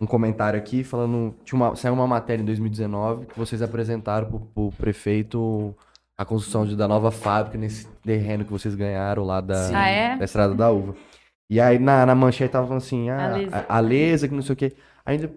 [0.00, 4.40] um comentário aqui falando tinha uma, saiu uma matéria em 2019 que vocês apresentaram pro,
[4.40, 5.74] pro prefeito
[6.16, 9.68] a construção de, da nova fábrica nesse terreno que vocês ganharam lá da.
[9.72, 10.16] Ah, é?
[10.16, 10.96] da Estrada da Uva.
[11.48, 13.66] E aí na, na manchete tava falando assim, ah, Alesa.
[13.68, 14.72] a, a Lesa, que não sei o quê.
[15.06, 15.30] Ainda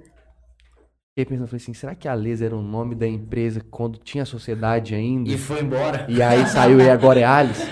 [1.22, 4.26] fiquei pensando, falei assim, será que a Lesa era o nome da empresa quando tinha
[4.26, 5.30] sociedade ainda?
[5.30, 6.06] E foi embora.
[6.10, 7.64] E aí saiu e agora é Alice.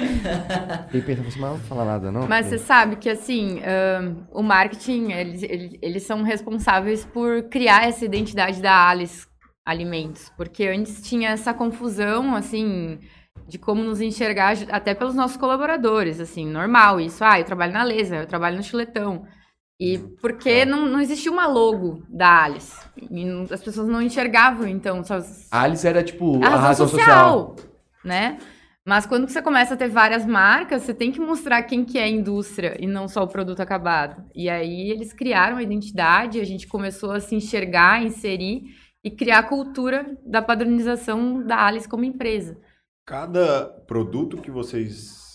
[0.85, 2.27] Fiquei pensando assim, mas não vou falar nada não.
[2.27, 7.43] Mas porque- você sabe que, assim, ahn, o marketing, eles, eles, eles são responsáveis por
[7.43, 9.27] criar essa identidade da Alice
[9.65, 10.31] Alimentos.
[10.37, 12.99] Porque antes tinha essa confusão, assim,
[13.47, 17.23] de como nos enxergar, até pelos nossos colaboradores, assim, normal isso.
[17.23, 19.23] Ah, eu trabalho na Lesa, eu trabalho no Chuletão.
[19.79, 22.75] E porque não, não existia uma logo da Alice.
[23.09, 25.19] E não- as pessoas não enxergavam, então, só,
[25.51, 27.55] Alice era tipo a razão, social,
[28.03, 28.37] né?
[28.85, 32.03] Mas quando você começa a ter várias marcas, você tem que mostrar quem que é
[32.03, 34.23] a indústria e não só o produto acabado.
[34.33, 38.63] E aí eles criaram a identidade, a gente começou a se enxergar, inserir
[39.03, 42.57] e criar a cultura da padronização da Alice como empresa.
[43.05, 45.28] Cada produto que vocês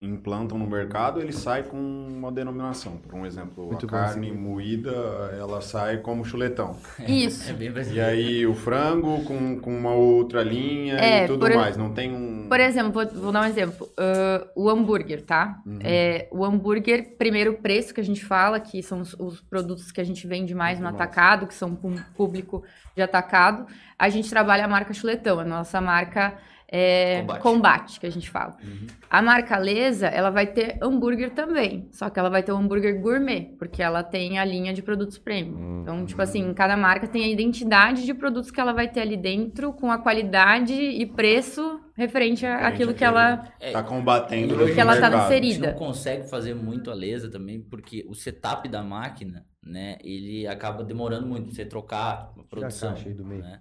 [0.00, 2.96] implantam no mercado, ele sai com uma denominação.
[2.98, 4.36] Por um exemplo, Muito a carne sim.
[4.36, 4.92] moída,
[5.36, 6.76] ela sai como chuletão.
[7.06, 7.50] Isso.
[7.50, 11.52] É bem E aí o frango com, com uma outra linha É, e tudo por
[11.54, 11.76] mais.
[11.76, 12.48] Não tem um...
[12.48, 13.88] Por exemplo, vou, vou dar um exemplo.
[13.98, 15.60] Ah, o hambúrguer, tá?
[15.66, 15.78] Uhum.
[15.82, 19.90] É, o hambúrguer, primeiro o preço que a gente fala, que são os, os produtos
[19.90, 21.02] que a gente vende mais no Muito bom.
[21.02, 22.62] atacado, que são para um público
[22.94, 23.66] de atacado.
[23.98, 26.38] A gente trabalha a marca Chuletão, a nossa marca
[26.70, 27.42] é, Combate.
[27.42, 28.00] combate.
[28.00, 28.56] que a gente fala.
[28.62, 28.86] Uhum.
[29.10, 33.00] A marca Lesa, ela vai ter hambúrguer também, só que ela vai ter um hambúrguer
[33.00, 35.80] gourmet, porque ela tem a linha de produtos premium.
[35.80, 39.16] Então, tipo assim, cada marca tem a identidade de produtos que ela vai ter ali
[39.16, 44.52] dentro, com a qualidade e preço referente a- Referente àquilo que ela É, Tá combatendo
[44.54, 45.24] E no ela tá mercado.
[45.24, 45.66] inserida.
[45.68, 49.96] A gente não consegue fazer muito a lesa também, porque o setup da máquina, né,
[50.04, 53.40] ele acaba demorando muito pra você trocar a produção, aí do meio.
[53.42, 53.60] né?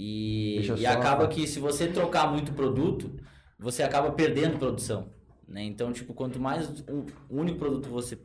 [0.00, 3.16] E, e só- acaba que se você trocar muito produto,
[3.58, 5.12] você acaba perdendo produção,
[5.48, 5.64] né?
[5.64, 8.16] Então, tipo, quanto mais um único produto você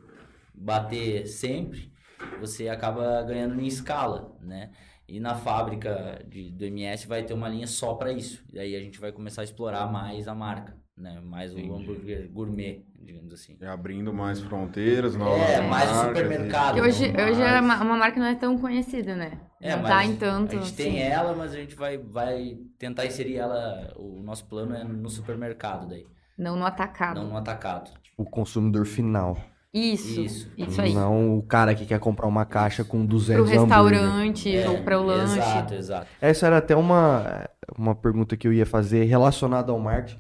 [0.54, 1.92] bater sempre,
[2.40, 4.70] você acaba ganhando em escala, né?
[5.08, 8.46] E na fábrica de, do MS vai ter uma linha só para isso.
[8.54, 11.20] E aí a gente vai começar a explorar mais a marca, né?
[11.22, 11.74] Mais o Entendi.
[11.74, 13.58] hambúrguer gourmet, digamos assim.
[13.60, 16.76] E abrindo mais fronteiras, novas É, mais o marcas, supermercado.
[16.76, 17.32] Que hoje, mais.
[17.32, 19.40] hoje é uma, uma marca que não é tão conhecida, né?
[19.62, 20.52] É, não mas tá em tanto.
[20.52, 20.76] a gente assim.
[20.76, 23.94] tem ela, mas a gente vai, vai tentar inserir ela.
[23.98, 26.06] O nosso plano é no supermercado daí,
[26.38, 27.22] Não no atacado.
[27.22, 27.92] não no atacado.
[28.18, 29.38] O consumidor final.
[29.74, 30.94] Isso, Isso, isso, aí.
[30.94, 35.00] Não o cara que quer comprar uma caixa com 200 Pro restaurante É, ou para
[35.02, 35.40] o lanche.
[35.40, 36.08] Exato, exato.
[36.22, 40.20] Essa era até uma, uma pergunta que eu ia fazer relacionada ao marketing.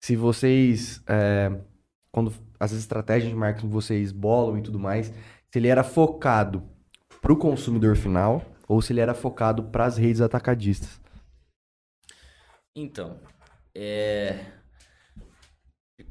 [0.00, 1.52] Se vocês, é,
[2.12, 6.62] quando as estratégias de marketing vocês bolam e tudo mais, se ele era focado
[7.20, 11.00] para o consumidor final ou se ele era focado para as redes atacadistas.
[12.76, 13.18] Então,
[13.74, 14.44] é,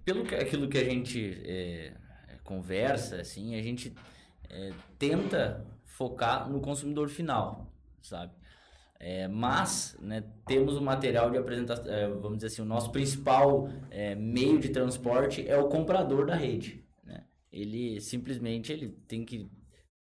[0.03, 1.93] pelo que aquilo que a gente é,
[2.43, 3.95] conversa, assim, a gente
[4.49, 7.71] é, tenta focar no consumidor final,
[8.01, 8.33] sabe?
[8.99, 13.69] É, mas, né, temos o material de apresentação, é, vamos dizer assim, o nosso principal
[13.91, 17.23] é, meio de transporte é o comprador da rede, né?
[17.51, 19.47] Ele simplesmente ele tem que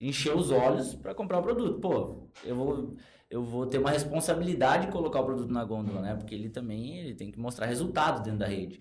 [0.00, 1.78] encher os olhos para comprar o produto.
[1.78, 2.96] Pô, eu vou
[3.28, 6.14] eu vou ter uma responsabilidade de colocar o produto na gôndola, né?
[6.14, 8.80] Porque ele também ele tem que mostrar resultado dentro da rede.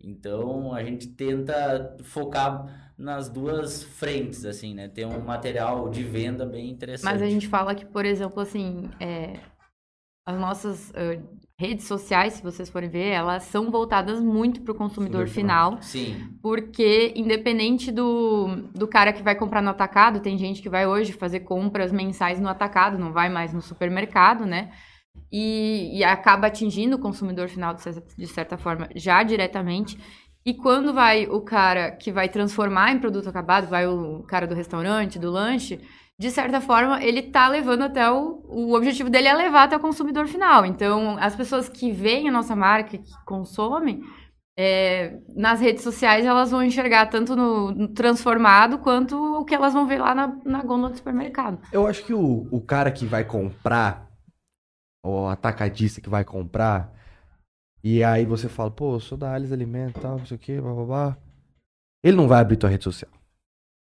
[0.00, 4.88] Então a gente tenta focar nas duas frentes, assim, né?
[4.88, 7.04] Ter um material de venda bem interessante.
[7.04, 9.34] Mas a gente fala que, por exemplo, assim, é,
[10.26, 11.20] as nossas eh,
[11.58, 15.80] redes sociais, se vocês forem ver, elas são voltadas muito para o consumidor final.
[15.80, 20.86] Sim, Porque, independente do, do cara que vai comprar no atacado, tem gente que vai
[20.86, 24.70] hoje fazer compras mensais no atacado, não vai mais no supermercado, né?
[25.32, 29.98] E, e acaba atingindo o consumidor final, de certa forma, já diretamente.
[30.48, 34.54] E quando vai o cara que vai transformar em produto acabado, vai o cara do
[34.54, 35.78] restaurante, do lanche,
[36.18, 38.40] de certa forma, ele tá levando até o.
[38.48, 40.64] O objetivo dele é levar até o consumidor final.
[40.64, 44.00] Então, as pessoas que veem a nossa marca, que consomem,
[44.58, 49.74] é, nas redes sociais elas vão enxergar tanto no, no transformado quanto o que elas
[49.74, 51.58] vão ver lá na, na gôndola do supermercado.
[51.70, 54.08] Eu acho que o, o cara que vai comprar,
[55.04, 56.97] o atacadista que vai comprar,
[57.82, 60.40] e aí você fala, pô, eu sou da Alice Alimento e tal, não sei o
[60.40, 61.16] que, blá blá blá.
[62.02, 63.10] Ele não vai abrir tua rede social.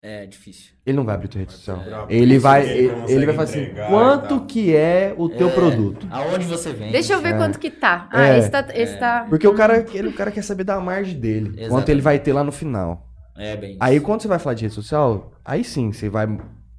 [0.03, 0.73] É difícil.
[0.87, 1.77] Ele não vai abrir tua rede social.
[1.77, 5.53] procurar Ele vai, ele ele, vai falar assim, quanto tal." que é o teu É,
[5.53, 6.07] produto?
[6.11, 6.91] Aonde você vem?
[6.91, 7.37] Deixa eu ver É.
[7.37, 8.09] quanto que tá.
[8.11, 8.39] Ah, É.
[8.39, 8.67] esse tá.
[8.73, 9.27] Esse tá...
[9.29, 11.51] Porque o cara, ele, o cara quer saber da margem dele.
[11.51, 11.91] Quanto Exatamente.
[11.91, 13.07] ele vai ter lá no final.
[13.37, 14.05] É bem Aí isso.
[14.07, 16.27] quando você vai falar de rede social, aí sim, você vai.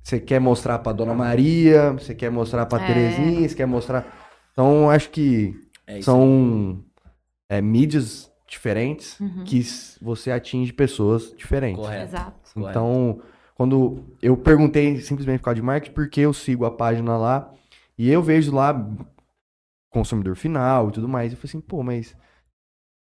[0.04, 2.88] Você quer mostrar pra Dona Maria, você quer mostrar pra É.
[2.88, 4.04] Terezinha, você quer mostrar.
[4.52, 5.54] Então, acho que
[5.86, 6.06] É isso.
[6.06, 6.84] são
[7.52, 9.44] é, mídias diferentes Uhum.
[9.44, 9.62] que
[10.02, 11.82] você atinge pessoas diferentes.
[11.84, 12.04] Correto.
[12.04, 12.54] Exato.
[12.54, 12.70] correto.
[12.70, 13.22] Então,
[13.56, 17.54] quando eu perguntei simplesmente por causa de marketing, porque eu sigo a página lá
[17.98, 18.74] e eu vejo lá
[19.90, 21.32] consumidor final e tudo mais.
[21.34, 22.16] Eu falei assim, pô, mas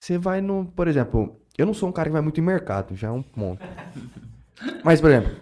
[0.00, 0.66] você vai no.
[0.66, 3.22] Por exemplo, eu não sou um cara que vai muito em mercado, já é um
[3.22, 3.64] ponto.
[4.84, 5.34] Mas, por exemplo,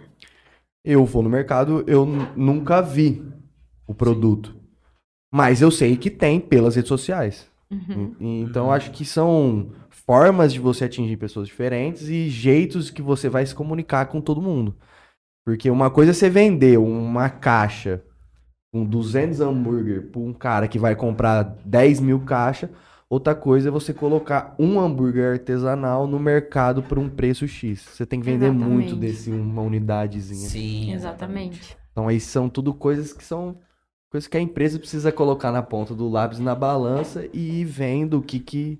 [0.83, 2.03] eu vou no mercado, eu
[2.35, 3.23] nunca vi
[3.85, 4.55] o produto.
[5.31, 7.47] Mas eu sei que tem pelas redes sociais.
[7.73, 8.15] Uhum.
[8.19, 13.29] Então, eu acho que são formas de você atingir pessoas diferentes e jeitos que você
[13.29, 14.75] vai se comunicar com todo mundo.
[15.45, 18.01] Porque uma coisa é você vender uma caixa
[18.71, 22.69] com 200 hambúrguer para um cara que vai comprar 10 mil caixas.
[23.09, 27.81] Outra coisa é você colocar um hambúrguer artesanal no mercado por um preço X.
[27.81, 28.95] Você tem que vender muito Exatamente.
[28.95, 30.49] desse uma unidadezinha.
[30.49, 31.77] Sim, Exatamente.
[31.91, 33.59] Então aí são tudo coisas que são
[34.13, 38.19] coisas que a empresa precisa colocar na ponta do lápis na balança e ir vendo
[38.19, 38.79] o que que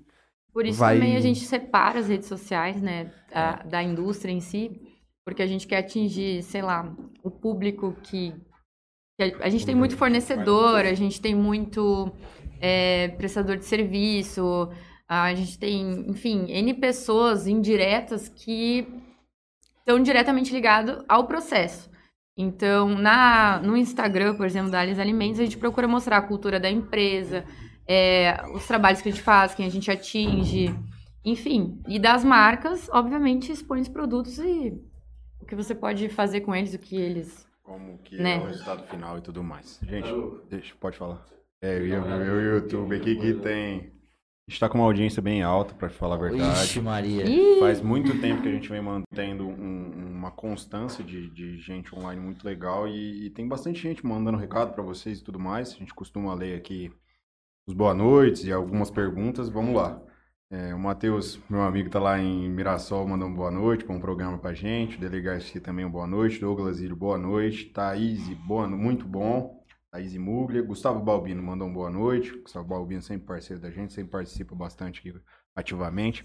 [0.52, 4.40] Por isso Vai- também a gente separa as redes sociais, né, a- da indústria em
[4.40, 4.80] si,
[5.26, 8.32] porque a gente quer atingir, sei lá, o público que,
[9.18, 12.12] que a, a gente tem muito fornecedor, a gente tem muito
[12.60, 14.70] é, prestador de serviço,
[15.08, 18.86] a gente tem, enfim, N pessoas indiretas que
[19.80, 21.90] estão diretamente ligadas ao processo.
[22.36, 26.58] Então, na, no Instagram, por exemplo, da Alice Alimentos, a gente procura mostrar a cultura
[26.58, 27.44] da empresa,
[27.86, 30.74] é, os trabalhos que a gente faz, quem a gente atinge,
[31.24, 31.80] enfim.
[31.86, 34.74] E das marcas, obviamente, expõe os produtos e
[35.40, 37.46] o que você pode fazer com eles, o que eles.
[37.62, 38.36] Como que Né?
[38.36, 39.80] é o resultado final e tudo mais.
[39.82, 40.12] Gente,
[40.50, 41.24] deixa, pode falar.
[41.62, 43.92] É, eu ia ver o YouTube aqui que tem.
[44.46, 46.64] A gente tá com uma audiência bem alta, te falar a verdade.
[46.64, 47.24] Ixi, Maria.
[47.60, 52.20] Faz muito tempo que a gente vem mantendo um- uma constância de, de gente online
[52.20, 55.70] muito legal e, e tem bastante gente mandando recado pra vocês e tudo mais.
[55.72, 56.92] A gente costuma ler aqui
[57.66, 59.48] os boa noites e algumas perguntas.
[59.48, 59.98] Vamos lá.
[60.50, 64.00] É, o Matheus, meu amigo, tá lá em Mirassol, mandou um boa noite para um
[64.00, 64.98] programa pra gente.
[64.98, 66.38] O Dele Garcia também um boa noite.
[66.38, 67.64] Douglas Ilho, boa noite.
[67.70, 69.63] Thaís, boa, muito bom.
[69.94, 70.60] Thaís Muglia.
[70.60, 72.36] Gustavo Balbino mandou um boa noite.
[72.40, 75.16] Gustavo Balbino sempre parceiro da gente, sempre participa bastante aqui
[75.54, 76.24] ativamente.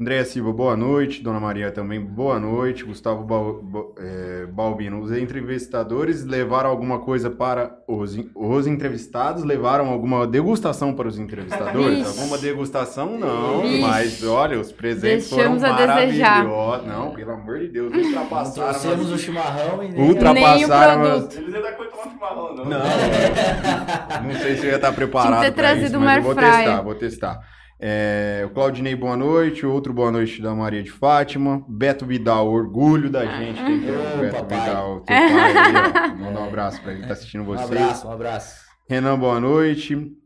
[0.00, 1.22] Andréa Silva, boa noite.
[1.22, 2.82] Dona Maria também, boa noite.
[2.84, 9.44] Gustavo Bal- eh, Balbino, os entrevistadores levaram alguma coisa para os, os entrevistados?
[9.44, 11.98] Levaram alguma degustação para os entrevistadores?
[11.98, 12.18] Vixe.
[12.20, 13.16] Alguma degustação?
[13.16, 13.80] Não, Vixe.
[13.82, 16.44] mas olha, os presentes Deixamos foram a desejar.
[16.44, 16.86] maravilhosos.
[16.88, 18.70] Não, pelo amor de Deus, ultrapassaram.
[18.80, 20.08] trouxemos o as- chimarrão e nem...
[20.08, 21.38] Ultrapassaram Nem o as- produto.
[21.40, 22.64] Eles ainda coisa tomar chimarrão, não.
[22.64, 26.22] não, não sei se eu ia estar preparado Tinha ter para trazido isso, mas eu
[26.24, 27.53] vou testar, vou testar.
[27.86, 29.66] É, o Claudinei, boa noite.
[29.66, 31.62] Outro boa noite da Maria de Fátima.
[31.68, 33.60] Beto Vidal, orgulho da gente.
[33.60, 34.60] É o Ô, Beto papai.
[34.60, 35.00] Vidal?
[35.00, 36.16] Teu pai aí.
[36.18, 37.70] Manda um abraço pra ele que tá assistindo Um vocês.
[37.70, 38.64] abraço, um abraço.
[38.88, 40.16] Renan, boa noite.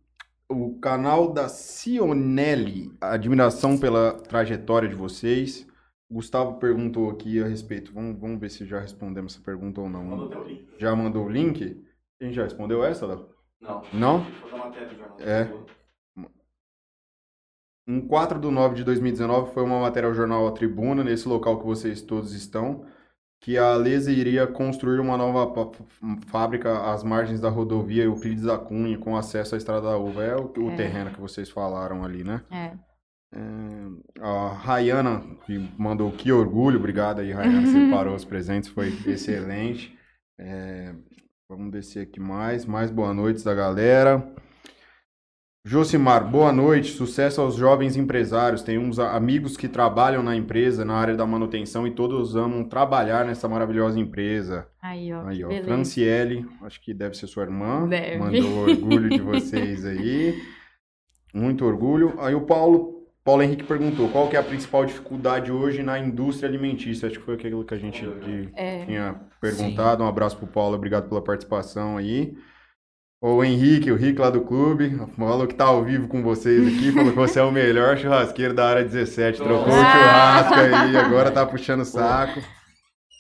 [0.48, 5.66] O canal da Cionelli, admiração pela trajetória de vocês.
[6.08, 7.92] Gustavo perguntou aqui a respeito.
[7.92, 10.04] Vamos, vamos ver se já respondemos essa pergunta ou não.
[10.04, 10.64] Mandou teu link.
[10.78, 11.76] Já mandou o link?
[12.22, 13.26] A gente já respondeu essa, Léo?
[13.60, 13.82] Não.
[13.92, 14.26] Não?
[15.18, 15.48] É.
[17.88, 21.58] Em 4 de 9 de 2019 foi uma matéria ao jornal A Tribuna, nesse local
[21.58, 22.84] que vocês todos estão,
[23.40, 25.50] que a Alesa iria construir uma nova
[26.26, 30.22] fábrica às margens da rodovia Euclides da Cunha, com acesso à Estrada da Uva.
[30.22, 30.76] É o, o É.
[30.76, 32.42] terreno que vocês falaram ali, né?
[32.50, 32.72] É.
[33.34, 39.96] É, a Rayana, que mandou que orgulho, obrigado aí, Rayana, separou os presentes, foi excelente.
[40.38, 40.94] É,
[41.48, 44.26] vamos descer aqui mais, mais boa noites da galera.
[45.72, 48.62] Josimar, boa noite, sucesso aos jovens empresários.
[48.62, 52.64] Tem uns a- amigos que trabalham na empresa, na área da manutenção, e todos amam
[52.64, 54.66] trabalhar nessa maravilhosa empresa.
[54.80, 55.26] Aí, ó.
[55.26, 55.66] Aí, ó, beleza.
[55.68, 57.86] Franciele, acho que deve ser sua irmã.
[57.86, 58.16] Deve.
[58.16, 60.40] Mandou orgulho de vocês aí.
[61.34, 62.14] Muito orgulho.
[62.18, 66.48] Aí o Paulo, Paulo Henrique perguntou, qual que é a principal dificuldade hoje na indústria
[66.48, 67.08] alimentícia?
[67.08, 68.86] Acho que foi aquilo que a gente de- É.
[68.86, 70.02] tinha perguntado.
[70.02, 72.34] Um abraço pro Paulo, obrigado pela participação aí.
[73.20, 76.92] O Henrique, o Rick lá do clube, falou que tá ao vivo com vocês aqui,
[76.92, 79.38] falou que você é o melhor churrasqueiro da área 17.
[79.38, 82.40] Trocou o churrasco aí, agora tá puxando o saco.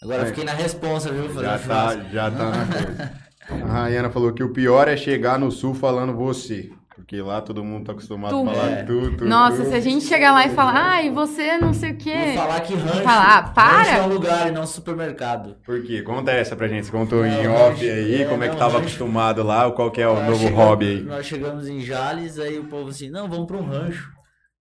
[0.00, 1.28] Agora eu fiquei na responsa, viu?
[1.42, 3.12] Já tá, já tá na coisa.
[3.50, 6.70] A Rayana falou que o pior é chegar no sul falando você.
[6.98, 8.48] Porque lá todo mundo tá acostumado Tu.
[8.50, 8.82] a falar É.
[8.82, 9.70] tu, tu, Nossa, tu.
[9.70, 12.34] se a gente chegar lá e falar, ai, você não sei o quê.
[12.36, 13.78] falar que rancho, Falar, ah, para!
[13.78, 15.56] rancho é um lugar e não supermercado.
[15.64, 16.02] Por quê?
[16.02, 16.84] Conta essa pra gente.
[16.86, 19.42] Você contou Não, em rancho- off aí, é, como é que não, tava rancho- acostumado
[19.42, 21.00] lá, qual que é o Nós novo chegamos- hobby aí.
[21.02, 24.10] Nós chegamos em Jales, aí o povo assim, não, vamos pra um rancho.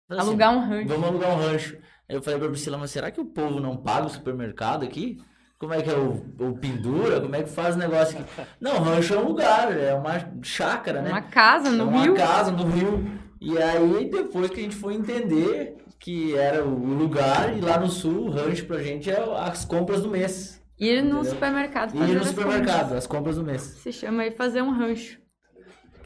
[0.08, 0.88] Falei Alugar assim, um rancho.
[0.88, 1.76] Vamos alugar um rancho.
[2.08, 5.16] Aí eu falei pra Priscila, mas será que o povo não paga o supermercado aqui?
[5.62, 7.20] Como é que é o, o pendura?
[7.20, 8.28] Como é que faz o negócio aqui?
[8.60, 11.08] Não, rancho é um lugar, é uma chácara, né?
[11.10, 12.14] Uma casa É no uma Rio.
[12.16, 13.08] casa no Rio.
[13.40, 17.88] E aí, depois que a gente foi entender que era o lugar, e lá no
[17.88, 20.60] sul, o rancho pra gente é as compras do mês.
[20.80, 21.24] Ir no Entendeu?
[21.26, 21.94] supermercado.
[21.94, 22.98] E fazer ir no as supermercado, compras.
[22.98, 23.62] as compras do mês.
[23.62, 25.20] Se chama aí fazer um rancho.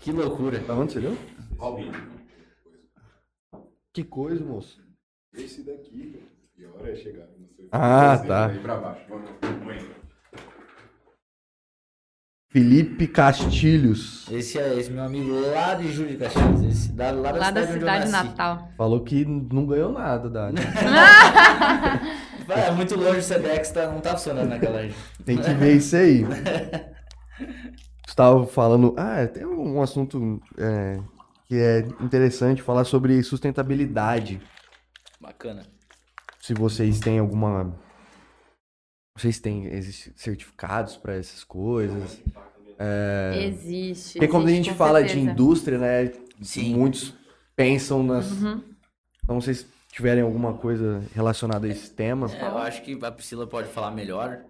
[0.00, 0.58] Que loucura.
[0.58, 1.16] Da onde você deu?
[1.58, 1.90] Hobby.
[3.94, 4.84] Que coisa, moço.
[5.34, 6.22] Esse daqui.
[6.58, 7.26] E a hora é chegar.
[7.72, 8.50] Ah, tá.
[12.56, 14.26] Felipe Castilhos.
[14.30, 17.50] Esse é esse meu amigo lá de Júlio de Castilhos, esse da, lá da Lá
[17.50, 18.70] da cidade, cidade natal.
[18.78, 20.58] Falou que não ganhou nada, Dani.
[22.46, 24.98] Vai, é muito longe o Sedex, tá, não tá funcionando naquela região.
[25.24, 26.24] Tem que ver isso aí.
[28.08, 28.94] Estava falando.
[28.96, 30.98] Ah, tem um assunto é,
[31.46, 34.40] que é interessante falar sobre sustentabilidade.
[35.20, 35.75] Bacana.
[36.46, 37.76] Se vocês têm alguma.
[39.16, 42.22] Vocês têm existe certificados para essas coisas?
[43.34, 44.12] Existe.
[44.12, 45.32] Porque quando a gente fala de certeza.
[45.32, 46.12] indústria, né?
[46.40, 46.76] Sim.
[46.76, 47.12] Muitos
[47.56, 48.30] pensam nas.
[48.30, 48.62] Uhum.
[49.24, 52.32] Então, vocês tiverem alguma coisa relacionada a esse tema.
[52.32, 54.44] É, eu acho que a Priscila pode falar melhor,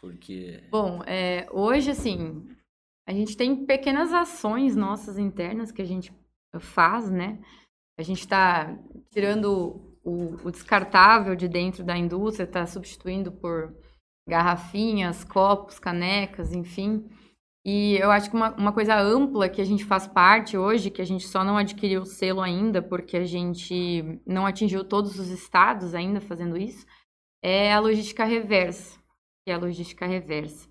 [0.00, 2.46] porque Bom, é, hoje, assim,
[3.04, 6.12] a gente tem pequenas ações nossas internas que a gente
[6.60, 7.40] faz, né?
[7.98, 8.78] A gente está
[9.10, 13.74] tirando o, o descartável de dentro da indústria, está substituindo por
[14.28, 17.08] garrafinhas, copos, canecas, enfim.
[17.64, 21.02] E eu acho que uma, uma coisa ampla que a gente faz parte hoje, que
[21.02, 25.28] a gente só não adquiriu o selo ainda, porque a gente não atingiu todos os
[25.28, 26.86] estados ainda fazendo isso,
[27.42, 29.00] é a logística reversa
[29.44, 30.68] que é a logística reversa.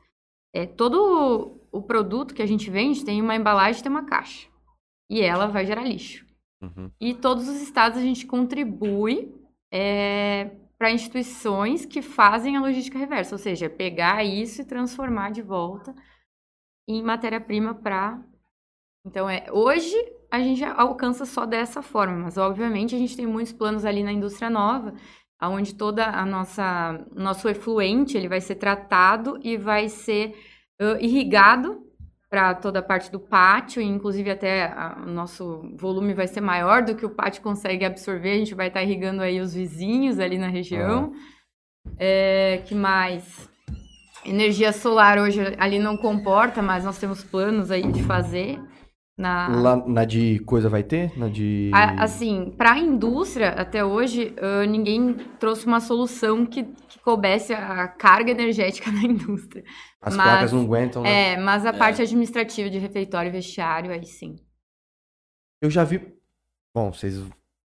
[0.54, 4.48] É, todo o produto que a gente vende tem uma embalagem tem uma caixa.
[5.10, 6.26] E ela vai gerar lixo.
[6.62, 6.92] Uhum.
[7.00, 9.34] E todos os estados a gente contribui
[10.78, 15.94] para instituições que fazem a logística reversa, ou seja, pegar isso e transformar de volta
[16.88, 18.22] em matéria-prima para.
[19.06, 19.96] Então, é, hoje
[20.32, 24.12] a gente alcança só dessa forma, mas obviamente a gente tem muitos planos ali na
[24.12, 24.94] indústria nova,
[25.42, 30.36] onde toda a nossa nosso efluente ele vai ser tratado e vai ser
[30.80, 31.89] ãh, irrigado
[32.30, 36.42] para toda a parte do pátio, e inclusive até a- o nosso volume vai ser
[36.42, 40.20] maior do que o pátio consegue absorver, a gente vai estar irrigando aí os vizinhos
[40.20, 41.12] ali na região.
[41.98, 43.50] É, que mais?
[44.26, 48.60] Energia solar hoje ali não comporta, mas nós temos planos aí de fazer.
[49.18, 51.18] Na, Lá na de coisa vai ter?
[51.18, 51.72] Na de.
[51.74, 54.34] a- assim, para a indústria, até hoje,
[54.70, 56.66] ninguém trouxe uma solução que,
[57.00, 59.64] que coubesse a carga energética da indústria.
[60.02, 61.34] As mas- placas não aguentam, né?
[61.34, 64.36] É, mas a parte administrativa de refeitório e vestiário, aí sim.
[65.62, 66.14] Eu já vi.
[66.74, 67.22] Bom, vocês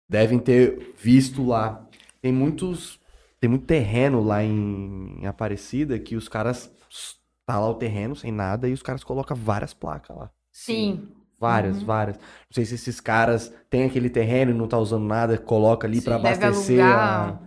[0.09, 1.87] devem ter visto lá.
[2.21, 2.99] Tem muitos.
[3.39, 6.71] Tem muito terreno lá em, em Aparecida que os caras.
[7.45, 10.31] Tá lá o terreno sem nada e os caras colocam várias placas lá.
[10.49, 11.09] Sim.
[11.37, 11.85] Várias, Uhum.
[11.85, 12.15] várias.
[12.17, 12.23] Não
[12.53, 16.13] sei se esses caras têm aquele terreno e não tá usando nada, coloca ali Deve
[16.15, 17.23] abastecer a...
[17.25, 17.41] alugar,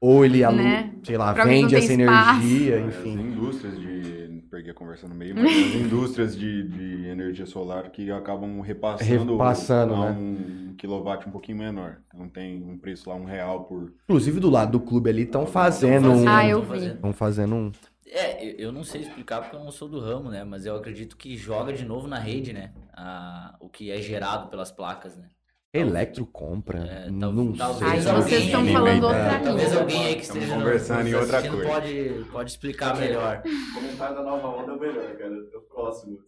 [0.00, 0.56] Ou ele alu...
[0.56, 0.92] né?
[1.02, 2.40] sei lá, Pra vende essa espaço.
[2.40, 3.12] energia, As enfim.
[3.20, 4.28] indústrias de.
[4.50, 9.32] Perdi a conversa no meio, mas as indústrias de, de energia solar que acabam repassando,
[9.32, 10.18] Repassando, a né?
[10.18, 11.98] um quilowatt um pouquinho menor.
[12.14, 13.92] Então tem um preço lá, um real por.
[14.04, 16.26] Inclusive do lado do clube ali estão fazendo um.
[16.26, 16.68] Ah, eu vi.
[16.68, 16.94] fazendo.
[16.94, 17.72] Estão fazendo um.
[18.06, 20.44] É, eu- eu não sei explicar porque eu não sou do ramo, né?
[20.44, 22.72] Mas eu acredito que joga de novo na rede, né?
[22.94, 25.26] A, o que é gerado pelas placas, né?
[25.74, 26.78] Electro compra.
[26.78, 27.86] É, não tal- sei.
[27.86, 29.44] talvez Aí se alguém vocês estão aí- falando outra língua.
[29.44, 31.68] Talvez alguém aí que Estamos esteja conversando em outra coisa.
[31.68, 33.42] Pode, pode explicar melhor.
[33.74, 35.34] Comentário da nova onda é o melhor, cara.
[35.52, 36.18] É o próximo.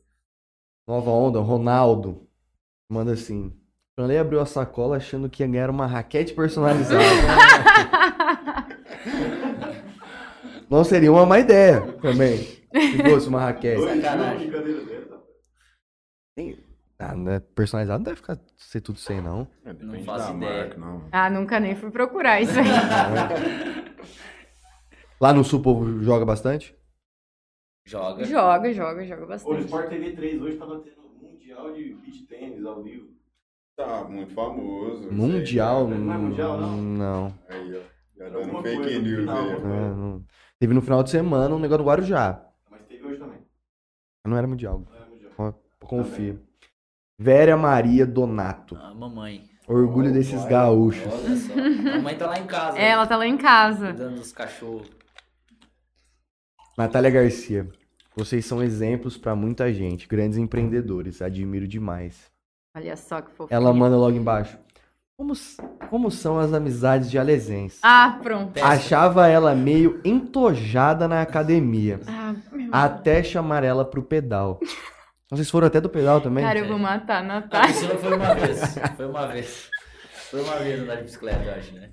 [0.86, 2.26] Nova onda, Ronaldo.
[2.92, 3.56] Manda assim.
[3.98, 7.02] Franley abriu a sacola achando que ia ganhar uma raquete personalizada.
[10.68, 12.38] não seria uma má ideia também.
[12.38, 13.80] Se fosse uma raquete.
[13.82, 14.50] Sacanagem.
[17.00, 17.40] Ah, né?
[17.54, 19.48] Personalizado não deve ficar ser tudo sem, não.
[19.64, 20.66] É, depende faço ideia.
[20.66, 21.08] marca, não.
[21.10, 22.66] Ah, nunca nem fui procurar isso aí.
[25.18, 26.76] Lá no sul o povo joga bastante?
[27.86, 28.24] Joga.
[28.24, 29.64] joga, joga, joga bastante.
[29.64, 33.08] Sport TV 3 hoje tava tendo um mundial de beach tênis ao vivo.
[33.76, 35.00] Tá muito famoso.
[35.00, 35.16] isso aí.
[35.16, 35.88] Mundial?
[35.88, 36.76] Não é mundial, não?
[36.76, 37.34] Não.
[37.48, 37.80] Aí, ó.
[38.18, 39.52] Já dando fake coisa no news final, aí.
[39.52, 40.24] alguma É, não.
[40.58, 42.46] Teve no final de semana um negócio do Guarujá.
[42.70, 43.38] Mas teve hoje também.
[44.26, 44.84] Não era mundial.
[44.86, 45.60] Não é mundial.
[45.80, 46.49] Confia.
[47.22, 48.76] Vera Maria Donato.
[48.76, 49.44] A mamãe.
[49.68, 51.12] Orgulho desses gaúchos.
[51.12, 51.52] Olha só.
[51.52, 52.78] A mamãe tá lá em casa.
[52.78, 53.88] É, ela tá lá em casa.
[53.88, 54.90] Cuidando dos cachorros.
[56.78, 57.68] Natália Garcia.
[58.16, 61.20] Vocês são exemplos pra muita gente, grandes empreendedores.
[61.20, 62.24] Admiro demais.
[62.74, 63.54] Olha só que fofinho.
[63.54, 64.56] Ela manda logo embaixo.
[65.14, 65.34] Como,
[65.90, 67.80] como são as amizades de Alesense?
[67.82, 68.56] Ah, pronto.
[68.64, 72.00] Achava ela meio entojada na academia.
[72.08, 74.58] Ah, meu Até chamar ela pro pedal.
[75.30, 76.44] Vocês foram até do pedal também?
[76.44, 77.68] Cara, eu vou matar a A Natália.
[77.68, 78.74] Priscila foi uma vez.
[78.96, 79.70] Foi uma vez.
[80.30, 81.90] Foi uma vez andar de bicicleta, eu acho, né?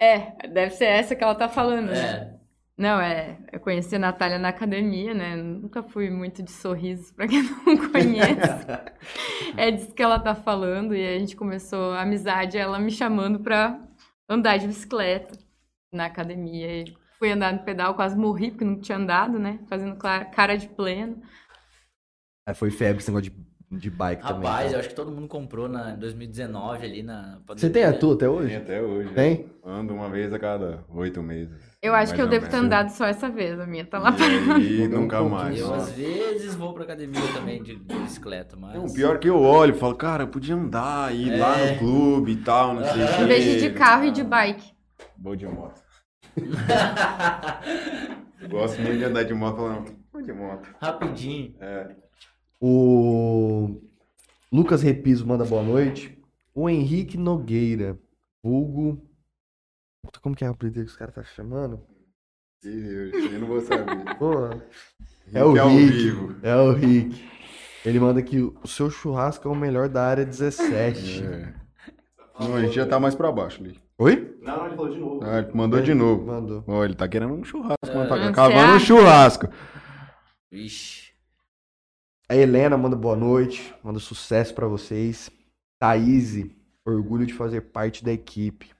[0.00, 1.98] É, deve ser essa que ela tá falando, né?
[1.98, 2.38] É.
[2.76, 3.36] Não, é.
[3.52, 5.34] Eu conheci a Natália na academia, né?
[5.34, 8.66] Nunca fui muito de sorrisos, pra quem não conhece.
[9.56, 10.94] é disso que ela tá falando.
[10.94, 13.80] E a gente começou a amizade, ela me chamando pra
[14.28, 15.36] andar de bicicleta
[15.92, 16.82] na academia.
[16.82, 19.58] E fui andar no pedal, quase morri, porque não tinha andado, né?
[19.68, 21.20] Fazendo cara de pleno.
[22.48, 24.36] Aí foi febre esse negócio de, de bike também.
[24.48, 24.72] Rapaz, então.
[24.72, 27.38] eu acho que todo mundo comprou na, em 2019 ali na.
[27.46, 28.56] Você tem a tua até Tem hoje?
[28.56, 29.10] até hoje.
[29.10, 29.44] Tem?
[29.62, 31.52] Ando uma vez a cada oito meses.
[31.82, 33.60] Eu acho que eu devo ter andado só essa vez.
[33.60, 34.16] A minha tá lá.
[34.58, 35.60] E Mudou um nunca mais.
[35.60, 38.74] Eu, às vezes, vou pra academia também de, de bicicleta, mas...
[38.74, 41.72] Não, pior que eu olho e falo, cara, eu podia andar, ir lá É.
[41.72, 43.22] no clube e tal, não sei o quê.
[43.22, 44.72] Em vez de de carro e de bike.
[45.18, 45.82] Vou de moto.
[48.48, 50.66] Gosto muito de andar de moto, falando, vou de moto.
[50.80, 51.54] Rapidinho.
[51.60, 52.07] É.
[52.60, 53.80] O
[54.52, 56.18] Lucas Repiso manda boa noite.
[56.54, 57.98] O Henrique Nogueira,
[58.42, 59.00] vulgo.
[60.22, 61.80] Como que é o apelido que os caras tá chamando?
[62.64, 64.16] Eu não vou saber.
[64.16, 64.32] Pô,
[65.32, 66.36] é o Rick.
[66.42, 67.24] É o Rick.
[67.84, 71.22] Ele manda que o seu churrasco é o melhor da área 17.
[71.22, 71.54] É.
[72.40, 73.78] Não, a gente já tá mais pra baixo ali.
[73.98, 74.36] Oi?
[74.42, 75.24] Não, ele falou de novo.
[75.24, 76.26] Ah, ele mandou de novo.
[76.26, 76.64] Mandou.
[76.66, 78.08] Ó, ele tá querendo um churrasco, mano.
[78.08, 79.48] Tá cavando um churrasco.
[80.50, 81.07] Vixe.
[82.30, 85.30] A Helena manda boa noite, manda sucesso pra vocês.
[85.80, 86.44] Thaís,
[86.86, 88.70] orgulho de fazer parte da equipe.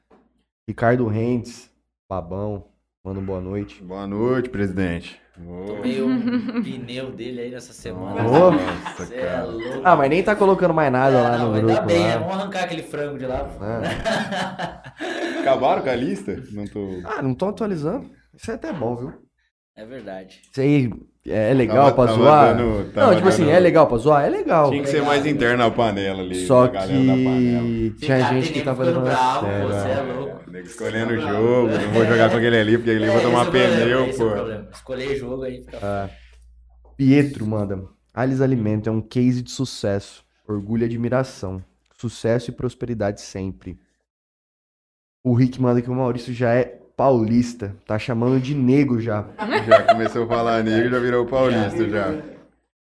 [0.69, 1.70] Ricardo Rentes,
[2.07, 2.66] babão,
[3.03, 3.83] manda boa noite.
[3.83, 5.19] Boa noite, presidente.
[5.35, 8.23] Tomei um pneu dele aí nessa semana.
[8.23, 9.45] Nossa, Cê é cara.
[9.47, 9.81] louco.
[9.83, 11.69] Ah, mas nem tá colocando mais nada lá não, no grupo.
[11.70, 12.16] ainda bem, né?
[12.16, 12.20] lá.
[12.20, 13.49] Vamos arrancar aquele frango de lá.
[13.62, 15.41] É.
[15.41, 16.43] Acabaram com a lista?
[16.53, 17.01] Não tô.
[17.03, 18.11] Ah, não tô atualizando.
[18.35, 19.15] Isso é até bom, viu?
[19.75, 20.43] É verdade.
[20.51, 20.91] Isso aí
[21.30, 22.56] é legal Tava- pra tava zoar.
[22.56, 24.24] dando- não, tipo assim, dando- é legal pra zoar?
[24.24, 24.70] É legal.
[24.70, 25.30] Tinha que ser mais né?
[25.30, 26.46] interno a panela ali.
[26.46, 26.78] Só que
[28.00, 29.92] tinha gente que tava levando a bravo, você é.
[29.92, 30.50] é louco.
[30.50, 33.38] Nego escolhendo o jogo, não vou jogar com aquele ali porque ele vai É, tomar
[33.38, 34.30] é o problema, pneu, é pô.
[34.30, 34.68] problema.
[34.72, 36.10] Escolher jogo aí fica.
[36.96, 37.82] Pietro manda.
[38.14, 40.24] Alice Alimento é um case de sucesso.
[40.48, 41.62] Orgulho e admiração.
[41.96, 43.78] Sucesso e prosperidade sempre.
[45.22, 47.77] O Rick manda que o Maurício já é paulista.
[47.87, 49.23] Tá chamando de nego já.
[49.69, 52.07] Já começou a falar negro, já virou paulista já.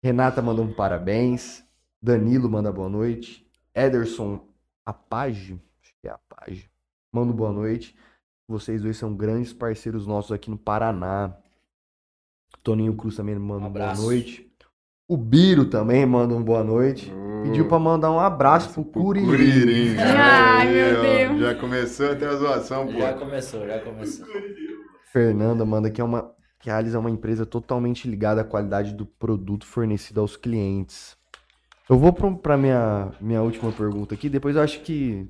[0.02, 1.62] Renata manda um parabéns.
[2.00, 3.46] Danilo manda boa noite.
[3.74, 4.40] Ederson
[4.86, 6.70] Apage, acho que é Apage,
[7.12, 7.94] manda boa noite.
[8.48, 11.36] Vocês dois são grandes parceiros nossos aqui no Paraná.
[12.62, 14.47] Toninho Cruz também manda Um boa noite.
[15.08, 17.10] O Biro também manda um boa noite.
[17.42, 19.24] Pediu pra mandar um abraço pro Curirim.
[19.26, 19.96] Curirim.
[19.98, 21.40] Ai, meu Deus.
[21.40, 23.20] Já começou até a zoação, Já pô.
[23.20, 24.26] começou, já começou.
[25.12, 26.30] Fernanda manda que é uma
[26.60, 31.16] que a Alice é uma empresa totalmente ligada à qualidade do produto fornecido aos clientes.
[31.88, 35.24] Eu vou pro- pra minha minha última pergunta aqui, depois eu acho que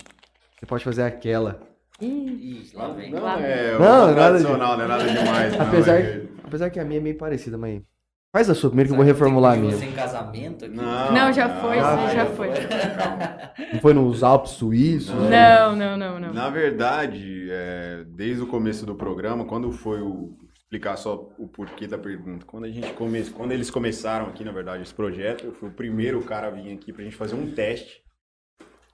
[0.59, 1.61] você pode fazer aquela.
[2.01, 3.11] Ih, lá vem.
[3.13, 5.53] Não, Lá- é Não, não, nada tradicional, não é nada demais.
[5.53, 7.83] não, Apesar, é- apesar que a minha é meio parecida, mas
[8.33, 9.77] faz a sua primeiro que eu vou que reformular a minha.
[9.77, 10.75] Você em casamento aqui?
[10.75, 12.49] Não, Não, já foi, não, aí já foi.
[12.51, 13.39] Calma.
[13.73, 15.15] Não foi nos Alpes Suíços?
[15.15, 16.33] Não, não, não, não.
[16.33, 21.87] Na verdade, é, desde o começo do programa, quando foi o explicar só o porquê
[21.87, 25.53] da pergunta, quando a gente come, quando eles começaram aqui, na verdade, esse projeto, eu
[25.53, 28.03] fui o primeiro cara a vir aqui pra gente fazer um teste.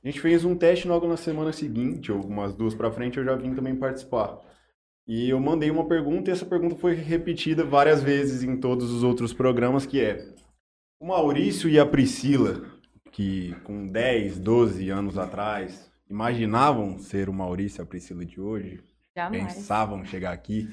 [0.02, 3.24] A gente fez um teste logo na semana seguinte, ou umas duas pra frente, eu
[3.24, 4.38] já vim também participar.
[5.06, 9.02] E eu mandei uma pergunta e essa pergunta foi repetida várias vezes em todos os
[9.02, 10.26] outros programas, que é
[11.00, 12.62] o Maurício e a Priscila,
[13.12, 18.82] que com 10, 12 anos atrás imaginavam ser o Maurício e a Priscila de hoje,
[19.16, 19.54] Jamais.
[19.54, 20.68] pensavam chegar aqui.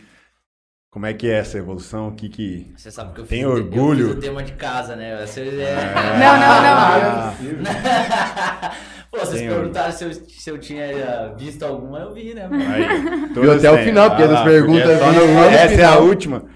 [0.90, 2.10] Como é que é essa evolução?
[2.10, 2.74] O que que...
[2.76, 4.02] Você sabe que eu Tem fiz, o- orgulho?
[4.02, 5.26] Eu fiz o tema de casa, né?
[5.26, 5.76] Você, é...
[6.20, 7.64] Não, não, não.
[7.64, 8.72] Ah,
[9.12, 12.48] Pô, vocês Tem perguntaram se eu, se eu tinha eh, visto alguma, eu vi, né?
[12.48, 12.64] mano?
[12.64, 16.50] Aí, Viu até o final, porque das perguntas é só Essa é a última.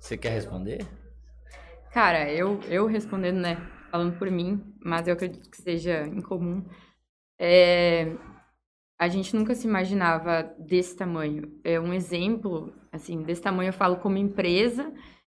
[0.00, 0.86] Você quer responder?
[1.92, 3.58] Cara, eu, eu respondendo, né?
[3.90, 6.64] Falando por mim, mas eu acredito que seja incomum.
[7.38, 8.16] É,
[8.98, 11.60] a gente nunca se imaginava desse tamanho.
[11.62, 14.90] É um exemplo, assim, desse tamanho eu falo como empresa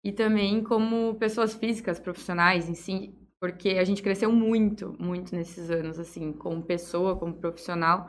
[0.04, 3.12] e também como pessoas físicas, profissionais em si.
[3.44, 8.08] Porque a gente cresceu muito, muito nesses anos, assim, como pessoa, como profissional.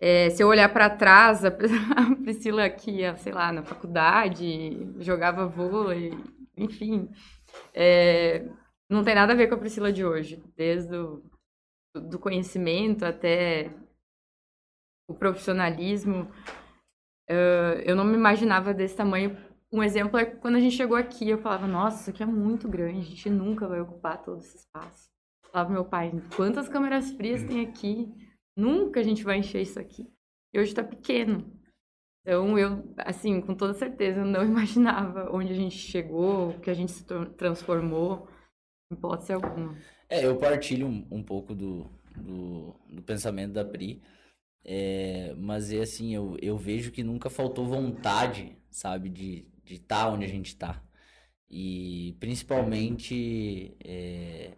[0.00, 1.52] É, se eu olhar para trás, a
[2.24, 6.10] Priscila aqui, ia, sei lá, na faculdade, jogava vôlei,
[6.56, 7.08] enfim,
[7.72, 8.44] é,
[8.90, 11.22] não tem nada a ver com a Priscila de hoje, desde o
[11.94, 13.70] do conhecimento até
[15.08, 16.28] o profissionalismo.
[17.30, 19.36] Eh, eu não me imaginava desse tamanho.
[19.72, 22.68] Um exemplo é quando a gente chegou aqui, eu falava, nossa, isso aqui é muito
[22.68, 25.08] grande, a gente nunca vai ocupar todo esse espaço.
[25.44, 28.12] Eu falava meu pai, quantas câmeras frias tem aqui?
[28.56, 30.06] Nunca a gente vai encher isso aqui.
[30.54, 31.52] E hoje tá pequeno.
[32.22, 36.74] Então, eu, assim, com toda certeza, não imaginava onde a gente chegou, o que a
[36.74, 38.28] gente se tr- transformou,
[38.90, 39.76] em hipótese alguma.
[40.08, 44.02] É, eu partilho um, um pouco do, do, do pensamento da Pri,
[44.64, 50.04] é, mas é assim, eu, eu vejo que nunca faltou vontade, sabe, de estar de
[50.06, 50.82] tá onde a gente está.
[51.48, 54.56] E principalmente é,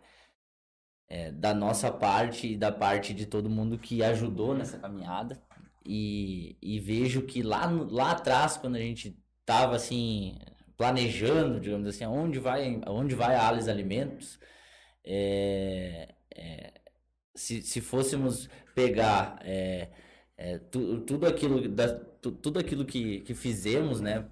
[1.08, 5.40] é, da nossa parte e da parte de todo mundo que ajudou nessa caminhada.
[5.84, 10.38] E, e vejo que lá, lá atrás, quando a gente estava assim,
[10.76, 14.38] planejando, digamos assim, aonde vai, aonde vai a Alice Alimentos,
[15.04, 16.72] é, é,
[17.34, 19.88] se, se fôssemos pegar é,
[20.36, 24.26] é, tu- tudo aquilo, da, tu- tudo aquilo que, que fizemos, né,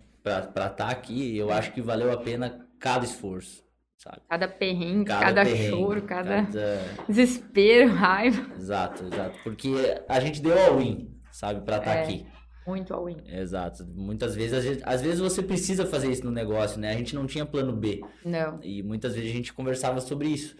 [0.52, 3.62] para estar aqui, eu acho que valeu a pena cada esforço,
[3.96, 4.18] sabe?
[4.28, 8.54] Cada perrengue, cada, perrengue, choro, cada cada- desespero, raiva.
[8.56, 9.38] Exato, exato.
[9.44, 9.68] Porque
[10.08, 12.02] a gente deu all-in, sabe, para estar É.
[12.02, 12.26] aqui.
[12.66, 13.18] Muito all-in.
[13.26, 13.86] Exato.
[13.94, 16.90] Muitas vezes, às vezes, às vezes você precisa fazer isso no negócio, né?
[16.90, 18.00] A gente não tinha plano B.
[18.24, 18.58] Não.
[18.62, 20.56] E muitas vezes a gente conversava sobre isso.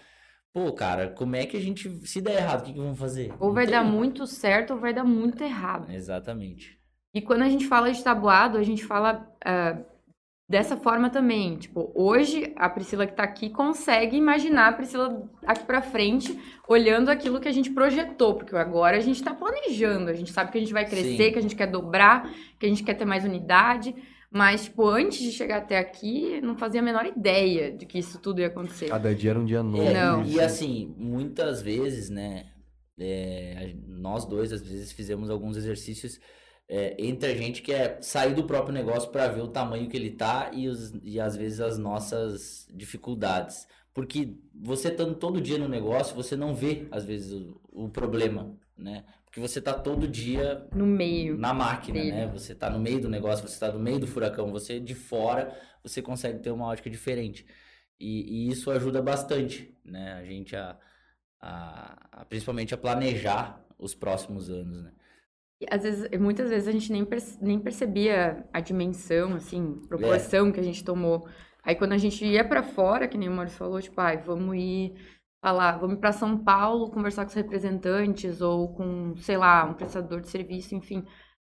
[0.53, 1.91] Pô, cara, como é que a gente.
[2.07, 3.35] Se der errado, o que, que vamos fazer?
[3.41, 5.91] Ou vai dar muito certo ou vai dar muito errado.
[5.93, 6.79] Exatamente.
[7.17, 9.79] E quando a gente fala de tabuado, a gente fala ah,
[10.47, 11.57] dessa forma também.
[11.57, 16.39] Tipo, hoje a Priscila que tá aqui consegue imaginar a Priscila aqui pra frente,
[16.69, 20.53] olhando aquilo que a gente projetou, porque agora a gente tá planejando, a gente sabe
[20.53, 21.33] que a gente vai crescer, Sim.
[21.33, 22.31] que a gente quer dobrar,
[22.61, 23.95] que a gente quer ter mais unidade.
[24.31, 28.19] Mas, tipo, antes de chegar até aqui, não fazia a menor ideia de que isso
[28.19, 28.89] tudo ia acontecer.
[28.89, 29.83] Cada dia era um dia novo.
[29.83, 30.23] É, Não.
[30.23, 32.45] E assim, muitas vezes, né?
[32.99, 36.19] é, nós dois, às vezes, fizemos alguns exercícios
[36.69, 39.97] é, entre a gente que é sair do próprio negócio para ver o tamanho que
[39.97, 43.67] ele tá e, os, e às vezes as nossas dificuldades.
[43.95, 48.55] Porque você estando todo dia no negócio, você não vê, às vezes, o, o problema,
[48.77, 49.05] né?
[49.25, 51.37] Porque você tá todo dia No meio.
[51.39, 52.13] na máquina, dele.
[52.13, 52.27] né?
[52.29, 55.55] Você tá no meio do negócio, você tá no meio do furacão, você de fora,
[55.83, 57.47] você consegue ter uma ótica diferente.
[57.99, 60.13] E, e isso ajuda bastante, né?
[60.15, 60.77] A gente a,
[61.41, 64.93] a- a- principalmente a planejar os próximos anos, né?
[65.71, 70.61] Às vezes, muitas vezes a gente nem, perce- nem percebia a dimensão, assim, proporção que
[70.61, 71.27] a gente tomou.
[71.63, 74.55] Aí quando a gente ia pra fora, que nem o Maurício falou, tipo, ai, vamos
[74.57, 74.95] ir
[75.43, 80.21] falar, vamos pra São Paulo conversar com os representantes ou com, sei lá, um prestador
[80.21, 81.05] de serviço, enfim,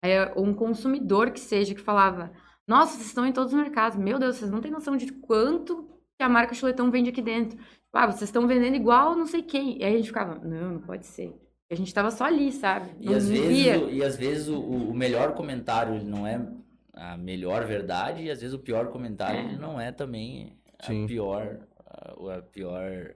[0.03, 2.33] Aí, ou um consumidor que seja que falava,
[2.67, 5.85] nossa, vocês estão em todos os mercados, meu Deus, vocês não têm noção de quanto
[6.19, 7.59] que a marca Chuletão vende aqui dentro.
[7.93, 9.79] Ah, vocês estão vendendo igual não sei quem.
[9.79, 11.35] E aí a gente ficava, não, não pode ser.
[11.71, 12.91] A gente tava só ali, sabe?
[13.01, 16.41] E Não às vezes, o, e às vezes o, o melhor comentário não é
[16.93, 21.07] a melhor verdade e às vezes o pior comentário ele não é também a Sim.
[21.07, 23.15] pior a, a pior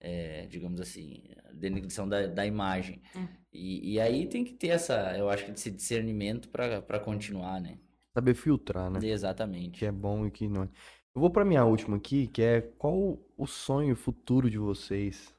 [0.00, 3.26] é, digamos assim a denigrição da, da imagem É.
[3.52, 7.60] e, e aí tem que ter essa eu acho que esse discernimento para para continuar
[7.60, 7.78] né
[8.14, 9.00] Saber filtrar, né?
[9.04, 10.68] exatamente que é bom e que não é.
[11.14, 15.31] Eu vou pra minha última aqui, que é qual o sonho futuro de vocês?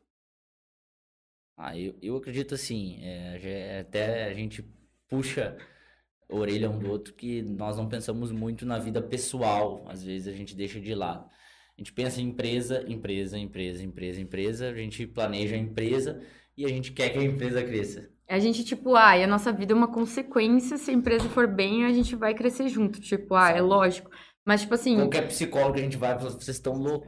[1.55, 4.63] Ah, eu, eu acredito assim, é, já- até a gente
[5.07, 5.55] puxa
[6.30, 10.27] a orelha um do outro que nós não pensamos muito na vida pessoal, às vezes
[10.27, 11.30] a gente deixa de lado.
[11.77, 16.21] A gente pensa em empresa, empresa, empresa, empresa, empresa, a gente planeja a empresa
[16.57, 18.09] e a gente quer que a empresa cresça.
[18.27, 20.77] A gente, tipo, ah, e a nossa vida é uma consequência.
[20.77, 22.99] Se a empresa for bem, a gente vai crescer junto.
[22.99, 24.09] Tipo, ah, é lógico.
[24.45, 24.97] Mas, tipo assim.
[24.97, 27.07] Qualquer psicólogo que a gente vai, fala, vocês estão loucos.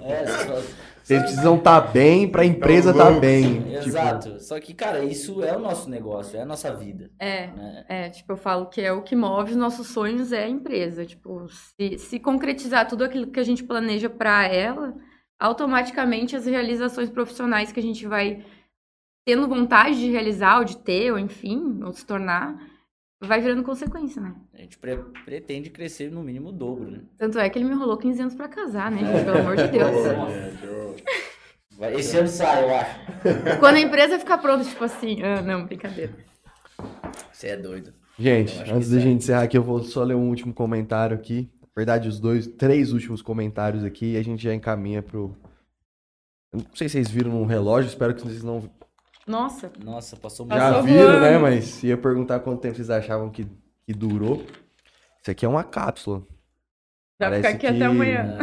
[0.00, 0.62] É, vocês falam,
[1.02, 3.20] Vocês precisam estar bem pra empresa estar loucos.
[3.20, 3.62] bem.
[3.62, 4.40] Tipo, Exato.
[4.40, 7.84] Só que, cara, isso é o nosso negócio, é a nossa vida, É, né?
[7.88, 11.04] é, tipo, eu falo que é o que move os nossos sonhos é a empresa.
[11.04, 14.94] Tipo, se, se concretizar tudo aquilo que a gente planeja pra ela,
[15.40, 18.44] automaticamente as realizações profissionais que a gente vai
[19.26, 22.56] tendo vontade de realizar, ou de ter, ou enfim, ou se tornar,
[23.20, 24.34] vai virando consequência, né?
[24.54, 27.00] A gente pre- pretende crescer no mínimo o dobro, né?
[27.18, 29.00] Tanto é que ele me enrolou 15 anos pra casar, né?
[29.24, 29.90] Pelo amor de Deus.
[31.98, 33.00] Esse ano sai, eu acho.
[33.58, 36.12] Quando a empresa ficar pronta, tipo assim, ah, não, brincadeira.
[37.32, 37.92] Você é doido.
[38.18, 41.16] Gente, Eu acho antes da gente encerrar aqui, eu vou só ler um último comentário
[41.16, 41.48] aqui.
[41.62, 45.34] Na verdade, os dois, três últimos comentários aqui, e a gente já encaminha pro,
[46.52, 48.68] Eu não sei se vocês viram no relógio, espero que vocês não
[49.30, 50.86] Nossa, Nossa, passou Passou já muito.
[50.86, 51.20] viram, voando.
[51.20, 51.38] né?
[51.38, 53.46] Mas ia perguntar quanto tempo vocês achavam que,
[53.86, 54.44] que durou.
[55.22, 56.18] Isso aqui é uma cápsula.
[57.18, 58.38] vai Parece ficar aqui que- até amanhã.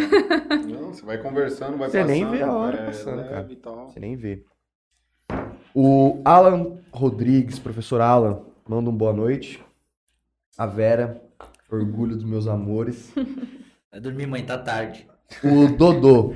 [0.69, 3.55] Não, você vai conversando, vai Você nem passando, vê a hora é, passando, leve cara.
[3.61, 3.89] tal.
[3.89, 4.43] Você nem vê.
[5.73, 9.63] O Alan Rodrigues, professor Alan, manda um boa noite.
[10.57, 11.21] A Vera,
[11.69, 13.13] orgulho dos meus amores.
[13.91, 15.07] Vai dormir, mãe, tá tarde.
[15.43, 16.33] O Dodô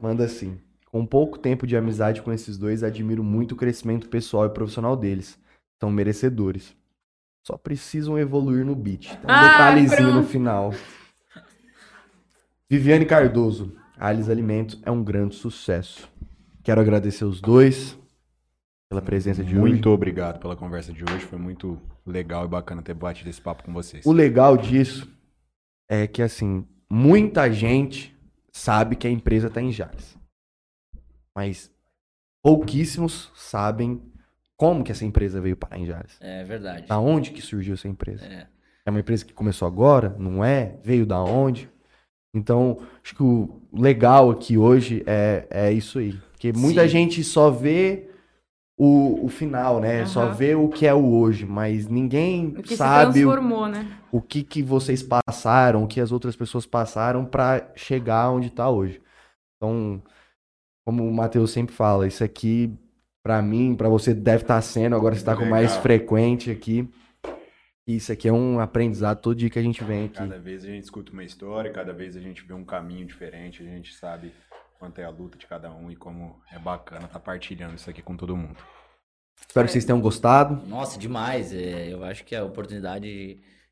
[0.00, 0.60] manda assim:
[0.96, 4.96] Com pouco tempo de amizade com esses dois, admiro muito o crescimento pessoal e profissional
[4.96, 5.38] deles.
[5.78, 6.74] São merecedores.
[7.46, 9.08] Só precisam evoluir no beat.
[9.10, 10.28] Tem um Ah, detalhezinho no pronto.
[10.28, 10.74] final.
[12.70, 16.10] Viviane Cardoso, Alice Alimentos é um grande sucesso.
[16.64, 17.98] Quero agradecer os dois
[18.88, 19.72] pela presença de hoje.
[19.74, 21.26] Muito obrigado pela conversa de hoje.
[21.26, 24.06] Foi muito legal e bacana ter batido esse papo com vocês.
[24.06, 25.06] O legal disso
[25.90, 28.16] é que, assim, muita gente
[28.50, 30.15] sabe que a empresa está em Jales.
[31.36, 31.70] Mas
[32.42, 34.00] pouquíssimos sabem
[34.56, 36.16] como que essa empresa veio parar em Jales.
[36.18, 36.86] É verdade.
[36.86, 38.24] Da onde que surgiu essa empresa?
[38.24, 38.46] É.
[38.86, 40.16] É uma empresa que começou agora?
[40.18, 40.78] Não é?
[40.82, 41.68] Veio da onde?
[42.34, 46.12] Então, acho que o legal aqui hoje é, é isso aí.
[46.30, 46.88] Porque muita Sim.
[46.88, 48.08] gente só vê
[48.78, 50.06] o, o final, né?
[50.06, 50.34] Só Aham.
[50.34, 53.86] vê o que é o hoje, mas ninguém O que sabe se o, transformou, né?
[54.12, 58.70] o que, que vocês passaram, o que as outras pessoas passaram pra chegar onde tá
[58.70, 59.02] hoje.
[59.56, 60.02] Então,
[60.86, 62.72] como o Matheus sempre fala, isso aqui,
[63.20, 66.88] pra mim, pra você deve estar sendo, agora você tá com mais frequente aqui.
[67.84, 70.18] Isso aqui é um aprendizado todo dia que a gente vem aqui.
[70.18, 73.64] Cada vez a gente escuta uma história, cada vez a gente vê um caminho diferente,
[73.64, 74.32] a gente sabe
[74.78, 78.00] quanto é a luta de cada um e como é bacana estar partilhando isso aqui
[78.00, 78.56] com todo mundo.
[79.40, 80.64] Espero que vocês tenham gostado.
[80.68, 81.52] Nossa, demais.
[81.52, 83.06] É, eu acho que a oportunidade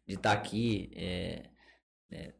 [0.04, 1.44] de estar aqui é,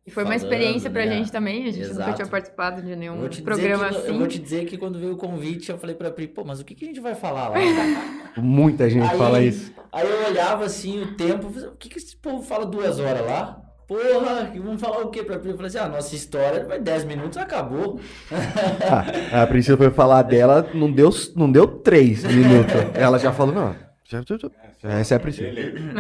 [0.07, 1.13] E foi uma Falando, experiência pra né?
[1.17, 1.63] gente também.
[1.63, 2.15] A gente nunca Exato.
[2.15, 4.09] tinha participado de nenhum programa que, assim.
[4.09, 6.61] Eu vou te dizer que quando veio o convite, eu falei pra Pri, pô, mas
[6.61, 7.57] o que, que a gente vai falar lá?
[8.37, 9.73] Muita gente Aí- fala isso.
[9.93, 13.61] Aí eu olhava assim o tempo, o que, que esse povo fala duas horas lá?
[13.87, 15.51] Porra, vamos falar o quê pra Pri?
[15.51, 18.01] Eu falei assim, ah, nossa história vai 10 minutos, acabou.
[19.31, 22.75] Ah, a Priscila foi falar dela, não deu, não deu três minutos.
[22.95, 23.75] Ela já falou, não.
[24.05, 25.21] Já- já- já- Essa é a.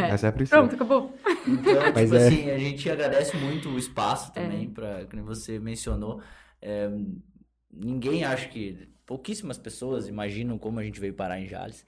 [0.03, 0.11] É.
[0.11, 0.61] Essa é a Priscila.
[0.61, 1.15] Pronto, acabou.
[1.47, 2.27] Então, Mas tipo é.
[2.27, 4.43] assim, a gente agradece muito o espaço É.
[4.43, 6.21] também, pra, que nem você mencionou.
[6.61, 6.89] É,
[7.73, 8.93] ninguém acha que.
[9.07, 11.85] Pouquíssimas pessoas imaginam como a gente veio parar em Jales.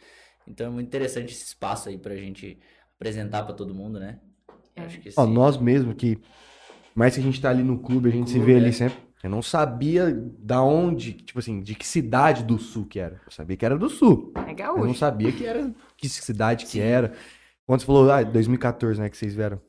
[0.46, 2.58] Então é muito interessante esse espaço aí pra gente
[2.96, 4.20] apresentar pra todo mundo, né?
[4.76, 5.32] Eu Acho que Ó, sim.
[5.32, 6.18] nós mesmo que,
[6.94, 8.72] mais que a gente tá ali no clube, a gente se Clube, vê ali é.
[8.72, 8.98] sempre.
[9.26, 13.20] Eu não sabia da onde, tipo assim, de que cidade do sul que era.
[13.26, 14.32] Eu sabia que era do sul.
[14.36, 14.94] É Eu não gaúcho.
[14.98, 17.12] sabia que era, que cidade que era.
[17.66, 19.60] Quando você falou, ah, 2014, né, que vocês vieram.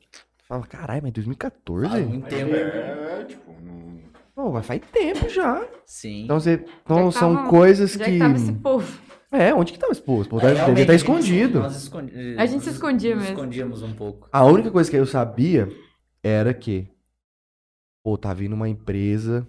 [0.46, 1.88] Fala, caralho, mas 2014?
[1.90, 2.54] Faz muito tempo.
[2.54, 3.98] É, tipo, não...
[4.34, 5.66] Pô, mas faz tempo já.
[5.84, 6.22] Sim.
[6.24, 8.12] Então, você, então Já são tava- coisas Já que...
[8.12, 8.98] que tava esse povo.
[9.32, 10.20] É, onde que tava esse povo?
[10.22, 11.58] Esse povo É, devia estar a gente- escondido.
[11.60, 13.36] nós escondi- A gente se escondia nos mesmo.
[13.36, 14.28] escondíamos um pouco.
[14.32, 15.68] A única coisa que eu sabia
[16.22, 16.88] era que,
[18.08, 19.46] pô, tá vindo uma empresa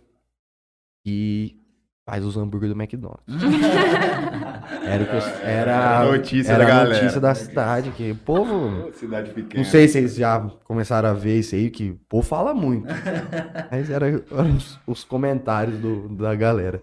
[1.06, 1.56] que
[2.06, 3.24] faz os hambúrguer do McDonald's.
[4.86, 8.92] Era, que eu- era, a notícia era da a notícia da cidade, que o povo...
[8.94, 9.64] Cidade pequena.
[9.64, 12.88] Não sei se vocês já começaram a ver isso aí, que o povo fala muito.
[13.72, 16.82] Mas eram eram os, os comentários do- da galera.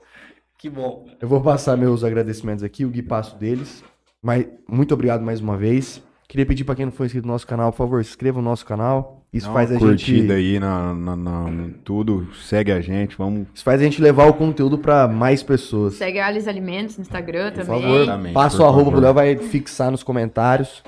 [0.58, 1.06] Que bom.
[1.20, 3.82] Eu vou passar meus agradecimentos aqui, o Gui passo deles.
[4.22, 6.02] Mas muito obrigado mais uma vez.
[6.28, 8.44] Queria pedir pra quem não for inscrito no nosso canal, por favor, se inscreva no
[8.48, 9.25] nosso canal.
[9.36, 13.16] Isso Dá faz uma a curtida gente, aí na, na, na- tudo, segue a gente,
[13.16, 13.46] vamos.
[13.54, 15.94] isso faz a gente levar o conteúdo pra mais pessoas.
[15.94, 17.82] Segue a Alice Alimentos no Instagram Por também.
[17.82, 20.82] favor, Exatamente, passa por o arroba pro Léo, vai fixar nos comentários.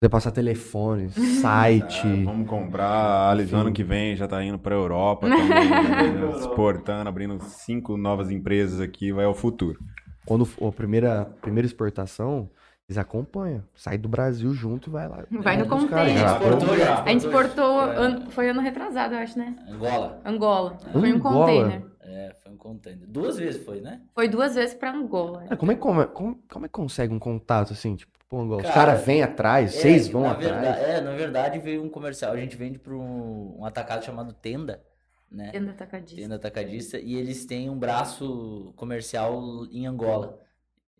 [0.00, 1.10] Vai passar telefone,
[1.42, 2.02] site.
[2.06, 2.86] Ah, vamos comprar.
[2.86, 8.30] A Alice ano que vem já tá indo pra Europa também, exportando, abrindo cinco novas
[8.30, 9.76] empresas aqui, vai ao futuro.
[10.24, 12.48] Quando for a primeira, primeira exportação,
[12.88, 13.62] eles acompanham.
[13.74, 15.24] Sai do Brasil junto e vai lá.
[15.30, 16.18] Vai no Buscar, container.
[16.18, 16.32] já.
[16.38, 17.02] Exportou já.
[17.02, 17.96] A gente exportou, É.
[17.96, 19.54] ano- foi ano retrasado, eu acho, né?
[19.68, 20.20] Angola.
[20.24, 20.78] Angola.
[20.90, 21.46] Foi um Angola?
[21.46, 21.82] container.
[22.00, 23.06] É, foi um container.
[23.06, 24.00] Duas vezes foi, né?
[24.14, 25.44] Foi duas vezes pra Angola.
[25.50, 27.94] Ah, Como é, como, é, como, como é que consegue um contato assim?
[27.94, 30.50] Tipo, pô, Angola, os Cara, caras vêm atrás, vocês É, vão na atrás.
[30.54, 32.32] verdade- é, na verdade veio um comercial.
[32.32, 34.82] A gente vende para um, um atacado chamado Tenda,
[35.30, 35.50] né?
[35.50, 36.22] Tenda atacadista.
[36.22, 36.98] Tenda atacadista.
[36.98, 40.38] E eles têm um braço comercial em Angola.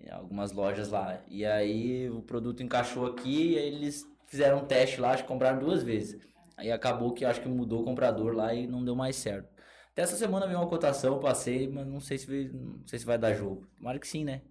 [0.04, 1.18] Em algumas lojas lá.
[1.28, 5.28] E aí o produto encaixou aqui e aí eles fizeram um teste lá, acho que
[5.28, 6.18] compraram duas vezes.
[6.56, 9.48] Aí acabou que acho que mudou o comprador lá e não deu mais certo.
[9.92, 12.98] Até essa semana veio uma cotação, eu passei, mas não sei se, veio- não sei
[12.98, 13.66] se vai dar jogo.
[13.76, 14.42] Tomara que sim, né?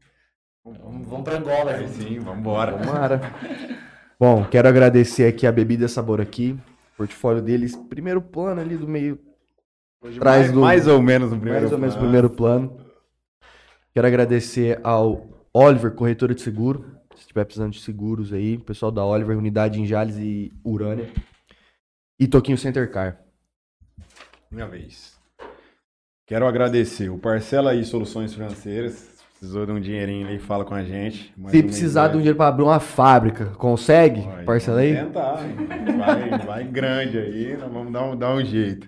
[0.64, 1.92] Vamos, vamos pra Angola junto.
[1.94, 2.78] sim, vambora.
[2.78, 3.22] Tomara.
[4.20, 6.58] Bom, quero agradecer aqui a Bebida Sabor aqui.
[6.98, 9.20] Portfólio deles, primeiro plano ali do meio,
[10.02, 12.08] Hoje Traz mais, do- mais ou menos no primeiro mais ou menos plano.
[12.08, 12.86] primeiro plano.
[13.94, 15.28] Quero agradecer ao
[15.58, 16.86] Oliver, corretora de seguro.
[17.16, 21.12] Se estiver precisando de seguros aí, pessoal da Oliver, unidade em Jales e Urânia.
[22.20, 23.20] E Toquinho Center Car.
[24.52, 25.18] Minha vez.
[26.28, 29.18] Quero agradecer o Parcela aí Soluções Financeiras.
[29.32, 31.34] Precisou de um dinheirinho aí, fala com a gente.
[31.48, 34.22] Se precisar de um dinheiro para abrir uma fábrica, consegue?
[34.22, 34.96] Vai, Parcela aí?
[34.96, 35.38] Tentar,
[35.98, 38.88] vai, vai grande aí, nós vamos dar um, dar um jeito.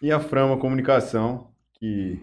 [0.00, 2.22] E a Frama Comunicação, que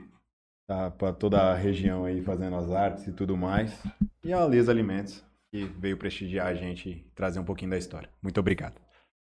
[0.74, 3.78] tá para toda a região aí fazendo as artes e tudo mais.
[4.24, 8.10] E a Les Alimentos, que veio prestigiar a gente e trazer um pouquinho da história.
[8.22, 8.76] Muito obrigado.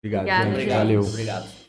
[0.02, 0.50] Obrigado, Obrigada, gente.
[0.50, 0.54] gente.
[0.54, 1.00] Obrigado, Valeu.
[1.00, 1.67] Obrigado.